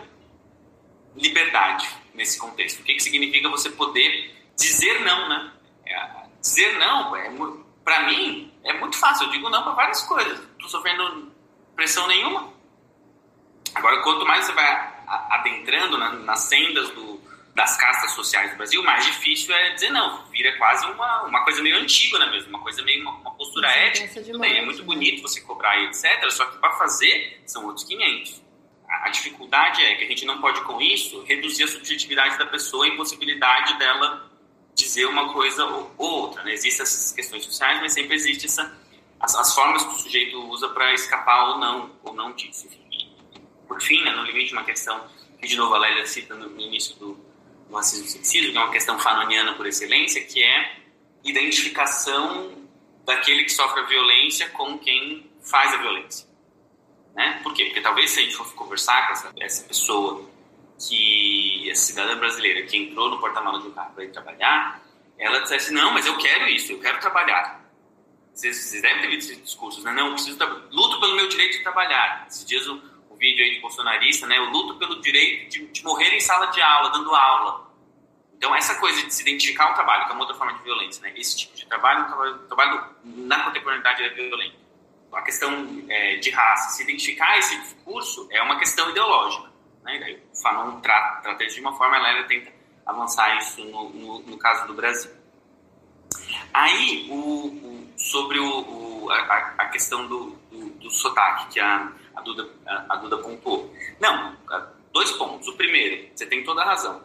[1.17, 2.81] liberdade nesse contexto.
[2.81, 5.53] O que, que significa você poder dizer não, né?
[5.87, 6.09] É,
[6.41, 7.31] dizer não, é,
[7.85, 9.27] para mim, é muito fácil.
[9.27, 10.48] Eu digo não para várias coisas.
[10.59, 11.33] Estou sofrendo
[11.75, 12.53] pressão nenhuma.
[13.75, 14.99] Agora, quanto mais você vai
[15.31, 17.21] adentrando nas sendas do,
[17.55, 20.25] das castas sociais do Brasil, mais difícil é dizer não.
[20.27, 22.51] Vira quase uma, uma coisa meio antiga, né mesmo?
[22.51, 24.21] Uma coisa meio uma, uma postura ética.
[24.21, 24.85] Tudo bem, é muito né?
[24.85, 26.31] bonito você cobrar e etc.
[26.31, 28.43] Só que para fazer são outros 500.
[28.89, 32.47] A, a dificuldade é que a gente não pode, com isso, reduzir a subjetividade da
[32.47, 34.29] pessoa e a impossibilidade dela
[34.75, 36.43] dizer uma coisa ou outra.
[36.45, 36.53] Né?
[36.53, 38.73] Existem essas questões sociais, mas sempre existe essa,
[39.21, 42.69] as, as formas que o sujeito usa para escapar ou não, ou não disso.
[43.67, 45.07] Por fim, né, no limite, uma questão
[45.41, 47.15] que, de novo, a Lélia cita no, início do,
[47.69, 50.77] do racismo e sexismo, que é uma questão fanoniana por excelência, que é
[51.25, 52.53] identificação
[53.05, 56.27] daquele que sofre a violência com quem faz a violência.
[57.15, 57.41] Né?
[57.43, 57.65] Por quê?
[57.67, 60.29] Porque talvez se a gente fosse conversar com essa, essa pessoa
[60.79, 64.81] que a cidadã brasileira que entrou no porta-malas do carro para ir trabalhar,
[65.19, 67.58] ela dissesse, não, mas eu quero isso, eu quero trabalhar.
[68.39, 69.91] Vocês, devem ter visto esses discursos, né?
[69.91, 70.39] Não, preciso
[70.71, 72.25] luto pelo meu direito de trabalhar.
[72.29, 74.39] Esses dias o, o vídeo aí de bolsonarista, né?
[74.39, 77.69] Eu luto pelo direito de, de morrer em sala de aula, dando aula.
[78.37, 81.03] Então, essa coisa de se identificar ao trabalho, que é uma outra forma de violência,
[81.03, 81.13] né?
[81.17, 84.57] Esse tipo de trabalho, trabalho, trabalho na contemporaneidade é violento.
[85.13, 89.51] A questão é, de raça, se identificar esse discurso é uma questão ideológica.
[89.83, 89.99] Né?
[89.99, 92.53] Daí o Fanon trata, trata isso de uma forma, ela tenta
[92.87, 95.11] avançar isso no, no, no caso do Brasil.
[96.55, 101.93] Aí, o, o sobre o, o a, a, questão do, do, do, sotaque, que a,
[102.15, 103.75] a, Duda, a, a Duda pontuou.
[104.01, 104.37] Não,
[104.93, 105.49] dois pontos.
[105.49, 107.03] O primeiro, você tem toda a razão.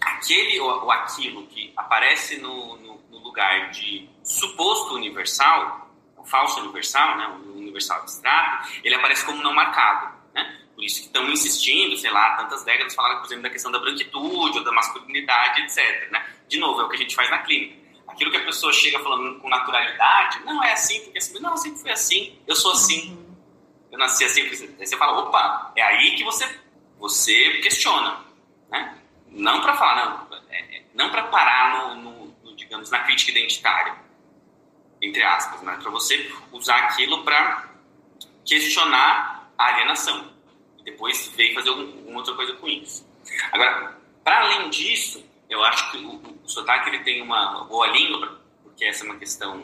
[0.00, 6.60] Aquele ou, ou aquilo que aparece no, no, no, lugar de suposto universal, o falso
[6.60, 10.14] universal, né, o universal abstrato, ele aparece como não marcado.
[10.34, 10.60] Né?
[10.74, 13.78] Por isso que estão insistindo, sei lá, tantas décadas falaram, por exemplo, da questão da
[13.78, 16.10] branquitude ou da masculinidade, etc.
[16.10, 16.26] Né?
[16.48, 17.79] De novo, é o que a gente faz na clínica.
[18.20, 21.80] Aquilo que a pessoa chega falando com naturalidade, não é assim, porque assim, não, sempre
[21.80, 23.18] foi assim, eu sou assim,
[23.90, 24.42] eu nasci assim.
[24.78, 26.46] Aí você fala, opa, é aí que você,
[26.98, 28.18] você questiona.
[28.68, 28.98] Né?
[29.30, 33.30] Não para falar, não, é, é, não para parar no, no, no, digamos, na crítica
[33.30, 33.96] identitária,
[35.00, 37.70] entre aspas, mas para você usar aquilo para
[38.44, 40.30] questionar a alienação
[40.84, 43.08] depois veio fazer alguma outra coisa com isso.
[43.50, 48.40] Agora, para além disso, eu acho que o, o, sotaque ele tem uma boa língua,
[48.62, 49.62] porque essa é uma questão,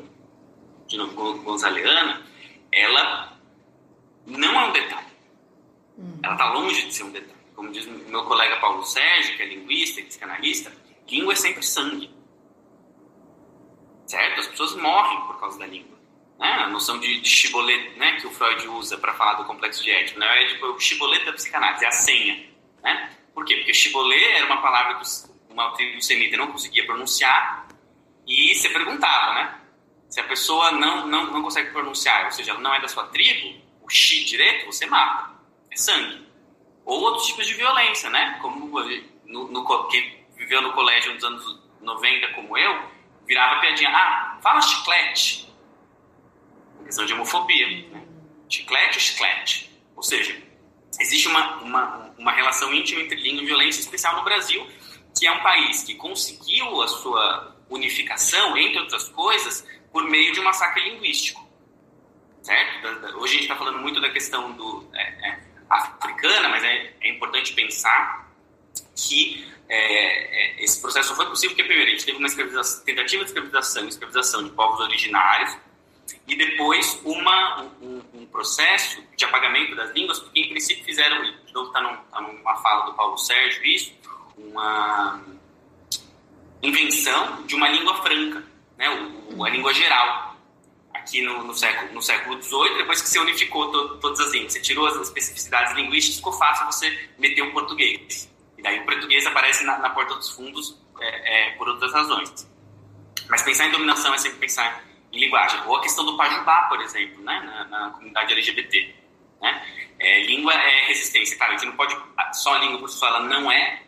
[0.86, 2.22] de novo, gonzaleana,
[2.70, 3.38] ela
[4.26, 5.06] não é um detalhe.
[5.96, 6.20] Uhum.
[6.22, 7.36] Ela está longe de ser um detalhe.
[7.54, 10.70] Como diz meu colega Paulo Sérgio, que é linguista e psicanalista,
[11.08, 12.14] língua é sempre sangue.
[14.06, 14.40] Certo?
[14.40, 15.96] As pessoas morrem por causa da língua
[16.38, 19.82] né, a noção de, de chibolete né, que o Freud usa para falar do complexo
[19.82, 22.46] de Édipo, né, é tipo o chibolete da psicanálise, é a senha.
[22.82, 23.10] Né?
[23.34, 23.56] Por quê?
[23.56, 27.66] Porque chibolê era uma palavra que uma tribo semita não conseguia pronunciar
[28.26, 29.60] e você perguntava, né?
[30.08, 33.04] Se a pessoa não, não, não consegue pronunciar, ou seja, ela não é da sua
[33.06, 35.30] tribo, o chi direito você mata,
[35.70, 36.26] é sangue.
[36.84, 38.38] Ou outros tipos de violência, né?
[38.42, 38.80] Como
[39.24, 42.90] no, no, quem viveu no colégio nos anos 90 como eu,
[43.26, 45.46] virava piadinha, ah, fala chiclete
[46.86, 47.66] questão de homofobia.
[47.66, 48.02] Né?
[48.48, 49.70] Chiclete chiclete.
[49.94, 50.40] Ou seja,
[50.98, 54.66] existe uma, uma, uma relação íntima entre língua e violência, especial no Brasil,
[55.16, 60.40] que é um país que conseguiu a sua unificação, entre outras coisas, por meio de
[60.40, 61.44] um massacre linguístico.
[62.42, 62.86] Certo?
[63.18, 67.08] Hoje a gente está falando muito da questão do, é, é, africana, mas é, é,
[67.08, 68.30] importante pensar
[68.94, 72.28] que é, é, esse processo foi possível porque, primeiro, a gente teve uma
[72.84, 75.56] tentativa de escravização, escravização de povos originários,
[76.28, 81.52] e depois uma, um, um, processo de apagamento das línguas, porque em princípio fizeram, de
[81.52, 81.82] novo está
[82.12, 83.92] tá numa fala do Paulo Sérgio isso,
[84.36, 85.22] uma
[86.62, 88.44] invenção de uma língua franca,
[88.76, 88.88] né,
[89.34, 90.36] o, a língua geral,
[90.94, 94.52] aqui no, no, século, no século XVIII, depois que se unificou to, todas as línguas,
[94.52, 98.30] você tirou as especificidades linguísticas, ficou fácil você meter o português.
[98.58, 102.48] E daí o português aparece na, na porta dos fundos é, é, por outras razões.
[103.28, 104.82] Mas pensar em dominação é sempre pensar
[105.12, 105.60] em linguagem.
[105.66, 108.94] Ou a questão do pajubá, por exemplo, né, na, na comunidade LGBT.
[109.40, 109.66] Né?
[109.98, 111.36] É, língua é resistência.
[111.36, 111.96] Claro, a gente não pode.
[112.32, 113.82] Só a língua por si só, ela não é.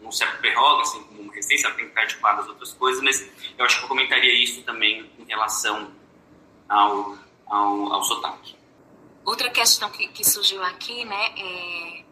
[0.00, 3.02] Não se prerroga assim, como uma resistência, ela tem que estar articulada às outras coisas,
[3.02, 5.92] mas eu acho que eu comentaria isso também em relação
[6.68, 7.16] ao,
[7.46, 8.56] ao, ao sotaque.
[9.24, 12.04] Outra questão que, que surgiu aqui, né, é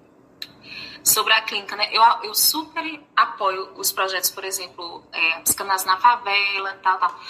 [1.03, 1.89] sobre a clínica, né?
[1.91, 7.21] Eu, eu super apoio os projetos, por exemplo, é, Psicanálise na Favela, tal, tal.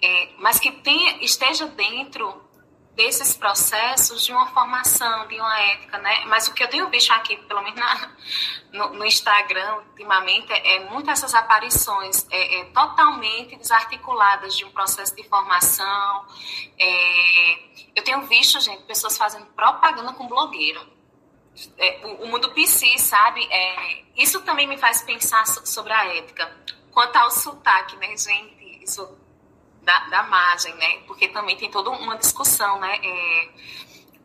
[0.00, 2.42] É, mas que tenha, esteja dentro
[2.94, 6.24] desses processos de uma formação, de uma ética, né?
[6.26, 8.12] Mas o que eu tenho visto aqui, pelo menos na,
[8.72, 14.70] no, no, Instagram, ultimamente, é, é muitas essas aparições é, é, totalmente desarticuladas de um
[14.70, 16.26] processo de formação.
[16.78, 17.58] É,
[17.96, 20.94] eu tenho visto, gente, pessoas fazendo propaganda com blogueiro
[21.78, 23.46] é, o, o, mundo PC, sabe?
[23.50, 26.50] É, isso também me faz pensar so, sobre a ética.
[26.90, 28.82] Quanto ao sotaque, né, gente?
[28.82, 29.18] Isso
[29.84, 30.98] da, da margem, né?
[31.06, 32.98] Porque também tem toda uma discussão, né?
[33.02, 33.48] É,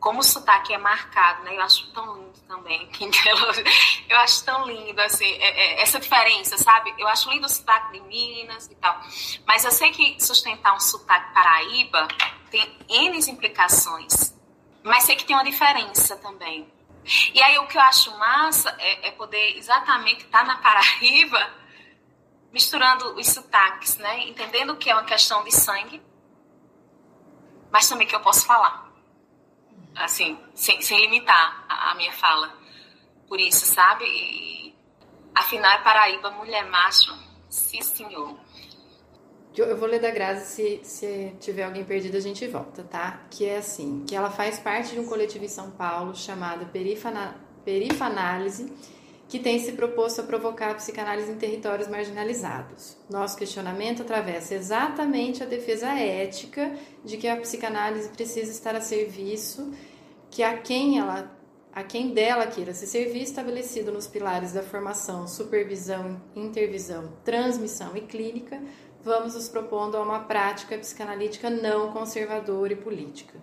[0.00, 1.56] como o sotaque é marcado, né?
[1.56, 2.88] Eu acho tão lindo também.
[4.08, 6.92] Eu acho tão lindo, assim, é, é, essa diferença, sabe?
[6.98, 8.98] Eu acho lindo o sotaque de Minas e tal.
[9.46, 12.08] Mas eu sei que sustentar um sotaque paraíba
[12.50, 14.34] tem N implicações.
[14.82, 16.66] Mas sei que tem uma diferença também.
[17.32, 21.59] E aí o que eu acho massa é, é poder exatamente estar tá na Paraíba
[22.52, 24.28] misturando os sotaques, né?
[24.28, 26.02] Entendendo que é uma questão de sangue,
[27.70, 28.90] mas também que eu posso falar.
[29.96, 32.52] Assim, sem, sem limitar a, a minha fala.
[33.28, 34.04] Por isso, sabe?
[34.04, 34.74] E,
[35.34, 37.12] afinal, é Paraíba, mulher macho.
[37.48, 38.38] Sim, senhor.
[39.56, 43.20] Eu vou ler da Grazi, se, se tiver alguém perdido a gente volta, tá?
[43.30, 47.36] Que é assim, que ela faz parte de um coletivo em São Paulo chamado Perifana,
[47.64, 48.72] Perifanálise,
[49.30, 52.96] que tem se proposto a provocar a psicanálise em territórios marginalizados.
[53.08, 56.74] Nosso questionamento atravessa exatamente a defesa ética
[57.04, 59.72] de que a psicanálise precisa estar a serviço,
[60.28, 61.38] que a quem ela
[61.72, 68.00] a quem dela queira se servir estabelecido nos pilares da formação, supervisão, intervisão, transmissão e
[68.00, 68.60] clínica,
[69.04, 73.38] vamos nos propondo a uma prática psicanalítica não conservadora e política,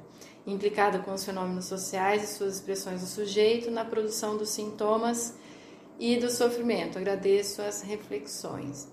[0.46, 5.34] implicada com os fenômenos sociais e suas expressões do sujeito na produção dos sintomas
[6.00, 6.98] e do sofrimento.
[6.98, 8.88] Agradeço as reflexões.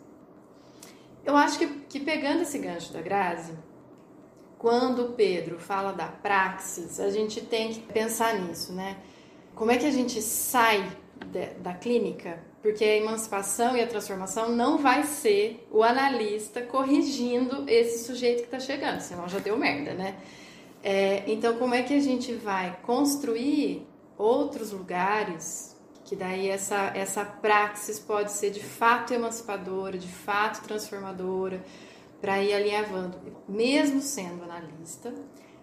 [1.25, 3.55] Eu acho que, que pegando esse gancho da Grazi,
[4.59, 8.97] quando Pedro fala da praxis, a gente tem que pensar nisso, né?
[9.55, 10.91] Como é que a gente sai
[11.27, 12.39] de, da clínica?
[12.63, 18.45] Porque a emancipação e a transformação não vai ser o analista corrigindo esse sujeito que
[18.45, 20.17] está chegando, senão já deu merda, né?
[20.83, 23.87] É, então, como é que a gente vai construir
[24.17, 25.74] outros lugares
[26.05, 31.65] que daí essa, essa praxis pode ser de fato emancipadora, de fato transformadora,
[32.21, 33.19] para ir alinhavando,
[33.49, 35.13] mesmo sendo analista,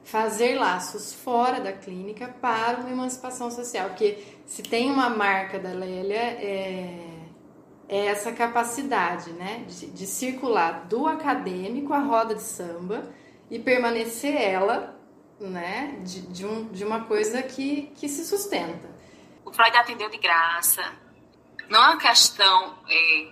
[0.04, 5.70] fazer laços fora da clínica para uma emancipação social, porque se tem uma marca da
[5.70, 7.08] Lélia é,
[7.88, 13.04] é essa capacidade, né, de, de circular do acadêmico à roda de samba
[13.50, 15.00] e permanecer ela,
[15.40, 19.01] né, de, de, um, de uma coisa que, que se sustenta.
[19.46, 20.84] O Freud atendeu de graça.
[21.70, 22.78] Não é uma questão.
[22.88, 23.32] É,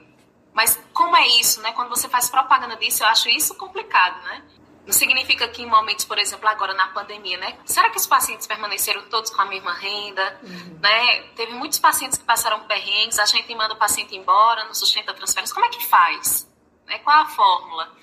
[0.53, 1.72] mas como é isso, né?
[1.73, 4.44] Quando você faz propaganda disso, eu acho isso complicado, né?
[4.86, 7.60] Não significa que em momentos, por exemplo, agora na pandemia, né?
[7.64, 10.40] Será que os pacientes permaneceram todos com a mesma renda?
[10.41, 10.80] Uhum.
[10.81, 11.23] Né?
[11.36, 15.14] Teve muitos pacientes que passaram perrengues, a gente manda o paciente embora, não sustenta a
[15.14, 15.53] transferência.
[15.53, 16.52] Como é que faz?
[16.88, 16.98] Né?
[16.99, 17.95] Qual a fórmula?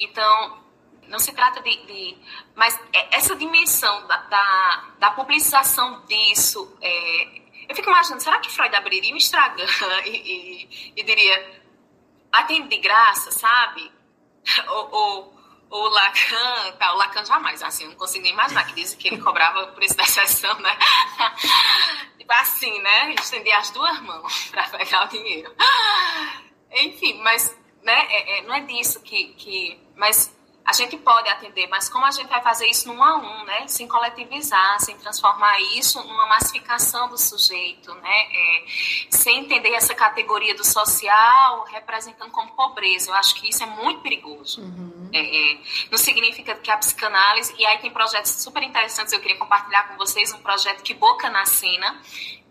[0.00, 0.64] Então,
[1.06, 2.18] não se trata de, de,
[2.54, 8.50] mas é, essa dimensão da, da, da publicização disso é, eu fico imaginando, será que
[8.50, 9.66] Freud abriria o Instagram
[10.04, 11.62] e, e, e diria,
[12.32, 13.92] atende de graça, sabe?
[14.68, 15.34] ou,
[15.70, 19.20] ou Lacan, tá, o Lacan jamais, assim, não consigo nem imaginar que dizem que ele
[19.20, 20.78] cobrava por isso da sessão, né?
[22.18, 23.14] tipo assim, né?
[23.14, 25.54] Estender as duas mãos para pegar o dinheiro.
[26.70, 29.80] Enfim, mas né, é, é, não é disso que, que.
[29.96, 30.34] Mas
[30.66, 33.68] a gente pode atender, mas como a gente vai fazer isso num a um, né?
[33.68, 38.26] Sem coletivizar, sem transformar isso numa massificação do sujeito, né?
[38.32, 38.64] É,
[39.10, 43.10] sem entender essa categoria do social representando como pobreza.
[43.10, 44.62] Eu acho que isso é muito perigoso.
[44.62, 45.10] Uhum.
[45.12, 45.60] É, é,
[45.90, 47.54] não significa que a psicanálise.
[47.58, 51.28] E aí tem projetos super interessantes, eu queria compartilhar com vocês um projeto que Boca
[51.28, 52.00] na Cena,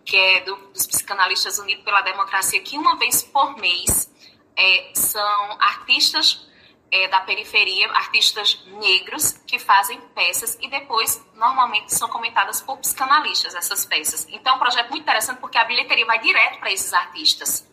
[0.05, 4.13] que é do, dos psicanalistas unidos pela democracia, que uma vez por mês
[4.55, 6.52] é, são artistas
[6.93, 13.55] é, da periferia, artistas negros que fazem peças e depois normalmente são comentadas por psicanalistas
[13.55, 14.27] essas peças.
[14.29, 17.67] Então é um projeto muito interessante porque a bilheteria vai direto para esses artistas.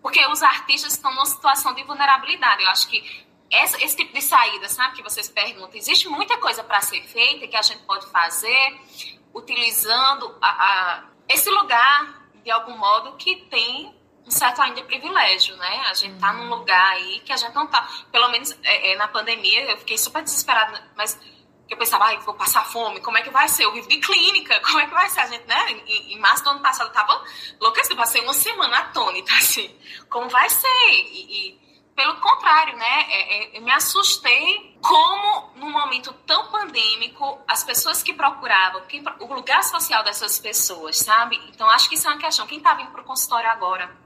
[0.00, 2.62] Porque os artistas estão numa situação de vulnerabilidade.
[2.62, 6.62] Eu acho que essa, esse tipo de saída, sabe, que vocês perguntam, existe muita coisa
[6.62, 8.80] para ser feita que a gente pode fazer
[9.34, 13.92] utilizando a, a, esse lugar, de algum modo, que tem
[14.26, 15.84] um certo ainda privilégio, né?
[15.90, 17.88] A gente tá num lugar aí que a gente não tá.
[18.10, 21.18] Pelo menos é, é, na pandemia eu fiquei super desesperada, mas
[21.68, 23.64] eu pensava, ai, vou passar fome, como é que vai ser?
[23.64, 25.20] Eu vivo de clínica, como é que vai ser?
[25.20, 25.70] A gente, né?
[25.86, 27.24] Em, em março do ano passado eu tava
[27.60, 29.74] eu passei uma semana atônita, assim,
[30.08, 30.88] como vai ser?
[30.88, 31.62] E, e
[31.94, 33.06] pelo contrário, né?
[33.08, 39.04] É, é, eu me assustei como, num momento tão pandêmico, as pessoas que procuravam, quem,
[39.20, 41.40] o lugar social dessas pessoas, sabe?
[41.48, 42.46] Então, acho que isso é uma questão.
[42.46, 44.01] Quem tá vindo pro consultório agora?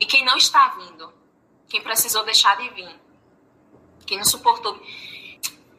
[0.00, 1.12] E quem não está vindo,
[1.68, 3.00] quem precisou deixar de vir,
[4.06, 4.80] quem não suportou.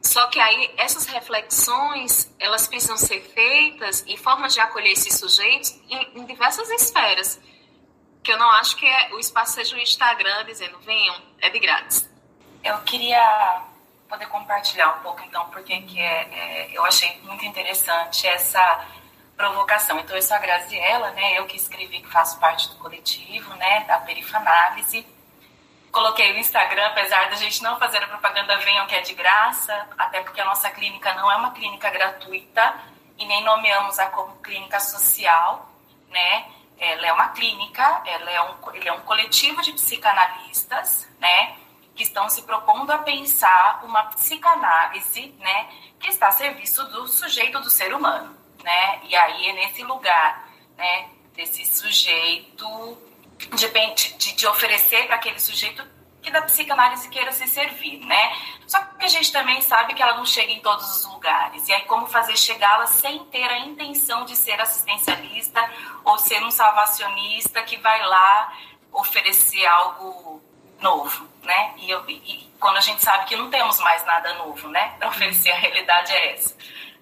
[0.02, 5.78] Só que aí essas reflexões, elas precisam ser feitas e formas de acolher esses sujeitos
[5.88, 7.40] em, em diversas esferas.
[8.22, 11.58] Que eu não acho que é, o espaço seja o Instagram dizendo, venham, é de
[11.58, 12.08] grátis.
[12.62, 13.64] Eu queria
[14.08, 18.86] poder compartilhar um pouco, então, porque que é, é, eu achei muito interessante essa
[19.40, 19.98] provocação.
[19.98, 21.38] Então, eu sou a Graziella, né?
[21.38, 23.84] Eu que escrevi, que faço parte do coletivo, né?
[23.84, 25.06] Da Perifanálise.
[25.90, 29.88] Coloquei no Instagram, apesar da gente não fazer a propaganda Venham, que é de graça,
[29.96, 32.74] até porque a nossa clínica não é uma clínica gratuita
[33.18, 35.70] e nem nomeamos a como clínica social,
[36.10, 36.44] né?
[36.78, 41.56] Ela é uma clínica, ela é um, ele é um coletivo de psicanalistas, né?
[41.94, 45.66] Que estão se propondo a pensar uma psicanálise, né?
[45.98, 49.00] Que está a serviço do sujeito do ser humano né?
[49.04, 51.08] E aí é nesse lugar, né?
[51.34, 52.98] Desse sujeito,
[53.54, 53.68] de,
[54.16, 55.82] de, de oferecer para aquele sujeito
[56.20, 58.36] que da psicanálise queira se servir, né?
[58.66, 61.66] Só que a gente também sabe que ela não chega em todos os lugares.
[61.68, 65.60] E aí como fazer chegá-la sem ter a intenção de ser assistencialista
[66.04, 68.52] ou ser um salvacionista que vai lá
[68.92, 70.42] oferecer algo
[70.78, 71.74] novo, né?
[71.78, 74.94] E, eu, e quando a gente sabe que não temos mais nada novo, né?
[74.98, 76.54] Para oferecer, a realidade é essa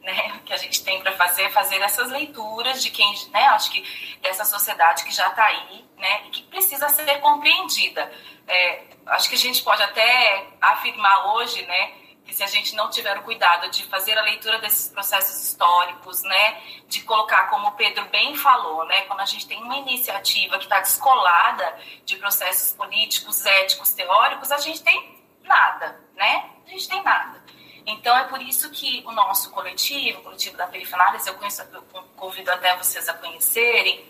[0.08, 3.70] né, que a gente tem para fazer é fazer essas leituras de quem, né, acho
[3.70, 8.10] que dessa sociedade que já está aí, né, e que precisa ser compreendida.
[8.46, 11.92] É, acho que a gente pode até afirmar hoje, né,
[12.24, 16.22] que se a gente não tiver o cuidado de fazer a leitura desses processos históricos,
[16.22, 20.58] né, de colocar, como o Pedro bem falou, né, quando a gente tem uma iniciativa
[20.58, 26.50] que está descolada de processos políticos, éticos, teóricos, a gente tem nada, né?
[26.66, 27.42] A gente tem nada.
[27.88, 31.36] Então é por isso que o nosso coletivo, o coletivo da Perifanálise, eu,
[31.72, 34.04] eu convido até vocês a conhecerem,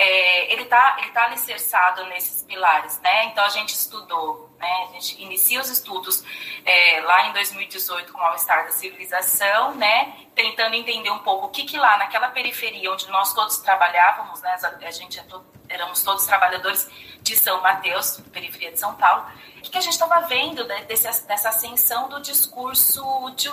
[0.00, 3.26] é, ele está ele tá alicerçado nesses pilares, né?
[3.26, 4.86] Então a gente estudou, né?
[4.88, 6.24] A gente inicia os estudos
[6.64, 10.14] é, lá em 2018 com o All-Star da Civilização, né?
[10.34, 14.56] Tentando entender um pouco o que que lá naquela periferia onde nós todos trabalhávamos, né?
[14.80, 16.88] A gente é todo, éramos todos trabalhadores
[17.20, 19.26] de São Mateus, periferia de São Paulo,
[19.58, 23.02] o que, que a gente estava vendo desse, dessa ascensão do discurso
[23.36, 23.50] de,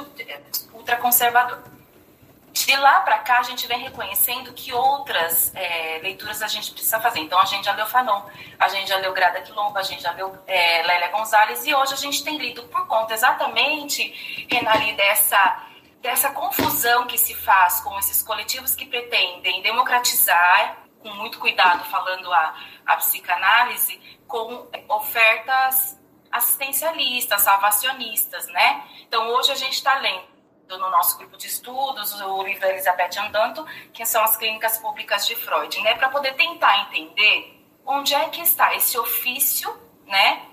[0.72, 1.62] ultraconservador
[2.66, 7.00] de lá para cá a gente vem reconhecendo que outras é, leituras a gente precisa
[7.00, 7.20] fazer.
[7.20, 8.24] Então a gente já leu Fanon,
[8.58, 11.94] a gente já leu Grada Quilombo, a gente já leu é, Lélia Gonzalez e hoje
[11.94, 15.64] a gente tem lido por conta exatamente, Renali, dessa,
[16.02, 22.32] dessa confusão que se faz com esses coletivos que pretendem democratizar, com muito cuidado falando
[22.32, 22.56] a,
[22.86, 25.98] a psicanálise, com ofertas
[26.32, 28.84] assistencialistas, salvacionistas, né?
[29.08, 30.37] Então hoje a gente está lendo
[30.76, 35.26] no nosso grupo de estudos, o livro da Elizabeth Andanto, que são as clínicas públicas
[35.26, 39.76] de Freud, né, para poder tentar entender onde é que está esse ofício,
[40.06, 40.46] né,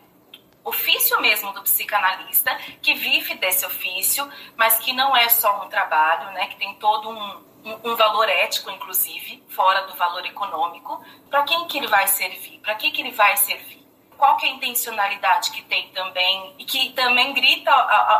[0.62, 6.32] ofício mesmo do psicanalista, que vive desse ofício, mas que não é só um trabalho,
[6.32, 11.42] né, que tem todo um, um, um valor ético, inclusive, fora do valor econômico, para
[11.42, 13.83] quem que ele vai servir, para que que ele vai servir
[14.16, 17.70] qual que é a intencionalidade que tem também e que também grita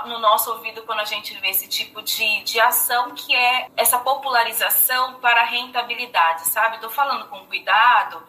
[0.07, 3.99] no nosso ouvido quando a gente vê esse tipo de, de ação que é essa
[3.99, 6.77] popularização para a rentabilidade, sabe?
[6.77, 8.23] Estou falando com cuidado,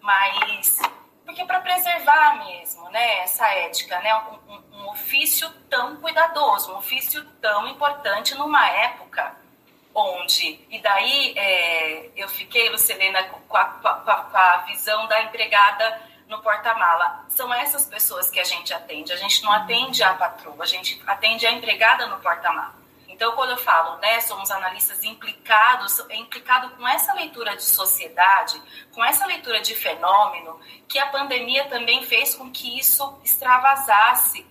[0.00, 0.78] mas
[1.24, 4.12] porque para preservar mesmo, né, essa ética, né,
[4.48, 9.36] um, um, ofício tão cuidadoso, um ofício tão importante numa época
[9.94, 15.22] onde e daí é, eu fiquei, Lucilena, com a, com, a, com a visão da
[15.22, 17.26] empregada no porta-mala.
[17.28, 19.12] São essas pessoas que a gente atende.
[19.12, 22.78] A gente não atende a patroa, a gente atende a empregada no porta-mala.
[23.08, 28.62] Então, quando eu falo, né, somos analistas implicados, é implicado com essa leitura de sociedade,
[28.92, 30.58] com essa leitura de fenômeno,
[30.88, 34.46] que a pandemia também fez com que isso extravasasse.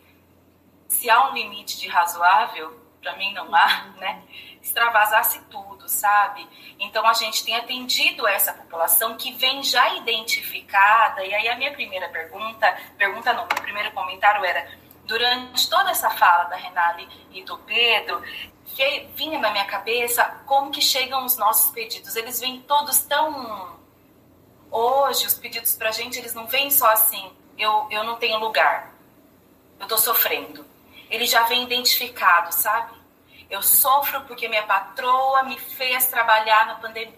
[0.87, 4.21] Se há um limite de razoável, para mim não há, né?
[4.61, 6.47] extravasasse tudo, sabe?
[6.79, 11.23] Então a gente tem atendido essa população que vem já identificada.
[11.23, 14.69] E aí a minha primeira pergunta, pergunta não, meu primeiro comentário era
[15.05, 18.21] durante toda essa fala da Renale e do Pedro,
[19.15, 22.15] vinha na minha cabeça como que chegam os nossos pedidos.
[22.15, 23.79] Eles vêm todos tão
[24.69, 28.37] hoje os pedidos para a gente eles não vêm só assim, eu, eu não tenho
[28.37, 28.93] lugar,
[29.79, 30.68] eu estou sofrendo.
[31.09, 32.99] Ele já vem identificado, sabe?
[33.49, 37.17] Eu sofro porque minha patroa me fez trabalhar na pandemia.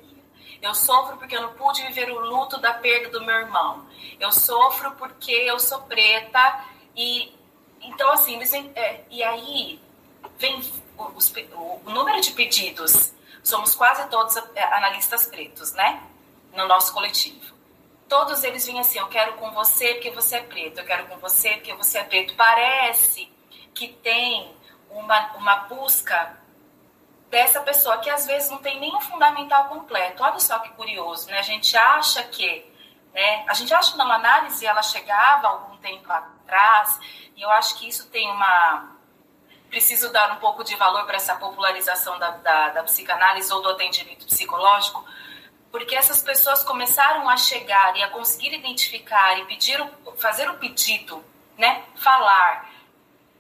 [0.61, 3.85] Eu sofro porque eu não pude viver o luto da perda do meu irmão.
[4.19, 6.65] Eu sofro porque eu sou preta
[6.95, 7.35] e
[7.81, 8.39] então assim,
[8.75, 9.81] é, e aí
[10.37, 10.59] vem
[11.15, 13.13] os, o, número de pedidos.
[13.43, 16.01] Somos quase todos é, analistas pretos, né?
[16.53, 17.55] No nosso coletivo.
[18.07, 21.17] Todos eles vêm assim: eu quero com você porque você é preto, eu quero com
[21.17, 22.35] você porque você é preto.
[22.35, 23.31] Parece
[23.73, 24.55] que tem
[24.89, 26.37] uma, uma busca
[27.29, 30.21] dessa pessoa que às vezes não tem nem o fundamental completo.
[30.21, 31.39] Olha só que curioso, né?
[31.39, 32.65] A gente acha que,
[33.13, 33.45] né?
[33.47, 36.99] A gente acha que numa análise ela chegava algum tempo atrás,
[37.35, 38.97] e eu acho que isso tem uma
[39.69, 43.69] preciso dar um pouco de valor para essa popularização da, da, da psicanálise ou do
[43.69, 45.05] atendimento psicológico,
[45.71, 49.81] porque essas pessoas começaram a chegar e a conseguir identificar e pedir,
[50.17, 51.23] fazer o pedido,
[51.57, 51.85] né?
[51.95, 52.69] Falar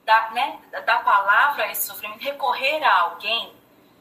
[0.05, 3.53] da, né, da palavra a esse sofrimento, recorrer a alguém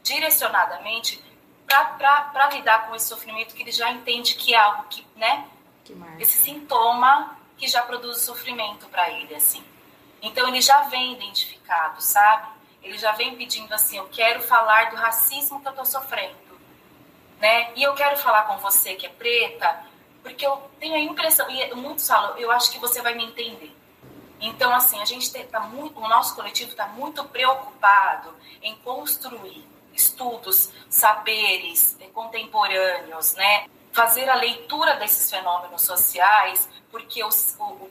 [0.03, 1.23] direcionadamente
[1.67, 5.47] para lidar com esse sofrimento que ele já entende que é algo que, né,
[5.85, 9.65] que esse sintoma que já produz sofrimento para ele, assim.
[10.23, 12.49] Então ele já vem identificado, sabe?
[12.83, 16.61] Ele já vem pedindo assim, eu quero falar do racismo que eu estou sofrendo,
[17.39, 17.73] né?
[17.77, 19.85] E eu quero falar com você que é preta,
[20.23, 23.75] porque eu tenho a impressão, e muitos falam, eu acho que você vai me entender.
[24.41, 30.71] Então, assim, a gente está muito, o nosso coletivo está muito preocupado em construir estudos,
[30.89, 33.67] saberes eh, contemporâneos, né?
[33.93, 37.91] Fazer a leitura desses fenômenos sociais, porque os, o,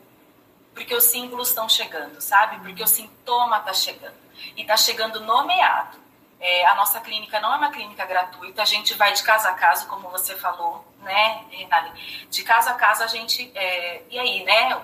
[0.74, 2.60] porque os símbolos estão chegando, sabe?
[2.60, 4.18] Porque o sintoma está chegando.
[4.56, 5.98] E está chegando nomeado.
[6.40, 9.54] É, a nossa clínica não é uma clínica gratuita, a gente vai de casa a
[9.54, 11.92] casa, como você falou, né, Renali?
[12.30, 13.52] De casa a casa a gente.
[13.54, 14.82] É, e aí, né?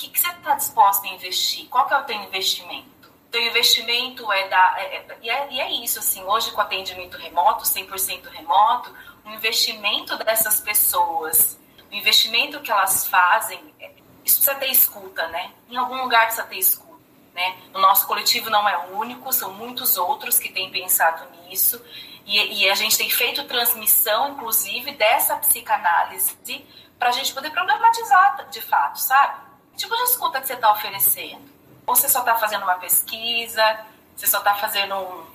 [0.00, 1.68] Que, que você está disposta a investir?
[1.68, 3.12] Qual que é o teu investimento?
[3.30, 4.74] Teu investimento é da.
[4.78, 8.94] É, é, e, é, é isso, assim, hoje com atendimento remoto, 100% remoto,
[9.26, 11.60] o investimento dessas pessoas,
[11.92, 13.90] o investimento que elas fazem, é,
[14.24, 15.52] isso precisa ter escuta, né?
[15.68, 16.90] Em algum lugar precisa ter escuta.
[17.34, 17.58] Né?
[17.74, 21.80] O nosso coletivo não é o único, são muitos outros que têm pensado nisso.
[22.24, 26.38] E, e a gente tem feito transmissão, inclusive, dessa psicanálise
[26.98, 29.49] para a gente poder problematizar de fato, sabe?
[29.76, 31.50] Tipo de escuta que você está oferecendo.
[31.86, 33.86] Ou você só está fazendo uma pesquisa,
[34.16, 35.26] você só está fazendo um,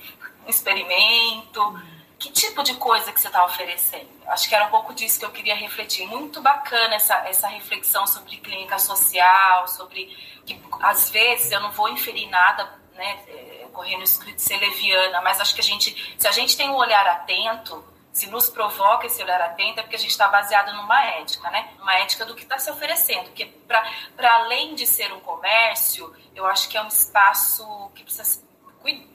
[0.48, 1.82] experimento.
[2.18, 4.10] Que tipo de coisa que você está oferecendo?
[4.28, 6.08] Acho que era um pouco disso que eu queria refletir.
[6.08, 10.06] Muito bacana essa, essa reflexão sobre clínica social, sobre
[10.46, 15.22] que às vezes eu não vou inferir nada, né, é, correndo escrito de ser leviana,
[15.22, 17.84] mas acho que a gente, se a gente tem um olhar atento,
[18.16, 21.74] se nos provoca esse olhar atento, é porque a gente está baseado numa ética, né?
[21.82, 23.26] Uma ética do que está se oferecendo.
[23.26, 28.24] Porque, para além de ser um comércio, eu acho que é um espaço que precisa
[28.24, 28.42] ser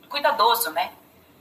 [0.06, 0.92] cuidadoso, né?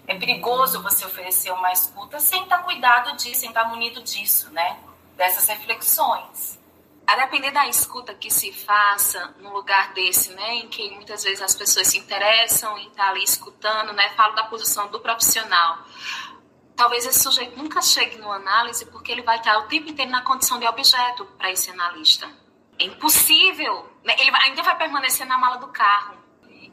[0.08, 4.02] É perigoso você oferecer uma escuta sem estar tá cuidado disso, sem estar tá munido
[4.04, 4.80] disso, né?
[5.18, 6.58] Dessas reflexões.
[7.06, 11.42] A depender da escuta que se faça num lugar desse, né, em que muitas vezes
[11.42, 15.80] as pessoas se interessam em estar ali escutando, né, falo da posição do profissional.
[16.80, 20.22] Talvez esse sujeito nunca chegue numa análise porque ele vai estar o tempo inteiro na
[20.22, 22.26] condição de objeto para esse analista.
[22.80, 26.16] É impossível, né, ele ainda vai permanecer na mala do carro.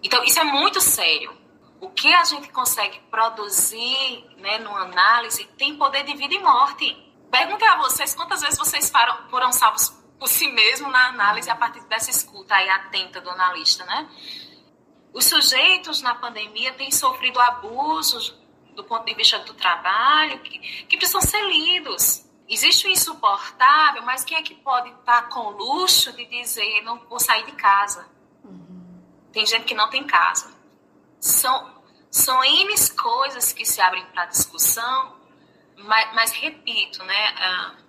[0.05, 1.37] Então, isso é muito sério.
[1.81, 6.97] O que a gente consegue produzir né, numa análise tem poder de vida e morte.
[7.29, 8.89] Perguntei a vocês quantas vezes vocês
[9.29, 9.89] foram, salvos
[10.21, 14.09] por si mesmo na análise a partir dessa escuta aí atenta do analista, né?
[15.13, 18.46] Os sujeitos na pandemia têm sofrido abusos
[18.77, 22.25] do ponto de vista do trabalho que, que precisam ser lidos.
[22.49, 26.99] Existe o insuportável, mas quem é que pode estar com o luxo de dizer não
[27.09, 28.07] vou sair de casa?
[28.45, 29.03] Uhum.
[29.33, 30.55] Tem gente que não tem casa.
[31.19, 35.17] São, são N coisas que se abrem para discussão,
[35.77, 37.35] mas, mas, repito, né?
[37.35, 37.87] Uh,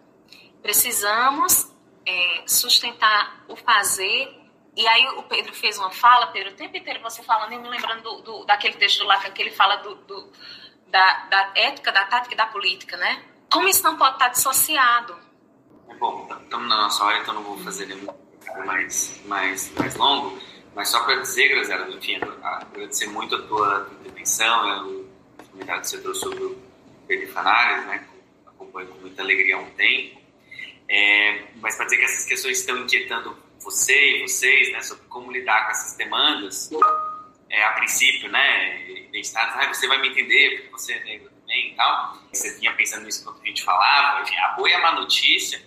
[0.61, 1.71] precisamos
[2.05, 4.35] é, sustentar o fazer.
[4.75, 7.69] E aí o Pedro fez uma fala, Pedro, o tempo inteiro você falando e me
[7.69, 10.31] lembrando do, do, daquele texto do Lacan que ele fala do, do,
[10.89, 13.23] da, da ética, da tática e da política, né?
[13.51, 15.17] Como isso não pode estar dissociado?
[15.99, 18.07] Bom, estamos na nossa hora, então não vou fazer nenhum
[18.65, 20.39] mais, mais, mais longo,
[20.75, 24.89] mas só para dizer, Graziela, enfim, agradecer muito a tua intervenção,
[25.39, 26.61] o comentário que você trouxe sobre o
[27.07, 28.07] perifanálise, né?
[28.45, 30.21] Acompanho com muita alegria há um tempo.
[30.89, 35.31] É, mas para dizer que essas questões estão inquietando você e vocês, né, sobre como
[35.31, 36.69] lidar com essas demandas,
[37.49, 41.71] é, a princípio, né, identitárias, ah, você vai me entender porque você é negro também
[41.71, 42.17] e tal.
[42.31, 44.21] Você vinha pensando nisso quando a gente falava.
[44.21, 45.61] Enfim, a boa e a má notícia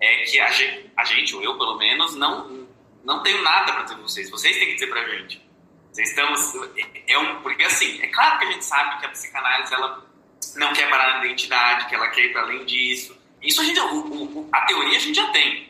[0.00, 2.68] é que a gente, a gente, ou eu pelo menos, não,
[3.04, 4.30] não tenho nada para dizer para vocês.
[4.30, 5.46] Vocês têm que dizer para a gente.
[5.92, 9.08] Vocês estamos, é, é um, porque assim, é claro que a gente sabe que a
[9.10, 10.06] psicanálise ela
[10.56, 13.78] não quer parar na identidade, que ela quer ir para além disso isso a gente,
[13.80, 15.67] o, o, a teoria a gente já tem.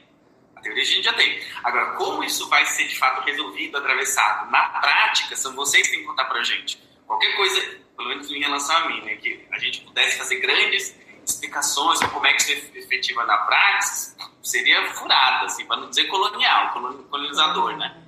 [0.58, 1.40] A teoria a gente já tem.
[1.62, 6.00] Agora, como isso vai ser de fato resolvido, atravessado na prática, são vocês que têm
[6.00, 6.82] que contar pra gente.
[7.06, 7.60] Qualquer coisa,
[7.96, 12.08] pelo menos em relação a mim, né, que a gente pudesse fazer grandes explicações de
[12.08, 16.72] como é que isso é efetiva na prática, seria furada, assim, para não dizer colonial,
[17.08, 18.02] colonizador, né?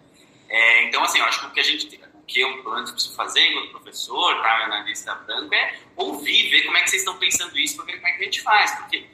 [0.49, 3.15] É, então, assim, eu acho que o que a gente, que eu, pelo menos, preciso
[3.15, 7.57] fazer enquanto professor, tá, analista branco, é ouvir, ver como é que vocês estão pensando
[7.57, 9.07] isso, para ver como é que a gente faz, porque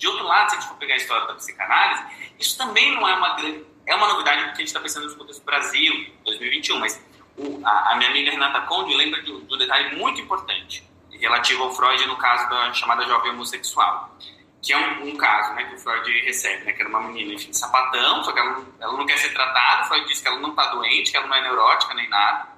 [0.00, 2.02] de outro lado, se a gente for pegar a história da psicanálise,
[2.38, 3.66] isso também não é uma grande.
[3.86, 7.06] É uma novidade porque a gente está pensando no contexto Brasil, 2021, mas
[7.36, 11.64] o, a, a, minha amiga Renata Conde lembra de, de um detalhe muito importante relativo
[11.64, 14.16] ao Freud no caso da chamada jovem homossexual,
[14.62, 17.34] que é um, um caso né, que o Freud recebe, né, que era uma menina,
[17.34, 20.38] enfim, sapatão, só que ela, ela não quer ser tratada, o Freud diz que ela
[20.38, 22.48] não está doente, que ela não é neurótica nem nada.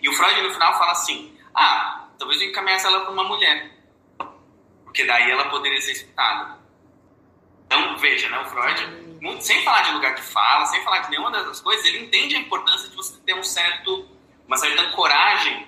[0.00, 3.73] E o Freud no final fala assim: ah, talvez eu encaminhasse ela para uma mulher
[4.94, 6.56] porque daí ela poderia ser escutada.
[7.66, 11.32] Então, veja, né, o Freud, sem falar de lugar de fala, sem falar de nenhuma
[11.32, 14.08] dessas coisas, ele entende a importância de você ter um certo,
[14.46, 15.66] uma certa coragem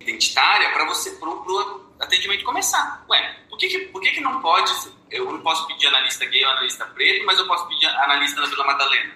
[0.00, 3.04] identitária para você, para o atendimento começar.
[3.08, 4.72] Ué, por que, que, por que, que não pode,
[5.08, 8.48] eu não posso pedir analista gay ou analista preto, mas eu posso pedir analista na
[8.48, 9.14] Vila Madalena?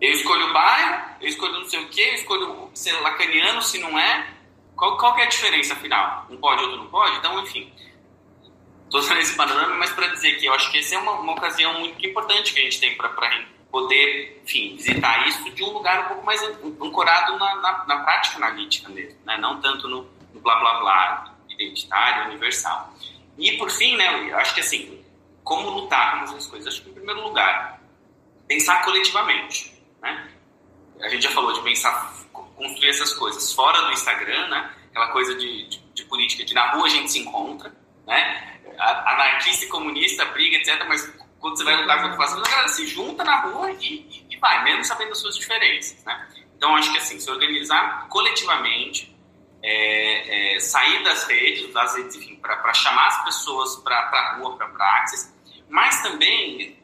[0.00, 3.78] Eu escolho o bairro, eu escolho não sei o quê, eu escolho ser lacaniano se
[3.78, 4.34] não é.
[4.74, 6.26] Qual, qual é a diferença, afinal?
[6.28, 7.16] Um pode, outro não pode?
[7.18, 7.72] Então, enfim,
[8.90, 11.80] todo esse panorama, mas para dizer que eu acho que essa é uma, uma ocasião
[11.80, 13.08] muito importante que a gente tem para
[13.70, 18.36] poder, enfim, visitar isso de um lugar um pouco mais ancorado na, na, na prática
[18.36, 19.36] analítica mesmo, né?
[19.38, 22.94] não tanto no, blá blá blá identitário, universal.
[23.38, 25.04] E por fim, né, eu acho que assim,
[25.42, 26.72] como lutar com essas coisas?
[26.72, 27.80] Acho que em primeiro lugar,
[28.46, 30.30] pensar coletivamente, né?
[31.00, 34.70] A gente já falou de pensar, construir essas coisas fora do Instagram, né?
[34.90, 37.74] Aquela coisa de, de, de política de na rua a gente se encontra,
[38.06, 38.55] né?
[38.78, 40.84] Anarquista e comunista briga, etc.
[40.88, 44.26] Mas quando você vai lutar contra o fascismo, a galera se junta na rua e,
[44.30, 46.28] e, vai, mesmo sabendo das suas diferenças, né?
[46.56, 49.14] Então, acho que assim, se organizar coletivamente,
[49.62, 54.56] é, é, sair das redes, das redes, enfim, para chamar as pessoas para a rua,
[54.56, 55.34] para praxis,
[55.68, 56.78] mas também,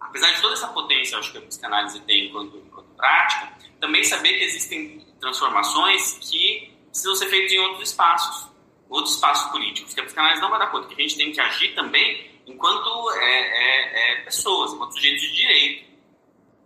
[0.00, 4.30] apesar de toda essa potência, acho que a psicanálise tem enquanto, enquanto prática, também saber
[4.30, 8.50] que existem transformações que precisam ser feitas em outros espaços,
[8.88, 11.40] outros espaços políticos, que a psicanálise não vai dar conta, que a gente tem que
[11.40, 15.86] agir também enquanto é, é, é pessoas, enquanto sujeitos de direito,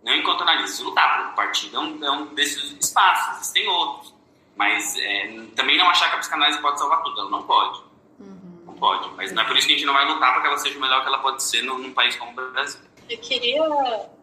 [0.03, 0.79] não enquanto analistas.
[0.79, 4.13] Lutar por partido é um, é um desses espaços, existem outros.
[4.55, 7.79] Mas é, também não achar que a psicanálise pode salvar tudo, ela não pode.
[8.19, 8.63] Uhum.
[8.65, 9.09] Não pode.
[9.15, 10.77] Mas não é por isso que a gente não vai lutar para que ela seja
[10.77, 12.81] o melhor que ela pode ser num, num país como o Brasil.
[13.09, 13.63] Eu queria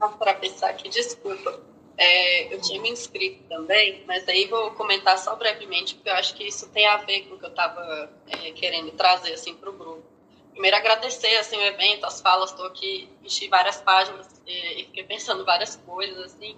[0.01, 1.61] atravessar aqui, desculpa.
[2.01, 6.33] É, eu tinha me inscrito também, mas aí vou comentar só brevemente, porque eu acho
[6.37, 9.69] que isso tem a ver com o que eu estava é, querendo trazer assim, para
[9.69, 10.05] o grupo.
[10.53, 15.03] Primeiro, agradecer assim, o evento, as falas, estou aqui, enchi várias páginas e, e fiquei
[15.03, 16.57] pensando várias coisas, assim,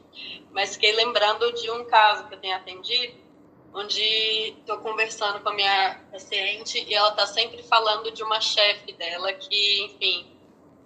[0.50, 3.14] mas fiquei lembrando de um caso que eu tenho atendido,
[3.72, 8.92] onde estou conversando com a minha paciente e ela está sempre falando de uma chefe
[8.92, 10.26] dela que, enfim,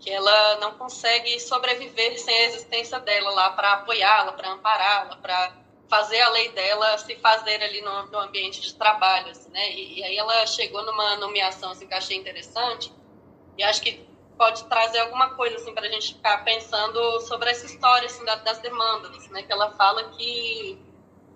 [0.00, 5.64] que ela não consegue sobreviver sem a existência dela lá para apoiá-la, para ampará-la, para
[5.88, 9.72] fazer a lei dela se fazer ali no, no ambiente de trabalho, assim, né?
[9.72, 12.92] E, e, aí ela chegou numa nomeação assim, que eu achei interessante
[13.56, 14.04] e acho que
[14.36, 18.58] pode trazer alguma coisa assim para a gente ficar pensando sobre essa história assim, das
[18.58, 19.42] demandas, né?
[19.42, 20.78] Que ela fala que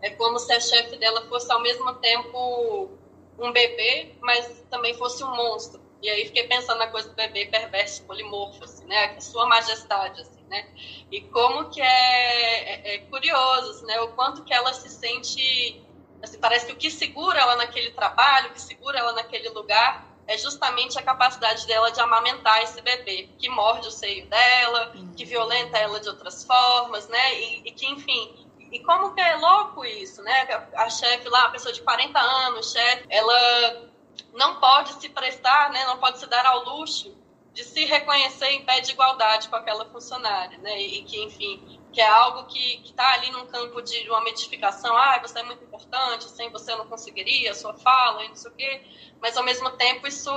[0.03, 2.91] é como se a chefe dela fosse ao mesmo tempo
[3.39, 5.81] um bebê, mas também fosse um monstro.
[6.03, 9.19] E aí fiquei pensando na coisa do bebê perverso, polimorfo, assim, né?
[9.21, 10.69] Sua majestade, assim, né?
[11.11, 14.01] E como que é, é, é curioso, assim, né?
[14.01, 15.83] O quanto que ela se sente...
[16.23, 20.09] Assim, parece que o que segura ela naquele trabalho, o que segura ela naquele lugar,
[20.27, 25.25] é justamente a capacidade dela de amamentar esse bebê, que morde o seio dela, que
[25.25, 27.41] violenta ela de outras formas, né?
[27.41, 30.43] E, e que, enfim, e como que é louco isso, né?
[30.75, 33.89] A chefe lá, a pessoa de 40 anos, chefe, ela
[34.33, 35.85] não pode se prestar, né?
[35.87, 37.17] Não pode se dar ao luxo
[37.53, 40.81] de se reconhecer em pé de igualdade com aquela funcionária, né?
[40.81, 45.19] E que, enfim, que é algo que está ali num campo de uma metificação, ah,
[45.21, 48.55] você é muito importante, sem você eu não conseguiria, sua fala, e não sei o
[48.55, 48.83] quê,
[49.21, 50.31] mas ao mesmo tempo isso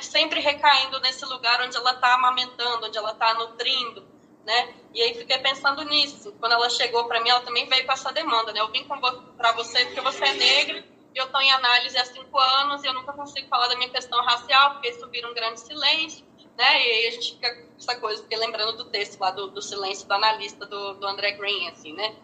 [0.00, 4.08] sempre recaindo nesse lugar onde ela está amamentando, onde ela está nutrindo,
[4.46, 4.74] né?
[4.94, 6.32] E aí fiquei pensando nisso.
[6.40, 8.60] Quando ela chegou para mim, ela também veio com essa demanda, né?
[8.60, 12.82] Eu vim para você porque você é negra eu estou em análise há cinco anos
[12.82, 16.24] e eu nunca consigo falar da minha questão racial porque isso vira um grande silêncio,
[16.56, 16.86] né?
[16.86, 19.62] E aí a gente fica com essa coisa, porque lembrando do texto lá do, do
[19.62, 22.14] silêncio do analista do, do André Green, assim, né?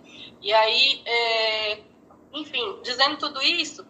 [0.40, 1.78] E aí, é...
[2.32, 3.86] enfim, dizendo tudo isso,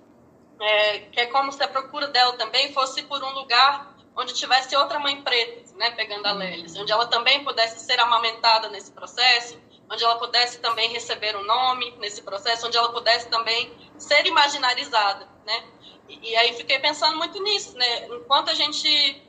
[0.61, 4.75] é, que é como se a procura dela também fosse por um lugar onde tivesse
[4.77, 9.57] outra mãe preta, né, pegando a Lélis, onde ela também pudesse ser amamentada nesse processo,
[9.91, 15.29] onde ela pudesse também receber um nome nesse processo, onde ela pudesse também ser imaginarizada,
[15.47, 15.65] né?
[16.09, 18.07] E, e aí fiquei pensando muito nisso, né?
[18.07, 19.23] Enquanto a gente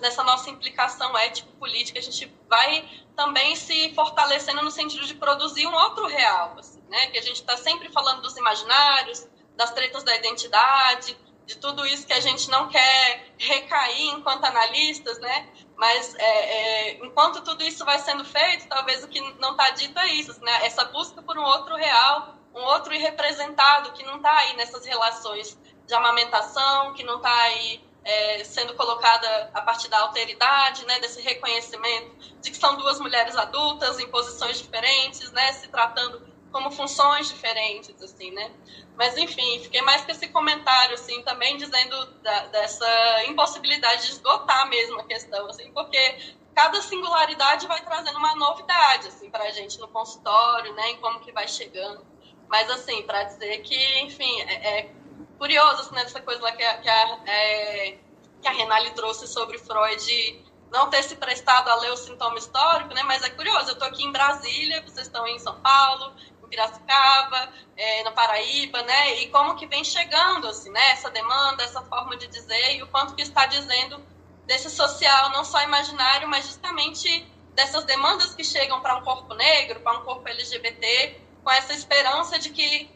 [0.00, 5.74] nessa nossa implicação ético-política, a gente vai também se fortalecendo no sentido de produzir um
[5.74, 7.08] outro real, assim, né?
[7.08, 11.16] Que a gente está sempre falando dos imaginários, das tretas da identidade,
[11.48, 15.48] de tudo isso que a gente não quer recair enquanto analistas, né?
[15.76, 19.98] Mas é, é, enquanto tudo isso vai sendo feito, talvez o que não está dito
[19.98, 20.66] é isso, né?
[20.66, 25.58] Essa busca por um outro real, um outro irrepresentado que não está aí nessas relações
[25.86, 31.00] de amamentação, que não está aí é, sendo colocada a partir da alteridade, né?
[31.00, 35.50] Desse reconhecimento de que são duas mulheres adultas em posições diferentes, né?
[35.54, 38.50] Se tratando como funções diferentes, assim, né?
[38.96, 44.68] Mas, enfim, fiquei mais com esse comentário, assim, também dizendo da, dessa impossibilidade de esgotar
[44.68, 49.78] mesmo a questão, assim, porque cada singularidade vai trazendo uma novidade, assim, para a gente
[49.78, 52.04] no consultório, né, em como que vai chegando.
[52.48, 54.92] Mas, assim, para dizer que, enfim, é, é
[55.38, 57.98] curioso, assim, nessa coisa lá que a, que a, é,
[58.40, 63.02] que a trouxe sobre Freud não ter se prestado a ler o sintoma histórico, né?
[63.02, 66.14] Mas é curioso, eu estou aqui em Brasília, vocês estão em São Paulo,
[66.48, 69.20] Piracicaba, é, na Paraíba, né?
[69.20, 70.90] E como que vem chegando, assim, né?
[70.90, 74.04] Essa demanda, essa forma de dizer e o quanto que está dizendo
[74.46, 79.80] desse social, não só imaginário, mas justamente dessas demandas que chegam para um corpo negro,
[79.80, 82.90] para um corpo LGBT, com essa esperança de que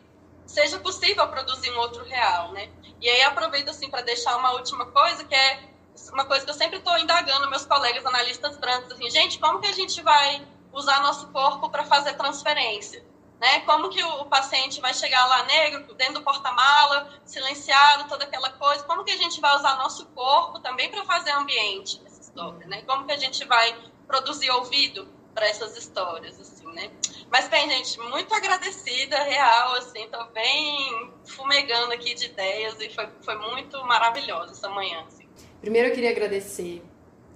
[0.46, 2.70] seja possível produzir um outro real, né?
[3.00, 5.72] E aí aproveito assim para deixar uma última coisa, que é
[6.12, 9.66] uma coisa que eu sempre estou indagando meus colegas analistas brancos, assim, gente, como que
[9.66, 13.04] a gente vai usar nosso corpo para fazer transferência?
[13.42, 13.58] Né?
[13.62, 18.84] Como que o paciente vai chegar lá negro, dentro do porta-mala, silenciado, toda aquela coisa?
[18.84, 22.64] Como que a gente vai usar nosso corpo também para fazer ambiente nessa história?
[22.68, 22.82] Né?
[22.82, 26.92] Como que a gente vai produzir ouvido para essas histórias, assim, né?
[27.32, 33.08] Mas bem, gente, muito agradecida, real, assim, tô bem fumegando aqui de ideias e foi,
[33.22, 35.26] foi muito maravilhosa essa manhã, assim.
[35.60, 36.80] Primeiro eu queria agradecer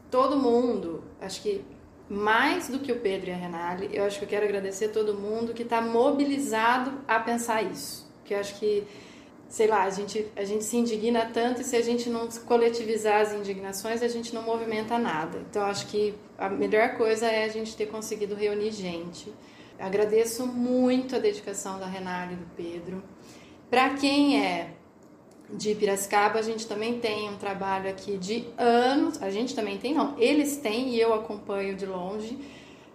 [0.09, 1.65] todo mundo, acho que
[2.09, 5.15] mais do que o Pedro e a Renale, eu acho que eu quero agradecer todo
[5.15, 8.07] mundo que está mobilizado a pensar isso.
[8.25, 8.87] Que eu acho que,
[9.49, 13.21] sei lá, a gente, a gente se indigna tanto e se a gente não coletivizar
[13.23, 15.39] as indignações, a gente não movimenta nada.
[15.51, 19.33] Então, acho que a melhor coisa é a gente ter conseguido reunir gente.
[19.79, 23.03] Agradeço muito a dedicação da Renale e do Pedro.
[23.69, 24.76] Para quem é
[25.53, 29.95] de Piracicaba, a gente também tem um trabalho aqui de anos, a gente também tem,
[29.95, 32.39] não, eles têm e eu acompanho de longe,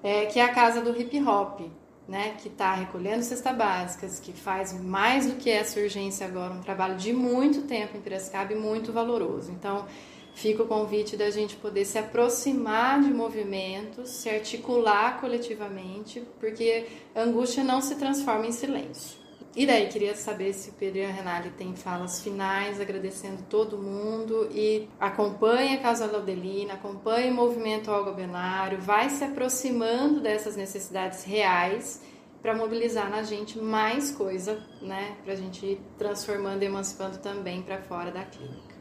[0.03, 1.61] é, que é a Casa do Hip Hop,
[2.07, 6.61] né, que está recolhendo cestas básicas, que faz mais do que essa urgência agora, um
[6.61, 9.52] trabalho de muito tempo em Piracicaba e muito valoroso.
[9.52, 9.86] Então,
[10.34, 17.64] fica o convite da gente poder se aproximar de movimentos, se articular coletivamente, porque angústia
[17.64, 19.22] não se transforma em silêncio.
[19.53, 23.78] E daí, queria saber se o Pedro e a Renale têm falas finais, agradecendo todo
[23.78, 31.26] mundo e acompanha a Casa Laudelina, acompanha o movimento algobenário, vai se aproximando dessas necessidades
[31.26, 32.02] reais
[32.41, 37.61] para mobilizar na gente mais coisa, né, para a gente ir transformando e emancipando também
[37.61, 38.76] para fora da clínica.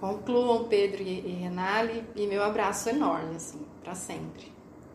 [0.00, 4.51] Concluam, Pedro e Renale, e meu abraço enorme, assim, para sempre.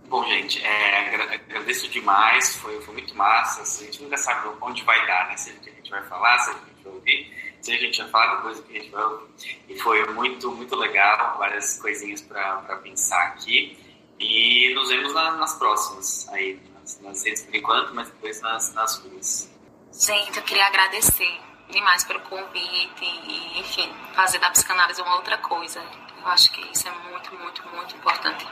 [0.07, 3.61] Bom, gente, é, agradeço demais, foi, foi muito massa.
[3.61, 5.35] Assim, a gente nunca sabe onde vai dar, né?
[5.35, 8.35] Se a gente vai falar, se a gente vai ouvir, se a gente vai falar
[8.35, 9.27] depois do que a gente vai ouvir.
[9.67, 13.77] E foi muito, muito legal, várias coisinhas para pensar aqui.
[14.17, 18.73] E nos vemos na, nas próximas, aí, nas, nas, redes por enquanto, mas depois nas,
[18.73, 19.51] nas ruas.
[19.91, 21.39] Gente, eu queria agradecer
[21.69, 25.83] demais pelo convite e, enfim, fazer da psicanálise uma outra coisa
[26.27, 28.45] eu acho que isso é muito, muito, muito importante.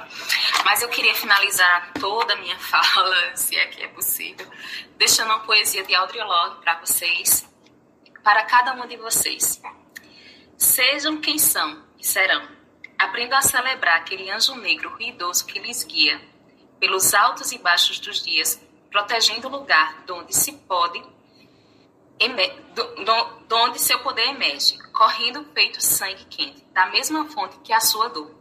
[0.64, 4.49] Mas eu queria finalizar toda a minha fala, se é que é possível,
[4.97, 7.45] deixando uma poesia de Lorde para vocês,
[8.23, 9.61] para cada um de vocês.
[10.57, 12.47] Sejam quem são e serão.
[12.97, 16.22] Aprendam a celebrar aquele anjo negro ruidoso que lhes guia
[16.80, 21.03] pelos altos e baixos dos dias, protegendo o lugar onde se pode
[22.74, 28.10] do, onde seu poder emerge, correndo peito sangue quente, da mesma fonte que a sua
[28.10, 28.34] dor.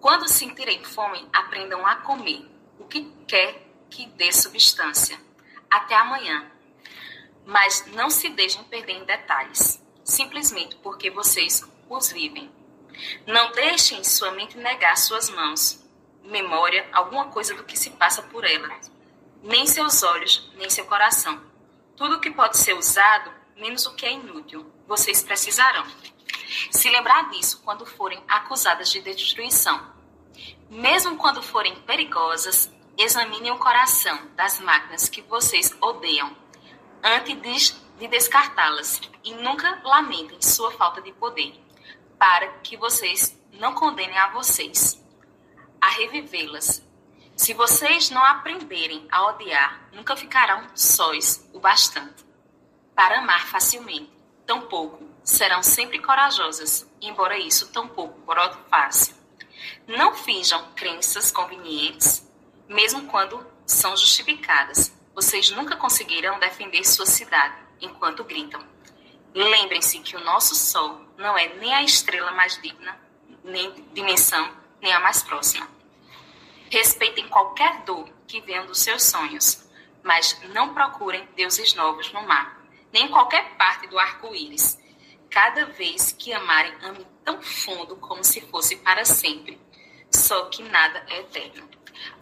[0.00, 2.48] Quando sentirem fome, aprendam a comer
[2.78, 5.20] o que quer que dê substância.
[5.70, 6.50] Até amanhã.
[7.44, 12.50] Mas não se deixem perder em detalhes, simplesmente porque vocês os vivem.
[13.26, 15.84] Não deixem sua mente negar suas mãos,
[16.22, 18.90] memória, alguma coisa do que se passa por elas,
[19.42, 21.49] nem seus olhos, nem seu coração
[22.00, 25.84] tudo que pode ser usado, menos o que é inútil, vocês precisarão.
[26.70, 29.92] Se lembrar disso quando forem acusadas de destruição.
[30.70, 36.34] Mesmo quando forem perigosas, examinem o coração das máquinas que vocês odeiam,
[37.04, 41.52] antes de descartá-las, e nunca lamentem sua falta de poder,
[42.18, 44.98] para que vocês não condenem a vocês
[45.78, 46.82] a revivê-las
[47.40, 52.22] se vocês não aprenderem a odiar, nunca ficarão sóis o bastante
[52.94, 54.12] para amar facilmente.
[54.44, 59.14] Tampouco serão sempre corajosas, embora isso tampouco brote fácil.
[59.88, 62.30] Não finjam crenças convenientes,
[62.68, 64.94] mesmo quando são justificadas.
[65.14, 68.62] Vocês nunca conseguirão defender sua cidade enquanto gritam.
[69.34, 73.00] Lembrem-se que o nosso Sol não é nem a estrela mais digna,
[73.42, 75.79] nem dimensão, nem a mais próxima.
[76.70, 79.68] Respeitem qualquer dor que venha dos seus sonhos,
[80.04, 84.78] mas não procurem deuses novos no mar, nem em qualquer parte do arco-íris.
[85.28, 89.60] Cada vez que amarem, amem tão fundo como se fosse para sempre.
[90.12, 91.68] Só que nada é eterno.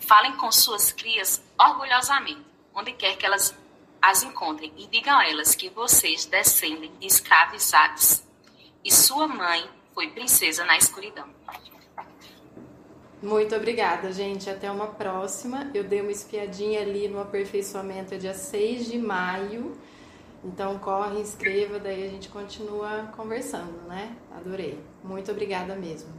[0.01, 3.55] Falem com suas crias orgulhosamente, onde quer que elas
[4.01, 8.23] as encontrem, e digam a elas que vocês descendem de escravizados.
[8.83, 11.29] E sua mãe foi princesa na escuridão.
[13.23, 14.49] Muito obrigada, gente.
[14.49, 15.71] Até uma próxima.
[15.75, 19.77] Eu dei uma espiadinha ali no aperfeiçoamento dia 6 de maio.
[20.45, 24.17] Então corre, escreva, daí a gente continua conversando, né?
[24.31, 24.79] Adorei.
[25.03, 26.18] Muito obrigada mesmo.